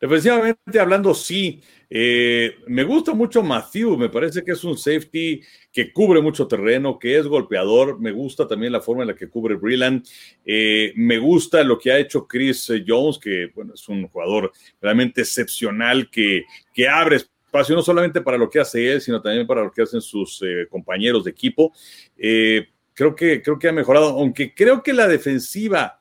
Defensivamente 0.00 0.80
hablando, 0.80 1.14
sí. 1.14 1.60
Eh, 1.90 2.56
me 2.66 2.84
gusta 2.84 3.14
mucho 3.14 3.42
Matthew, 3.42 3.96
me 3.96 4.10
parece 4.10 4.44
que 4.44 4.52
es 4.52 4.62
un 4.62 4.76
safety 4.76 5.40
que 5.72 5.90
cubre 5.92 6.20
mucho 6.20 6.46
terreno, 6.46 6.98
que 6.98 7.18
es 7.18 7.26
golpeador. 7.26 7.98
Me 7.98 8.12
gusta 8.12 8.46
también 8.46 8.72
la 8.72 8.80
forma 8.80 9.02
en 9.02 9.08
la 9.08 9.14
que 9.14 9.28
cubre 9.28 9.54
Brilland. 9.54 10.06
Eh, 10.44 10.92
me 10.96 11.18
gusta 11.18 11.62
lo 11.64 11.78
que 11.78 11.92
ha 11.92 11.98
hecho 11.98 12.26
Chris 12.26 12.70
Jones, 12.86 13.18
que 13.18 13.50
bueno, 13.54 13.74
es 13.74 13.88
un 13.88 14.06
jugador 14.08 14.52
realmente 14.80 15.22
excepcional 15.22 16.10
que, 16.10 16.44
que 16.74 16.88
abre 16.88 17.16
espacio 17.16 17.74
no 17.74 17.82
solamente 17.82 18.20
para 18.20 18.36
lo 18.36 18.50
que 18.50 18.60
hace 18.60 18.92
él, 18.92 19.00
sino 19.00 19.22
también 19.22 19.46
para 19.46 19.62
lo 19.62 19.72
que 19.72 19.82
hacen 19.82 20.02
sus 20.02 20.42
eh, 20.42 20.66
compañeros 20.68 21.24
de 21.24 21.30
equipo. 21.30 21.72
creo, 22.14 23.14
que, 23.16 23.40
creo 23.42 23.58
que 23.58 23.68
ha 23.68 23.72
mejorado, 23.72 24.10
aunque 24.10 24.54
creo 24.54 24.82
que 24.82 24.92
la 24.92 25.08
defensiva 25.08 26.00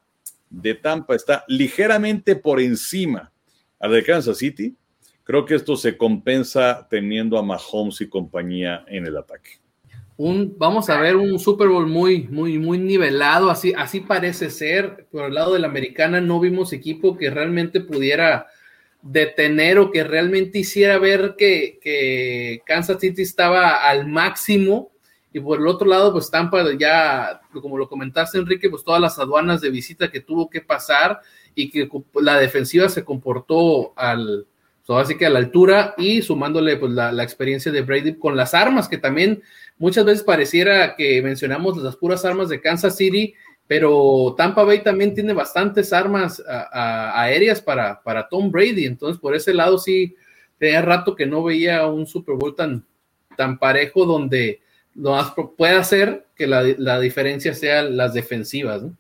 de 0.50 0.76
Tampa 0.76 1.16
está 1.16 1.46
ligeramente 1.48 2.36
por 2.36 2.60
encima 2.60 3.32
a 3.80 3.88
de 3.88 4.04
Kansas 4.04 4.38
City, 4.38 4.76
creo 5.24 5.46
que 5.46 5.56
esto 5.56 5.76
se 5.76 5.98
compensa 5.98 6.88
teniendo 6.90 7.38
a 7.38 7.44
Mahomes 7.44 8.02
y 8.02 8.10
compañía 8.10 8.86
en 8.88 9.06
el 9.06 9.18
ataque. 9.18 9.60
Un, 10.16 10.56
vamos 10.58 10.90
a 10.90 11.00
ver 11.00 11.16
un 11.16 11.38
Super 11.38 11.68
Bowl 11.68 11.86
muy, 11.86 12.24
muy, 12.30 12.58
muy 12.58 12.80
nivelado, 12.80 13.52
así, 13.52 13.74
así 13.78 14.00
parece 14.00 14.50
ser. 14.50 15.06
Por 15.12 15.26
el 15.26 15.36
lado 15.36 15.54
de 15.54 15.60
la 15.60 15.68
americana 15.68 16.20
no 16.22 16.40
vimos 16.40 16.74
equipo 16.74 17.18
que 17.18 17.30
realmente 17.30 17.82
pudiera 17.82 18.48
detener 19.04 19.78
o 19.78 19.92
que 19.92 20.04
realmente 20.04 20.60
hiciera 20.60 20.98
ver 20.98 21.36
que, 21.38 21.78
que 21.82 22.62
Kansas 22.66 23.00
City 23.00 23.22
estaba 23.22 23.88
al 23.88 24.08
máximo. 24.08 24.92
Y 25.32 25.40
por 25.40 25.60
el 25.60 25.68
otro 25.68 25.88
lado, 25.88 26.12
pues 26.14 26.32
Tampa 26.32 26.64
ya, 26.80 27.42
como 27.54 27.78
lo 27.78 27.88
comentaste, 27.88 28.40
Enrique, 28.40 28.72
pues 28.72 28.84
todas 28.84 29.00
las 29.00 29.20
aduanas 29.20 29.62
de 29.62 29.70
visita 29.70 30.10
que 30.10 30.22
tuvo 30.22 30.50
que 30.50 30.62
pasar 30.62 31.20
y 31.58 31.72
que 31.72 31.90
la 32.22 32.38
defensiva 32.38 32.88
se 32.88 33.04
comportó 33.04 33.92
al, 33.98 34.46
así 34.90 35.18
que 35.18 35.26
a 35.26 35.30
la 35.32 35.40
altura 35.40 35.96
y 35.98 36.22
sumándole 36.22 36.78
pues 36.78 36.92
la, 36.92 37.24
experiencia 37.24 37.72
de 37.72 37.82
Brady 37.82 38.14
con 38.20 38.38
las 38.38 38.54
armas, 38.54 38.88
que 38.88 39.00
también 39.00 39.42
muchas 39.80 40.06
veces 40.06 40.24
pareciera 40.24 40.96
que 40.96 41.20
mencionamos 41.24 41.76
las 41.78 41.96
puras 41.96 42.24
armas 42.26 42.50
de 42.50 42.62
Kansas 42.62 42.96
City, 42.96 43.34
pero 43.66 44.36
Tampa 44.38 44.64
Bay 44.64 44.84
también 44.84 45.16
tiene 45.16 45.34
bastantes 45.34 45.92
armas 45.92 46.44
aéreas 46.72 47.60
para, 47.60 48.04
para 48.04 48.30
Tom 48.30 48.52
Brady, 48.52 48.86
entonces 48.86 49.20
por 49.20 49.36
ese 49.36 49.52
lado 49.52 49.80
sí, 49.80 50.16
tenía 50.60 50.84
rato 50.84 51.16
que 51.16 51.26
no 51.26 51.44
veía 51.44 51.88
un 51.88 52.06
Super 52.06 52.36
Bowl 52.36 52.54
tan, 52.54 52.86
tan 53.36 53.58
parejo 53.58 54.06
donde 54.06 54.62
lo 54.94 55.10
más 55.12 55.34
puede 55.58 55.74
hacer 55.74 56.28
que 56.36 56.46
la, 56.46 56.62
la 56.78 57.00
diferencia 57.00 57.56
sea 57.56 57.82
las 57.82 58.14
defensivas, 58.14 58.84
¿no? 58.84 58.96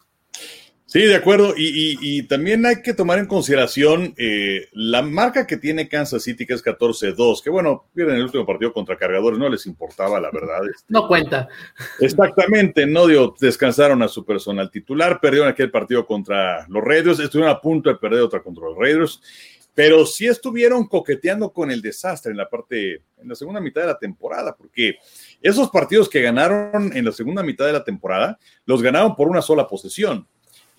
Sí, 0.87 1.01
de 1.01 1.15
acuerdo. 1.15 1.53
Y, 1.57 2.23
también 2.23 2.65
hay 2.65 2.81
que 2.81 2.93
tomar 2.93 3.19
en 3.19 3.25
consideración 3.25 4.13
eh, 4.17 4.69
la 4.71 5.01
marca 5.01 5.45
que 5.45 5.57
tiene 5.57 5.89
Kansas 5.89 6.23
City, 6.23 6.45
que 6.45 6.53
es 6.53 6.63
14-2, 6.63 7.43
que 7.43 7.49
bueno, 7.49 7.85
pierden 7.93 8.15
el 8.15 8.23
último 8.23 8.45
partido 8.45 8.71
contra 8.71 8.97
cargadores, 8.97 9.37
no 9.37 9.49
les 9.49 9.65
importaba, 9.65 10.17
la 10.21 10.31
verdad. 10.31 10.61
Este. 10.65 10.85
no 10.87 11.09
cuenta. 11.09 11.49
Exactamente, 11.99 12.85
no 12.85 13.05
dio, 13.05 13.35
descansaron 13.37 14.01
a 14.01 14.07
su 14.07 14.25
personal 14.25 14.71
titular, 14.71 15.19
perdieron 15.19 15.49
aquel 15.49 15.69
partido 15.71 16.05
contra 16.05 16.65
los 16.69 16.81
Raiders, 16.81 17.19
estuvieron 17.19 17.53
a 17.53 17.59
punto 17.59 17.89
de 17.89 17.97
perder 17.97 18.21
otra 18.21 18.41
contra 18.41 18.63
los 18.63 18.77
Raiders, 18.77 19.21
pero 19.75 20.05
sí 20.05 20.25
estuvieron 20.25 20.87
coqueteando 20.87 21.51
con 21.51 21.69
el 21.69 21.81
desastre 21.81 22.31
en 22.31 22.37
la 22.37 22.49
parte, 22.49 23.03
en 23.17 23.27
la 23.27 23.35
segunda 23.35 23.59
mitad 23.59 23.81
de 23.81 23.87
la 23.87 23.99
temporada, 23.99 24.55
porque 24.55 24.99
esos 25.41 25.69
partidos 25.69 26.07
que 26.07 26.21
ganaron 26.21 26.95
en 26.95 27.03
la 27.03 27.11
segunda 27.11 27.43
mitad 27.43 27.65
de 27.65 27.73
la 27.73 27.83
temporada, 27.83 28.39
los 28.65 28.81
ganaron 28.81 29.17
por 29.17 29.27
una 29.27 29.41
sola 29.41 29.67
posesión 29.67 30.25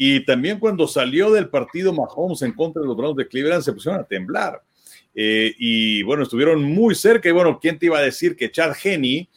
y 0.00 0.24
también 0.24 0.60
cuando 0.60 0.86
salió 0.86 1.32
del 1.32 1.50
partido 1.50 1.92
Mahomes 1.92 2.42
en 2.42 2.52
contra 2.52 2.80
de 2.80 2.86
los 2.86 2.96
Browns 2.96 3.16
de 3.16 3.26
Cleveland, 3.26 3.64
se 3.64 3.72
pusieron 3.72 4.00
a 4.00 4.04
temblar. 4.04 4.62
Eh, 5.12 5.52
y 5.58 6.04
bueno, 6.04 6.22
estuvieron 6.22 6.62
muy 6.62 6.94
cerca. 6.94 7.28
Y 7.28 7.32
bueno, 7.32 7.58
¿quién 7.60 7.80
te 7.80 7.86
iba 7.86 7.98
a 7.98 8.02
decir 8.02 8.36
que 8.36 8.52
Chad 8.52 8.76
Henney 8.80 9.28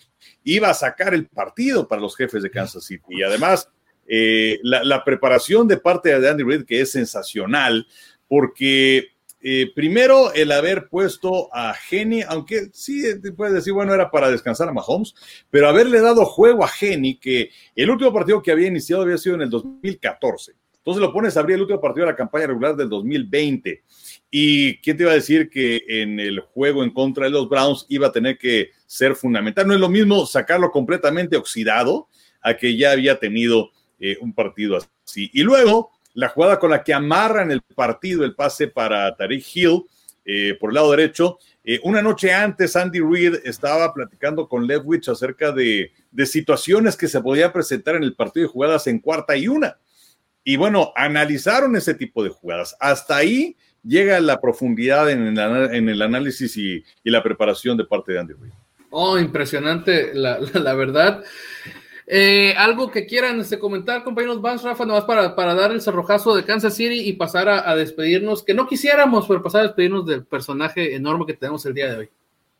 iba 0.43 0.69
a 0.69 0.75
sacar 0.75 1.15
el 1.15 1.25
partido 1.25 1.87
para 1.87 1.99
los 1.99 2.15
jefes 2.15 2.43
de 2.43 2.51
Kansas 2.51 2.83
City? 2.85 3.03
Y 3.09 3.23
además, 3.23 3.67
eh, 4.07 4.59
la, 4.61 5.03
preparación 5.03 5.67
de 5.67 5.77
parte 5.77 6.19
de 6.19 6.29
Andy 6.29 6.43
Reid, 6.43 6.65
que 6.65 6.81
es 6.81 6.91
sensacional, 6.91 7.87
porque 8.27 9.07
eh, 9.43 9.71
primero, 9.73 10.33
el 10.33 10.51
haber 10.51 10.87
puesto 10.87 11.49
a 11.53 11.73
Geni, 11.73 12.21
aunque 12.21 12.69
sí 12.73 13.03
te 13.21 13.31
puedes 13.31 13.53
decir, 13.53 13.73
bueno, 13.73 13.93
era 13.93 14.11
para 14.11 14.29
descansar 14.29 14.69
a 14.69 14.73
Mahomes, 14.73 15.15
pero 15.49 15.67
haberle 15.67 15.99
dado 16.01 16.25
juego 16.25 16.63
a 16.63 16.67
Geni, 16.67 17.17
que 17.17 17.49
el 17.75 17.89
último 17.89 18.13
partido 18.13 18.41
que 18.41 18.51
había 18.51 18.67
iniciado 18.67 19.01
había 19.03 19.17
sido 19.17 19.35
en 19.35 19.41
el 19.41 19.49
2014. 19.49 20.53
Entonces 20.77 21.01
lo 21.01 21.13
pones 21.13 21.37
a 21.37 21.41
abrir 21.41 21.55
el 21.55 21.61
último 21.61 21.79
partido 21.79 22.07
de 22.07 22.11
la 22.11 22.17
campaña 22.17 22.47
regular 22.47 22.75
del 22.75 22.89
2020. 22.89 23.83
¿Y 24.31 24.77
quién 24.77 24.97
te 24.97 25.03
iba 25.03 25.11
a 25.11 25.15
decir 25.15 25.49
que 25.49 25.83
en 25.87 26.19
el 26.19 26.39
juego 26.39 26.83
en 26.83 26.89
contra 26.89 27.25
de 27.25 27.31
los 27.31 27.47
Browns 27.47 27.85
iba 27.89 28.07
a 28.07 28.11
tener 28.11 28.37
que 28.39 28.71
ser 28.87 29.15
fundamental? 29.15 29.67
No 29.67 29.75
es 29.75 29.79
lo 29.79 29.89
mismo 29.89 30.25
sacarlo 30.25 30.71
completamente 30.71 31.37
oxidado 31.37 32.07
a 32.41 32.57
que 32.57 32.75
ya 32.75 32.91
había 32.91 33.19
tenido 33.19 33.69
eh, 33.99 34.17
un 34.21 34.33
partido 34.33 34.77
así. 34.77 35.29
Y 35.33 35.43
luego 35.43 35.91
la 36.13 36.29
jugada 36.29 36.59
con 36.59 36.71
la 36.71 36.83
que 36.83 36.93
amarran 36.93 37.51
el 37.51 37.61
partido, 37.61 38.23
el 38.23 38.35
pase 38.35 38.67
para 38.67 39.15
Tariq 39.15 39.45
Hill 39.55 39.83
eh, 40.25 40.55
por 40.59 40.71
el 40.71 40.75
lado 40.75 40.91
derecho. 40.91 41.39
Eh, 41.63 41.79
una 41.83 42.01
noche 42.01 42.33
antes, 42.33 42.75
Andy 42.75 42.99
Reid 42.99 43.35
estaba 43.43 43.93
platicando 43.93 44.47
con 44.47 44.67
Lewich 44.67 45.09
acerca 45.09 45.51
de, 45.51 45.91
situaciones 46.25 46.95
que 46.95 47.07
se 47.07 47.21
podían 47.21 47.51
presentar 47.51 47.95
en 47.95 48.03
el 48.03 48.15
partido 48.15 48.47
de 48.47 48.51
jugadas 48.53 48.87
en 48.87 48.99
cuarta 48.99 49.35
y 49.35 49.47
una. 49.47 49.77
Y 50.43 50.57
bueno, 50.57 50.91
analizaron 50.95 51.75
ese 51.75 51.93
tipo 51.93 52.23
de 52.23 52.29
jugadas. 52.29 52.75
Hasta 52.79 53.15
ahí 53.15 53.55
llega 53.83 54.19
la 54.19 54.39
profundidad 54.41 55.09
en 55.09 55.37
el, 55.37 56.01
análisis 56.01 56.57
y, 56.57 56.83
la 57.03 57.21
preparación 57.23 57.77
de 57.77 57.85
parte 57.85 58.13
de 58.13 58.19
Andy 58.19 58.33
Reid. 58.33 58.51
Oh, 58.89 59.17
impresionante, 59.17 60.13
la 60.13 60.73
verdad. 60.73 61.23
Eh, 62.13 62.53
algo 62.57 62.91
que 62.91 63.05
quieran 63.05 63.39
este, 63.39 63.57
comentar, 63.57 64.03
compañeros, 64.03 64.41
vas, 64.41 64.61
Rafa, 64.63 64.85
nomás 64.85 65.05
para, 65.05 65.33
para 65.33 65.55
dar 65.55 65.71
el 65.71 65.81
cerrojazo 65.81 66.35
de 66.35 66.43
Kansas 66.43 66.73
City 66.73 67.07
y 67.07 67.13
pasar 67.13 67.47
a, 67.47 67.73
despedirnos, 67.73 68.43
que 68.43 68.53
no 68.53 68.67
quisiéramos, 68.67 69.25
pero 69.29 69.41
pasar 69.41 69.61
a 69.61 69.67
despedirnos 69.67 70.05
del 70.05 70.25
personaje 70.25 70.93
enorme 70.93 71.25
que 71.25 71.35
tenemos 71.35 71.65
el 71.65 71.73
día 71.73 71.89
de 71.89 71.97
hoy. 71.99 72.09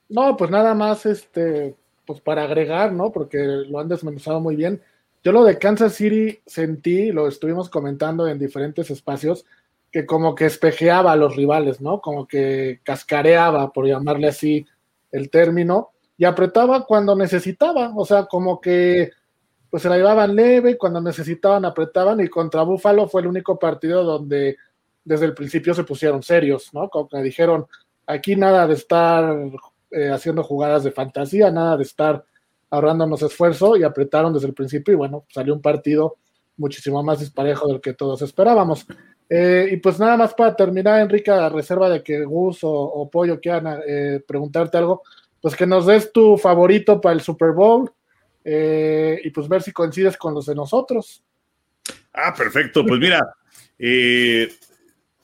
No, 0.07 0.38
pues 0.38 0.49
nada 0.51 0.73
más, 0.73 1.05
este, 1.05 1.75
pues 2.05 2.21
para 2.21 2.43
agregar, 2.43 2.93
¿no? 2.93 3.11
Porque 3.11 3.39
lo 3.39 3.82
han 3.82 3.89
desmenuzado 3.89 4.39
muy 4.39 4.55
bien. 4.55 4.82
Yo 5.21 5.34
lo 5.34 5.43
de 5.43 5.59
Kansas 5.59 5.95
City 5.95 6.39
sentí, 6.45 7.11
lo 7.11 7.28
estuvimos 7.28 7.69
comentando 7.69 8.30
en 8.30 8.39
diferentes 8.39 8.89
espacios, 8.89 9.45
que 9.91 10.05
como 10.05 10.34
que 10.34 10.45
espejeaba 10.45 11.11
a 11.11 11.17
los 11.17 11.36
rivales, 11.36 11.82
¿no? 11.82 11.99
Como 11.99 12.25
que 12.25 12.80
cascareaba, 12.84 13.73
por 13.73 13.86
llamarle 13.86 14.30
así 14.30 14.65
el 15.11 15.30
término, 15.30 15.89
y 16.17 16.23
apretaba 16.23 16.86
cuando 16.86 17.17
necesitaba, 17.17 17.91
o 17.93 18.05
sea, 18.05 18.28
como 18.28 18.61
que 18.61 19.11
pues 19.72 19.84
se 19.84 19.89
la 19.89 19.95
llevaban 19.95 20.36
leve, 20.36 20.78
cuando 20.78 20.99
necesitaban 20.99 21.63
apretaban 21.63 22.19
y 22.19 22.28
contra 22.28 22.61
Búfalo 22.63 23.07
fue 23.07 23.22
el 23.22 23.28
único 23.28 23.57
partido 23.57 24.03
donde 24.03 24.57
desde 25.03 25.26
el 25.26 25.34
principio 25.34 25.74
se 25.74 25.86
pusieron 25.86 26.22
serios, 26.22 26.74
¿no? 26.74 26.89
Como 26.89 27.07
que 27.07 27.24
dijeron, 27.24 27.65
aquí 28.05 28.36
nada 28.36 28.67
de 28.67 28.74
estar 28.74 29.34
eh, 29.89 30.09
haciendo 30.09 30.43
jugadas 30.43 30.84
de 30.84 30.91
fantasía, 30.91 31.49
nada 31.51 31.78
de 31.78 31.84
estar 31.84 32.24
ahorrándonos 32.69 33.22
esfuerzo 33.22 33.78
y 33.78 33.84
apretaron 33.84 34.34
desde 34.34 34.47
el 34.47 34.53
principio 34.53 34.93
y 34.93 34.97
bueno, 34.97 35.26
salió 35.30 35.53
un 35.53 35.61
partido 35.61 36.17
muchísimo 36.57 37.01
más 37.01 37.22
disparejo 37.22 37.69
del 37.69 37.80
que 37.80 37.93
todos 37.93 38.22
esperábamos. 38.22 38.86
Eh, 39.30 39.69
y 39.72 39.78
pues 39.78 39.97
nada 39.99 40.17
más 40.17 40.34
para 40.34 40.53
terminar, 40.53 40.99
Enrique, 40.99 41.32
a 41.32 41.47
reserva 41.47 41.89
de 41.89 42.03
que 42.03 42.26
Gus 42.26 42.59
o, 42.63 43.09
Pollo 43.09 43.39
quieran 43.39 43.82
eh, 43.88 44.22
preguntarte 44.28 44.78
algo, 44.78 45.03
pues 45.41 45.55
que 45.55 45.65
nos 45.65 45.86
des 45.86 46.11
tu 46.11 46.36
favorito 46.38 46.99
para 46.99 47.13
el 47.13 47.22
Super 47.22 47.53
Bowl 47.53 47.89
y 48.43 49.29
pues 49.29 49.47
ver 49.47 49.61
si 49.61 49.71
coincides 49.71 50.17
con 50.17 50.33
los 50.33 50.45
de 50.45 50.55
nosotros. 50.55 51.23
Ah, 52.13 52.33
perfecto. 52.35 52.85
Pues 52.85 52.99
mira, 52.99 53.35
eh, 53.77 54.51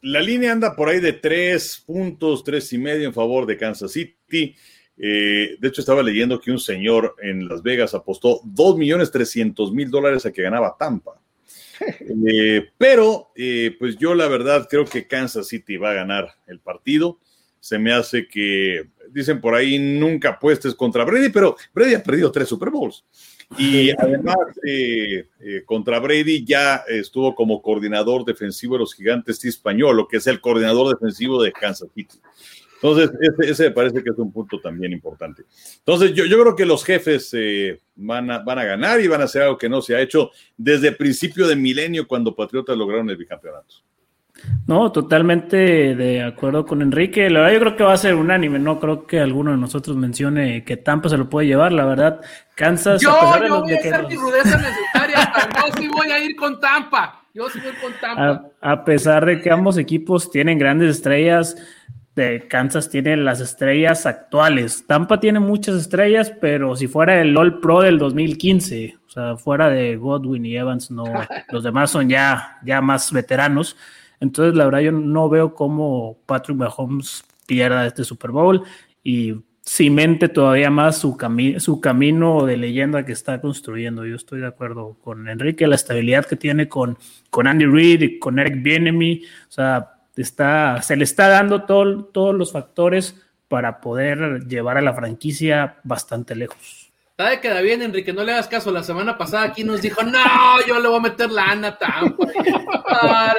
la 0.01 0.21
línea 0.21 0.51
anda 0.51 0.75
por 0.75 0.89
ahí 0.89 0.99
de 0.99 1.13
tres 1.13 1.83
puntos, 1.85 2.43
tres 2.43 2.71
y 2.73 2.77
medio 2.77 3.07
en 3.07 3.13
favor 3.13 3.45
de 3.45 3.57
Kansas 3.57 3.91
City. 3.91 4.55
Eh, 4.97 5.57
de 5.59 5.67
hecho, 5.67 5.81
estaba 5.81 6.01
leyendo 6.01 6.39
que 6.39 6.51
un 6.51 6.59
señor 6.59 7.15
en 7.21 7.47
Las 7.47 7.61
Vegas 7.61 7.93
apostó 7.93 8.41
dos 8.43 8.77
millones 8.77 9.11
trescientos 9.11 9.71
mil 9.71 9.91
dólares 9.91 10.25
a 10.25 10.31
que 10.31 10.41
ganaba 10.41 10.75
Tampa. 10.77 11.21
Eh, 12.29 12.71
pero, 12.75 13.31
pues 13.77 13.97
yo 13.97 14.15
la 14.15 14.27
verdad 14.27 14.67
creo 14.67 14.85
que 14.85 15.05
Kansas 15.05 15.47
City 15.47 15.77
va 15.77 15.91
a 15.91 15.93
ganar 15.93 16.33
el 16.47 16.59
partido. 16.59 17.19
Se 17.67 17.77
me 17.77 17.91
hace 17.91 18.29
que, 18.29 18.87
dicen 19.09 19.41
por 19.41 19.53
ahí, 19.53 19.77
nunca 19.77 20.29
apuestes 20.29 20.73
contra 20.73 21.03
Brady, 21.03 21.27
pero 21.27 21.57
Brady 21.73 21.95
ha 21.95 22.01
perdido 22.01 22.31
tres 22.31 22.47
Super 22.47 22.69
Bowls. 22.69 23.03
Y 23.57 23.89
además, 23.99 24.37
eh, 24.65 25.27
eh, 25.41 25.63
contra 25.65 25.99
Brady 25.99 26.45
ya 26.45 26.85
estuvo 26.87 27.35
como 27.35 27.61
coordinador 27.61 28.23
defensivo 28.23 28.75
de 28.75 28.79
los 28.79 28.95
gigantes 28.95 29.43
español, 29.43 29.97
lo 29.97 30.07
que 30.07 30.15
es 30.15 30.27
el 30.27 30.39
coordinador 30.39 30.97
defensivo 30.97 31.43
de 31.43 31.51
Kansas 31.51 31.89
City. 31.93 32.17
Entonces, 32.75 33.09
ese, 33.41 33.63
me 33.63 33.71
parece 33.71 34.01
que 34.01 34.11
es 34.11 34.17
un 34.17 34.31
punto 34.31 34.61
también 34.61 34.93
importante. 34.93 35.43
Entonces, 35.79 36.13
yo, 36.13 36.23
yo 36.23 36.39
creo 36.39 36.55
que 36.55 36.65
los 36.65 36.85
jefes 36.85 37.31
eh, 37.33 37.81
van, 37.97 38.31
a, 38.31 38.39
van 38.39 38.59
a 38.59 38.63
ganar 38.63 39.01
y 39.01 39.09
van 39.09 39.19
a 39.19 39.25
hacer 39.25 39.41
algo 39.41 39.57
que 39.57 39.67
no 39.67 39.81
se 39.81 39.93
ha 39.93 39.99
hecho 39.99 40.31
desde 40.55 40.87
el 40.87 40.95
principio 40.95 41.49
de 41.49 41.57
milenio 41.57 42.07
cuando 42.07 42.33
Patriotas 42.33 42.77
lograron 42.77 43.09
el 43.09 43.17
bicampeonato. 43.17 43.83
No, 44.67 44.91
totalmente 44.91 45.95
de 45.95 46.23
acuerdo 46.23 46.65
con 46.65 46.81
Enrique. 46.81 47.29
La 47.29 47.39
verdad, 47.39 47.53
yo 47.53 47.59
creo 47.59 47.75
que 47.77 47.83
va 47.83 47.93
a 47.93 47.97
ser 47.97 48.15
unánime. 48.15 48.59
No 48.59 48.79
creo 48.79 49.07
que 49.07 49.19
alguno 49.19 49.51
de 49.51 49.57
nosotros 49.57 49.95
mencione 49.95 50.65
que 50.65 50.75
Tampa 50.75 51.07
se 51.07 51.17
lo 51.17 51.29
puede 51.29 51.47
llevar. 51.47 51.71
La 51.71 51.85
verdad, 51.85 52.19
Kansas. 52.55 53.01
Yo, 53.01 53.11
a 53.11 53.39
yo 53.47 53.61
voy 53.61 53.73
a 53.73 53.77
hacer 53.77 54.07
mi 54.07 54.15
rudeza 54.15 54.57
necesaria. 54.93 55.31
yo 55.55 55.73
sí 55.77 55.87
voy 55.87 56.11
a 56.11 56.19
ir 56.23 56.35
con 56.35 56.59
Tampa. 56.59 57.23
Yo 57.33 57.49
sí 57.49 57.59
voy 57.59 57.73
con 57.81 57.93
Tampa. 58.01 58.49
A, 58.61 58.83
pesar 58.83 59.25
de 59.25 59.39
que 59.39 59.51
ambos 59.51 59.77
equipos 59.77 60.29
tienen 60.31 60.57
grandes 60.57 60.97
estrellas, 60.97 61.55
de 62.17 62.47
Kansas 62.47 62.89
tiene 62.89 63.15
las 63.15 63.39
estrellas 63.39 64.05
actuales. 64.05 64.85
Tampa 64.87 65.19
tiene 65.19 65.39
muchas 65.39 65.75
estrellas, 65.75 66.33
pero 66.41 66.75
si 66.75 66.87
fuera 66.87 67.21
el 67.21 67.37
All 67.37 67.59
Pro 67.59 67.81
del 67.81 67.99
2015, 67.99 68.97
o 69.05 69.09
sea, 69.09 69.37
fuera 69.37 69.69
de 69.69 69.95
Godwin 69.95 70.45
y 70.45 70.57
Evans, 70.57 70.91
no, 70.91 71.05
los 71.51 71.63
demás 71.63 71.91
son 71.91 72.09
ya, 72.09 72.57
ya 72.65 72.81
más 72.81 73.13
veteranos. 73.13 73.77
Entonces, 74.19 74.55
la 74.55 74.65
verdad, 74.65 74.79
yo 74.79 74.91
no 74.91 75.29
veo 75.29 75.53
cómo 75.53 76.17
Patrick 76.25 76.57
Mahomes 76.57 77.23
pierda 77.45 77.85
este 77.85 78.03
Super 78.03 78.31
Bowl 78.31 78.63
y 79.03 79.35
cimente 79.67 80.29
todavía 80.29 80.69
más 80.69 80.97
su, 80.97 81.17
su 81.59 81.81
camino 81.81 82.45
de 82.45 82.57
leyenda 82.57 83.05
que 83.05 83.11
está 83.11 83.41
construyendo. 83.41 84.05
Yo 84.05 84.15
estoy 84.15 84.39
de 84.39 84.47
acuerdo 84.47 84.97
con 85.03 85.27
Enrique, 85.27 85.67
la 85.67 85.75
estabilidad 85.75 86.25
que 86.25 86.37
tiene 86.37 86.69
con, 86.69 86.97
con 87.29 87.47
Andy 87.47 87.65
Reid 87.65 88.01
y 88.01 88.19
con 88.19 88.39
Eric 88.39 88.63
Bienemy. 88.63 89.23
O 89.47 89.51
sea, 89.51 89.97
está, 90.15 90.81
se 90.81 90.95
le 90.95 91.03
está 91.03 91.27
dando 91.27 91.63
todos 91.63 92.35
los 92.35 92.53
factores 92.53 93.21
para 93.47 93.81
poder 93.81 94.45
llevar 94.47 94.77
a 94.77 94.81
la 94.81 94.93
franquicia 94.93 95.77
bastante 95.83 96.35
lejos. 96.35 96.86
Sabe 97.19 97.41
queda 97.41 97.61
bien, 97.61 97.81
Enrique, 97.81 98.13
no 98.13 98.23
le 98.23 98.31
hagas 98.31 98.47
caso. 98.47 98.69
La 98.69 98.83
semana 98.83 99.17
pasada 99.17 99.45
aquí 99.45 99.63
nos 99.63 99.81
dijo, 99.81 100.03
no, 100.03 100.19
yo 100.67 100.79
le 100.79 100.87
voy 100.87 100.99
a 100.99 101.01
meter 101.01 101.31
lana 101.31 101.75
Tampa. 101.75 102.27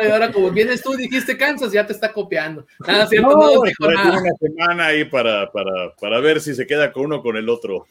y 0.02 0.08
ahora, 0.08 0.32
como 0.32 0.50
vienes 0.50 0.82
tú, 0.82 0.96
dijiste 0.96 1.38
Kansas, 1.38 1.70
ya 1.70 1.86
te 1.86 1.92
está 1.92 2.12
copiando. 2.12 2.66
Nada 2.84 3.06
cierto, 3.06 3.28
no, 3.28 3.54
no 3.54 3.62
dijo 3.62 3.88
nada. 3.88 4.18
una 4.18 4.32
semana 4.40 4.86
ahí 4.86 5.04
para, 5.04 5.52
para, 5.52 5.94
para, 5.94 6.18
ver 6.18 6.40
si 6.40 6.56
se 6.56 6.66
queda 6.66 6.90
con 6.90 7.04
uno 7.04 7.22
con 7.22 7.36
el 7.36 7.48
otro. 7.48 7.86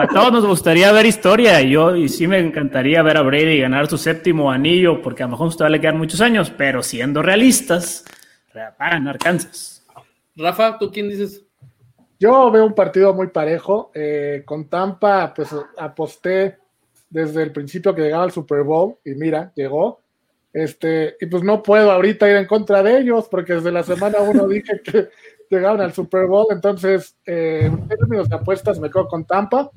a 0.00 0.08
todos 0.08 0.32
nos 0.32 0.46
gustaría 0.46 0.90
ver 0.92 1.04
historia. 1.04 1.60
Y 1.60 1.72
yo, 1.72 1.94
y 1.94 2.08
sí 2.08 2.26
me 2.26 2.38
encantaría 2.38 3.02
ver 3.02 3.18
a 3.18 3.22
Brady 3.22 3.60
ganar 3.60 3.88
su 3.88 3.98
séptimo 3.98 4.50
anillo, 4.50 5.02
porque 5.02 5.24
a 5.24 5.26
lo 5.26 5.32
mejor 5.32 5.48
usted 5.48 5.66
va 5.66 5.76
a 5.76 5.78
quedar 5.78 5.94
muchos 5.94 6.22
años, 6.22 6.50
pero 6.56 6.82
siendo 6.82 7.20
realistas, 7.20 8.06
va 8.56 8.74
a 8.78 8.90
ganar 8.92 9.18
Kansas. 9.18 9.86
Rafa, 10.36 10.78
¿tú 10.78 10.90
quién 10.90 11.10
dices? 11.10 11.44
Yo 12.22 12.52
veo 12.52 12.64
un 12.64 12.74
partido 12.74 13.12
muy 13.12 13.26
parejo. 13.26 13.90
Eh, 13.92 14.44
con 14.46 14.68
Tampa, 14.68 15.34
pues 15.34 15.48
aposté 15.76 16.56
desde 17.10 17.42
el 17.42 17.50
principio 17.50 17.92
que 17.92 18.02
llegaba 18.02 18.22
al 18.22 18.30
Super 18.30 18.62
Bowl 18.62 18.94
y 19.04 19.16
mira, 19.16 19.50
llegó. 19.56 19.98
Este, 20.52 21.16
y 21.20 21.26
pues 21.26 21.42
no 21.42 21.64
puedo 21.64 21.90
ahorita 21.90 22.30
ir 22.30 22.36
en 22.36 22.46
contra 22.46 22.80
de 22.80 22.98
ellos 22.98 23.26
porque 23.28 23.54
desde 23.54 23.72
la 23.72 23.82
semana 23.82 24.20
uno 24.20 24.46
dije 24.48 24.80
que 24.84 25.08
llegaban 25.50 25.80
al 25.80 25.92
Super 25.94 26.28
Bowl. 26.28 26.46
Entonces, 26.50 27.16
eh, 27.26 27.62
en 27.64 27.88
términos 27.88 28.28
de 28.28 28.36
apuestas, 28.36 28.78
me 28.78 28.88
quedo 28.88 29.08
con 29.08 29.24
Tampa. 29.24 29.72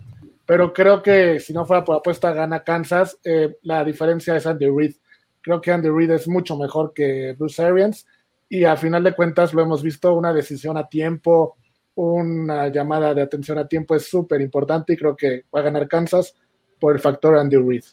Pero 0.45 0.71
creo 0.71 1.01
que 1.01 1.39
si 1.39 1.51
no 1.51 1.65
fuera 1.65 1.83
por 1.83 1.95
apuesta, 1.95 2.31
gana 2.31 2.63
Kansas. 2.63 3.17
Eh, 3.23 3.57
la 3.63 3.83
diferencia 3.83 4.35
es 4.35 4.45
Andy 4.45 4.69
Reid. 4.69 4.93
Creo 5.41 5.59
que 5.59 5.71
Andy 5.71 5.89
Reid 5.89 6.11
es 6.11 6.27
mucho 6.27 6.55
mejor 6.55 6.93
que 6.93 7.33
Bruce 7.39 7.63
Arians. 7.63 8.05
Y 8.47 8.65
al 8.65 8.77
final 8.77 9.03
de 9.03 9.15
cuentas, 9.15 9.51
lo 9.51 9.63
hemos 9.63 9.81
visto 9.81 10.13
una 10.13 10.31
decisión 10.31 10.77
a 10.77 10.87
tiempo 10.87 11.57
una 11.95 12.67
llamada 12.67 13.13
de 13.13 13.21
atención 13.21 13.57
a 13.57 13.67
tiempo 13.67 13.95
es 13.95 14.07
súper 14.07 14.41
importante 14.41 14.93
y 14.93 14.97
creo 14.97 15.15
que 15.15 15.45
va 15.53 15.61
a 15.61 15.63
ganar 15.63 15.87
Kansas 15.87 16.35
por 16.79 16.93
el 16.93 17.01
factor 17.01 17.37
Andy 17.37 17.57
Reid. 17.57 17.83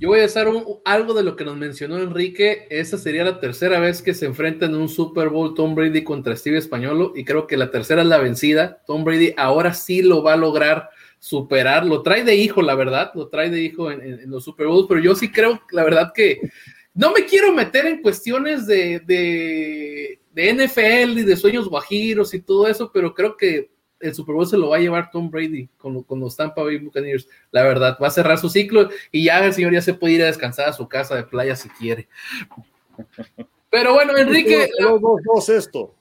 Yo 0.00 0.10
voy 0.10 0.20
a 0.20 0.26
hacer 0.26 0.46
algo 0.84 1.14
de 1.14 1.24
lo 1.24 1.34
que 1.34 1.44
nos 1.44 1.56
mencionó 1.56 1.98
Enrique. 1.98 2.68
Esta 2.70 2.96
sería 2.96 3.24
la 3.24 3.40
tercera 3.40 3.80
vez 3.80 4.00
que 4.00 4.14
se 4.14 4.26
enfrentan 4.26 4.70
en 4.70 4.76
un 4.76 4.88
Super 4.88 5.28
Bowl 5.28 5.54
Tom 5.54 5.74
Brady 5.74 6.04
contra 6.04 6.36
Steve 6.36 6.56
Españolo 6.56 7.12
y 7.16 7.24
creo 7.24 7.48
que 7.48 7.56
la 7.56 7.72
tercera 7.72 8.02
es 8.02 8.08
la 8.08 8.18
vencida. 8.18 8.80
Tom 8.86 9.02
Brady 9.02 9.34
ahora 9.36 9.74
sí 9.74 10.02
lo 10.02 10.22
va 10.22 10.34
a 10.34 10.36
lograr 10.36 10.88
superar. 11.18 11.84
Lo 11.84 12.02
trae 12.02 12.22
de 12.22 12.36
hijo, 12.36 12.62
la 12.62 12.76
verdad, 12.76 13.10
lo 13.16 13.26
trae 13.26 13.50
de 13.50 13.60
hijo 13.60 13.90
en, 13.90 14.30
los 14.30 14.44
Super 14.44 14.68
Bowls, 14.68 14.86
pero 14.88 15.00
yo 15.00 15.16
sí 15.16 15.32
creo, 15.32 15.60
la 15.72 15.82
verdad, 15.82 16.12
que 16.14 16.42
no 16.94 17.10
me 17.12 17.24
quiero 17.24 17.52
meter 17.52 17.86
en 17.86 18.00
cuestiones 18.00 18.68
de 18.68 19.00
de 19.00 20.20
NFL 20.38 21.18
y 21.18 21.24
de 21.24 21.36
sueños 21.36 21.68
guajiros 21.68 22.32
y 22.34 22.40
todo 22.40 22.68
eso, 22.68 22.90
pero 22.92 23.14
creo 23.14 23.36
que 23.36 23.70
el 24.00 24.14
Super 24.14 24.34
Bowl 24.34 24.46
se 24.46 24.56
lo 24.56 24.68
va 24.68 24.76
a 24.76 24.80
llevar 24.80 25.10
Tom 25.10 25.30
Brady 25.30 25.68
con, 25.76 26.02
con, 26.04 26.20
los 26.20 26.36
Tampa 26.36 26.62
Bay 26.62 26.78
Buccaneers. 26.78 27.28
La 27.50 27.64
verdad, 27.64 27.98
va 28.00 28.06
a 28.06 28.12
cerrar 28.12 28.38
su 28.38 28.48
ciclo 28.48 28.88
y 29.10 29.24
ya 29.24 29.44
el 29.44 29.52
señor 29.52 29.72
ya 29.72 29.82
se 29.82 29.94
puede 29.94 30.14
ir 30.14 30.22
a 30.22 30.26
descansar 30.26 30.68
a 30.68 30.72
su 30.72 30.88
casa 30.88 31.16
de 31.16 31.24
playa 31.24 31.56
si 31.56 31.68
quiere. 31.70 32.08
Pero 33.70 33.94
bueno, 33.94 34.16
Enrique. 34.16 34.70
Dos, 35.24 35.48
esto. 35.48 35.94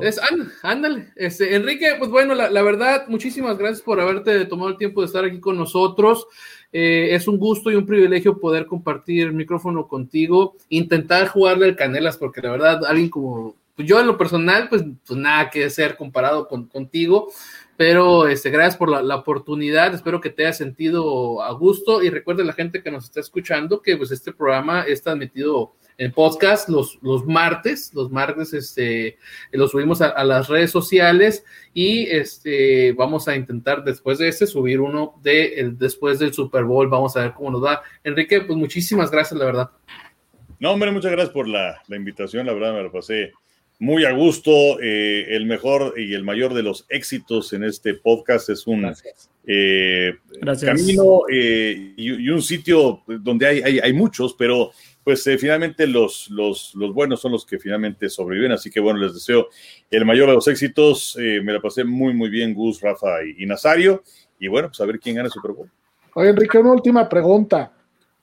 Es, 0.00 0.20
ándale, 0.62 1.12
este, 1.14 1.54
Enrique, 1.54 1.96
pues 1.98 2.10
bueno, 2.10 2.34
la, 2.34 2.62
verdad, 2.62 3.06
muchísimas 3.08 3.58
gracias 3.58 3.82
por 3.82 4.00
haberte 4.00 4.46
tomado 4.46 4.70
el 4.70 4.78
tiempo 4.78 5.00
de 5.00 5.06
estar 5.06 5.24
aquí 5.24 5.40
con 5.40 5.56
nosotros. 5.56 6.26
Eh, 6.72 7.14
es 7.14 7.28
un 7.28 7.38
gusto 7.38 7.70
y 7.70 7.74
un 7.74 7.86
privilegio 7.86 8.40
poder 8.40 8.66
compartir 8.66 9.26
el 9.26 9.34
micrófono 9.34 9.86
contigo, 9.86 10.56
intentar 10.70 11.28
jugarle 11.28 11.66
el 11.68 11.76
Canelas, 11.76 12.16
porque 12.16 12.40
la 12.40 12.50
verdad, 12.50 12.84
alguien 12.86 13.10
como 13.10 13.56
yo 13.76 14.00
en 14.00 14.06
lo 14.06 14.16
personal, 14.16 14.68
pues, 14.68 14.84
pues 15.06 15.18
nada 15.18 15.50
que 15.50 15.68
ser 15.68 15.96
comparado 15.96 16.48
con, 16.48 16.66
contigo, 16.66 17.30
pero 17.76 18.28
este, 18.28 18.50
gracias 18.50 18.76
por 18.76 18.88
la, 18.88 19.16
oportunidad, 19.16 19.94
espero 19.94 20.20
que 20.20 20.30
te 20.30 20.44
haya 20.44 20.52
sentido 20.52 21.42
a 21.42 21.52
gusto. 21.52 22.02
Y 22.02 22.10
recuerde 22.10 22.44
la 22.44 22.52
gente 22.52 22.82
que 22.82 22.90
nos 22.90 23.04
está 23.04 23.20
escuchando 23.20 23.82
que 23.82 23.96
pues 23.96 24.12
este 24.12 24.32
programa 24.32 24.82
está 24.82 25.12
admitido 25.12 25.74
en 25.98 26.12
podcast 26.12 26.68
los, 26.68 26.98
los 27.02 27.24
martes, 27.24 27.92
los 27.94 28.10
martes 28.10 28.52
este, 28.52 29.18
lo 29.52 29.68
subimos 29.68 30.00
a, 30.00 30.24
las 30.24 30.48
redes 30.48 30.70
sociales 30.70 31.44
y 31.72 32.06
este, 32.06 32.92
vamos 32.92 33.28
a 33.28 33.36
intentar 33.36 33.84
después 33.84 34.18
de 34.18 34.28
este 34.28 34.46
subir 34.46 34.80
uno 34.80 35.14
de 35.22 35.54
el, 35.54 35.78
después 35.78 36.18
del 36.18 36.32
Super 36.32 36.64
Bowl, 36.64 36.88
vamos 36.88 37.16
a 37.16 37.22
ver 37.22 37.32
cómo 37.32 37.50
nos 37.50 37.64
va. 37.64 37.82
Enrique, 38.02 38.40
pues 38.40 38.58
muchísimas 38.58 39.10
gracias, 39.10 39.38
la 39.38 39.46
verdad. 39.46 39.70
No, 40.58 40.72
hombre, 40.72 40.90
muchas 40.90 41.12
gracias 41.12 41.32
por 41.32 41.48
la, 41.48 41.82
la 41.88 41.96
invitación, 41.96 42.46
la 42.46 42.52
verdad 42.54 42.74
me 42.74 42.82
lo 42.82 42.92
pasé 42.92 43.32
muy 43.78 44.04
a 44.04 44.12
gusto. 44.12 44.80
Eh, 44.80 45.26
el 45.30 45.46
mejor 45.46 45.94
y 45.96 46.14
el 46.14 46.24
mayor 46.24 46.54
de 46.54 46.62
los 46.62 46.86
éxitos 46.88 47.52
en 47.52 47.64
este 47.64 47.94
podcast 47.94 48.50
es 48.50 48.66
un 48.66 48.92
eh, 49.46 50.14
camino 50.64 51.22
eh, 51.30 51.92
y, 51.96 52.28
un 52.30 52.42
sitio 52.42 53.02
donde 53.06 53.46
hay, 53.46 53.60
hay, 53.60 53.78
hay 53.80 53.92
muchos, 53.92 54.34
pero 54.34 54.70
pues 55.04 55.26
eh, 55.26 55.36
finalmente 55.36 55.86
los, 55.86 56.30
los, 56.30 56.74
los, 56.74 56.94
buenos 56.94 57.20
son 57.20 57.32
los 57.32 57.44
que 57.44 57.58
finalmente 57.58 58.08
sobreviven. 58.08 58.52
Así 58.52 58.70
que 58.70 58.80
bueno, 58.80 58.98
les 59.00 59.14
deseo 59.14 59.48
el 59.90 60.04
mayor 60.04 60.28
de 60.28 60.34
los 60.34 60.48
éxitos. 60.48 61.16
Eh, 61.20 61.40
me 61.42 61.52
la 61.52 61.60
pasé 61.60 61.84
muy, 61.84 62.14
muy 62.14 62.30
bien, 62.30 62.54
Gus, 62.54 62.80
Rafa 62.80 63.22
y, 63.24 63.44
Nazario. 63.44 64.02
Y 64.38 64.48
bueno, 64.48 64.68
pues 64.68 64.80
a 64.80 64.86
ver 64.86 64.98
quién 64.98 65.16
gana 65.16 65.26
el 65.26 65.32
Super 65.32 65.52
Bowl. 65.52 65.70
Oye, 66.14 66.30
Enrique, 66.30 66.58
una 66.58 66.72
última 66.72 67.08
pregunta. 67.08 67.72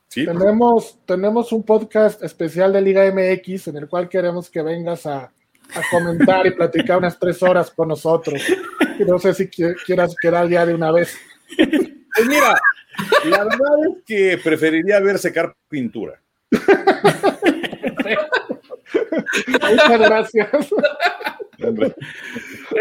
¿Sí? 0.07 0.25
Tenemos, 0.25 0.99
tenemos 1.05 1.51
un 1.53 1.63
podcast 1.63 2.21
especial 2.23 2.73
de 2.73 2.81
Liga 2.81 3.09
MX 3.11 3.67
en 3.67 3.77
el 3.77 3.87
cual 3.87 4.09
queremos 4.09 4.49
que 4.49 4.61
vengas 4.61 5.05
a, 5.05 5.19
a 5.23 5.81
comentar 5.89 6.45
y 6.47 6.51
platicar 6.51 6.97
unas 6.97 7.17
tres 7.17 7.41
horas 7.43 7.71
con 7.71 7.87
nosotros. 7.87 8.41
No 9.07 9.17
sé 9.17 9.33
si 9.33 9.47
quieras 9.47 10.13
quedar 10.21 10.47
ya 10.47 10.63
de 10.63 10.75
una 10.75 10.91
vez. 10.91 11.17
Pues 11.57 12.27
mira, 12.27 12.59
la 13.25 13.43
verdad 13.45 13.77
es 13.89 14.03
que 14.05 14.37
preferiría 14.43 14.99
ver 14.99 15.17
secar 15.17 15.55
pintura. 15.69 16.21
Muchas 19.69 19.99
gracias. 19.99 20.49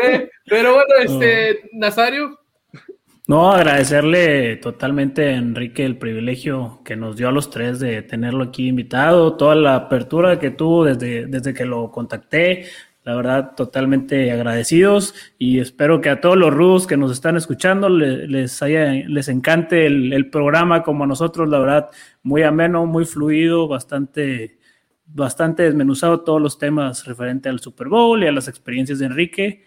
Eh, 0.03 0.31
pero 0.47 0.75
bueno, 0.75 0.95
este, 1.03 1.69
Nazario. 1.73 2.39
No, 3.27 3.53
agradecerle 3.53 4.57
totalmente 4.57 5.29
a 5.29 5.37
Enrique 5.37 5.85
el 5.85 5.99
privilegio 5.99 6.81
que 6.85 6.97
nos 6.97 7.17
dio 7.17 7.29
a 7.29 7.33
los 7.33 7.51
tres 7.51 7.79
de 7.79 8.03
tenerlo 8.03 8.45
aquí 8.45 8.69
invitado, 8.69 9.37
toda 9.37 9.55
la 9.55 9.77
apertura 9.77 10.39
que 10.39 10.51
tuvo 10.51 10.85
desde, 10.87 11.27
desde 11.27 11.55
que 11.55 11.65
lo 11.65 11.93
contacté, 11.93 12.67
la 13.03 13.15
verdad, 13.15 13.55
totalmente 13.57 14.31
agradecidos 14.31 15.15
y 15.39 15.59
espero 15.59 16.01
que 16.01 16.11
a 16.11 16.21
todos 16.21 16.37
los 16.37 16.53
rudos 16.53 16.87
que 16.87 16.99
nos 16.99 17.11
están 17.13 17.37
escuchando 17.37 17.89
les, 17.89 18.63
haya, 18.63 18.93
les 18.93 19.29
encante 19.29 19.87
el, 19.87 20.29
programa 20.31 20.83
como 20.83 21.05
a 21.05 21.07
nosotros, 21.07 21.49
la 21.49 21.59
verdad, 21.59 21.91
muy 22.23 22.43
ameno, 22.43 22.85
muy 22.85 23.07
fluido, 23.07 23.69
bastante, 23.69 24.59
bastante 25.07 25.63
desmenuzado 25.63 26.21
todos 26.21 26.43
los 26.43 26.59
temas 26.59 27.07
referentes 27.07 27.51
al 27.51 27.61
Super 27.61 27.89
Bowl 27.89 28.23
y 28.23 28.27
a 28.27 28.33
las 28.33 28.49
experiencias 28.49 28.99
de 28.99 29.07
Enrique. 29.07 29.65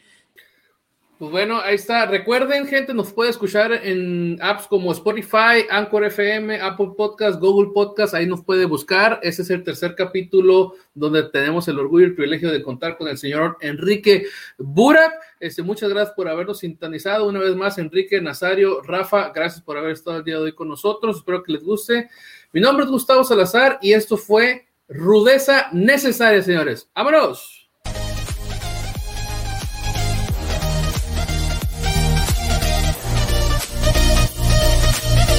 Pues 1.24 1.32
bueno, 1.32 1.62
ahí 1.62 1.76
está. 1.76 2.06
Recuerden, 2.06 2.68
gente, 2.68 2.94
nos 2.94 3.14
puede 3.14 3.30
escuchar 3.30 3.72
en 3.72 4.38
apps 4.42 4.68
como 4.68 4.92
Spotify, 4.92 5.66
Anchor 5.70 6.04
FM, 6.04 6.60
Apple 6.60 6.90
Podcast, 6.98 7.40
Google 7.40 7.72
Podcast. 7.74 8.14
Ahí 8.14 8.28
nos 8.28 8.44
puede 8.44 8.66
buscar. 8.66 9.22
Ese 9.24 9.44
es 9.44 9.50
el 9.50 9.64
tercer 9.64 9.96
capítulo 9.96 10.76
donde 10.94 11.24
tenemos 11.30 11.66
el 11.70 11.80
orgullo 11.80 12.08
y 12.08 12.10
el 12.10 12.16
privilegio 12.16 12.52
de 12.52 12.62
contar 12.62 12.98
con 12.98 13.08
el 13.08 13.18
señor 13.18 13.56
Enrique 13.62 14.26
Burak. 14.58 15.14
Este, 15.40 15.64
muchas 15.64 15.92
gracias 15.92 16.14
por 16.14 16.28
habernos 16.28 16.60
sintonizado 16.60 17.30
una 17.30 17.40
vez 17.40 17.56
más, 17.56 17.78
Enrique, 17.78 18.20
Nazario, 18.20 18.82
Rafa. 18.82 19.32
Gracias 19.34 19.64
por 19.64 19.78
haber 19.78 19.92
estado 19.92 20.18
el 20.18 20.26
día 20.26 20.36
de 20.36 20.42
hoy 20.42 20.54
con 20.54 20.68
nosotros. 20.68 21.20
Espero 21.20 21.42
que 21.42 21.54
les 21.54 21.64
guste. 21.64 22.10
Mi 22.52 22.60
nombre 22.60 22.84
es 22.84 22.92
Gustavo 22.92 23.24
Salazar 23.24 23.80
y 23.82 23.94
esto 23.94 24.18
fue 24.18 24.68
Rudeza 24.90 25.70
Necesaria, 25.72 26.42
señores. 26.42 26.90
¡Vámonos! 26.94 27.63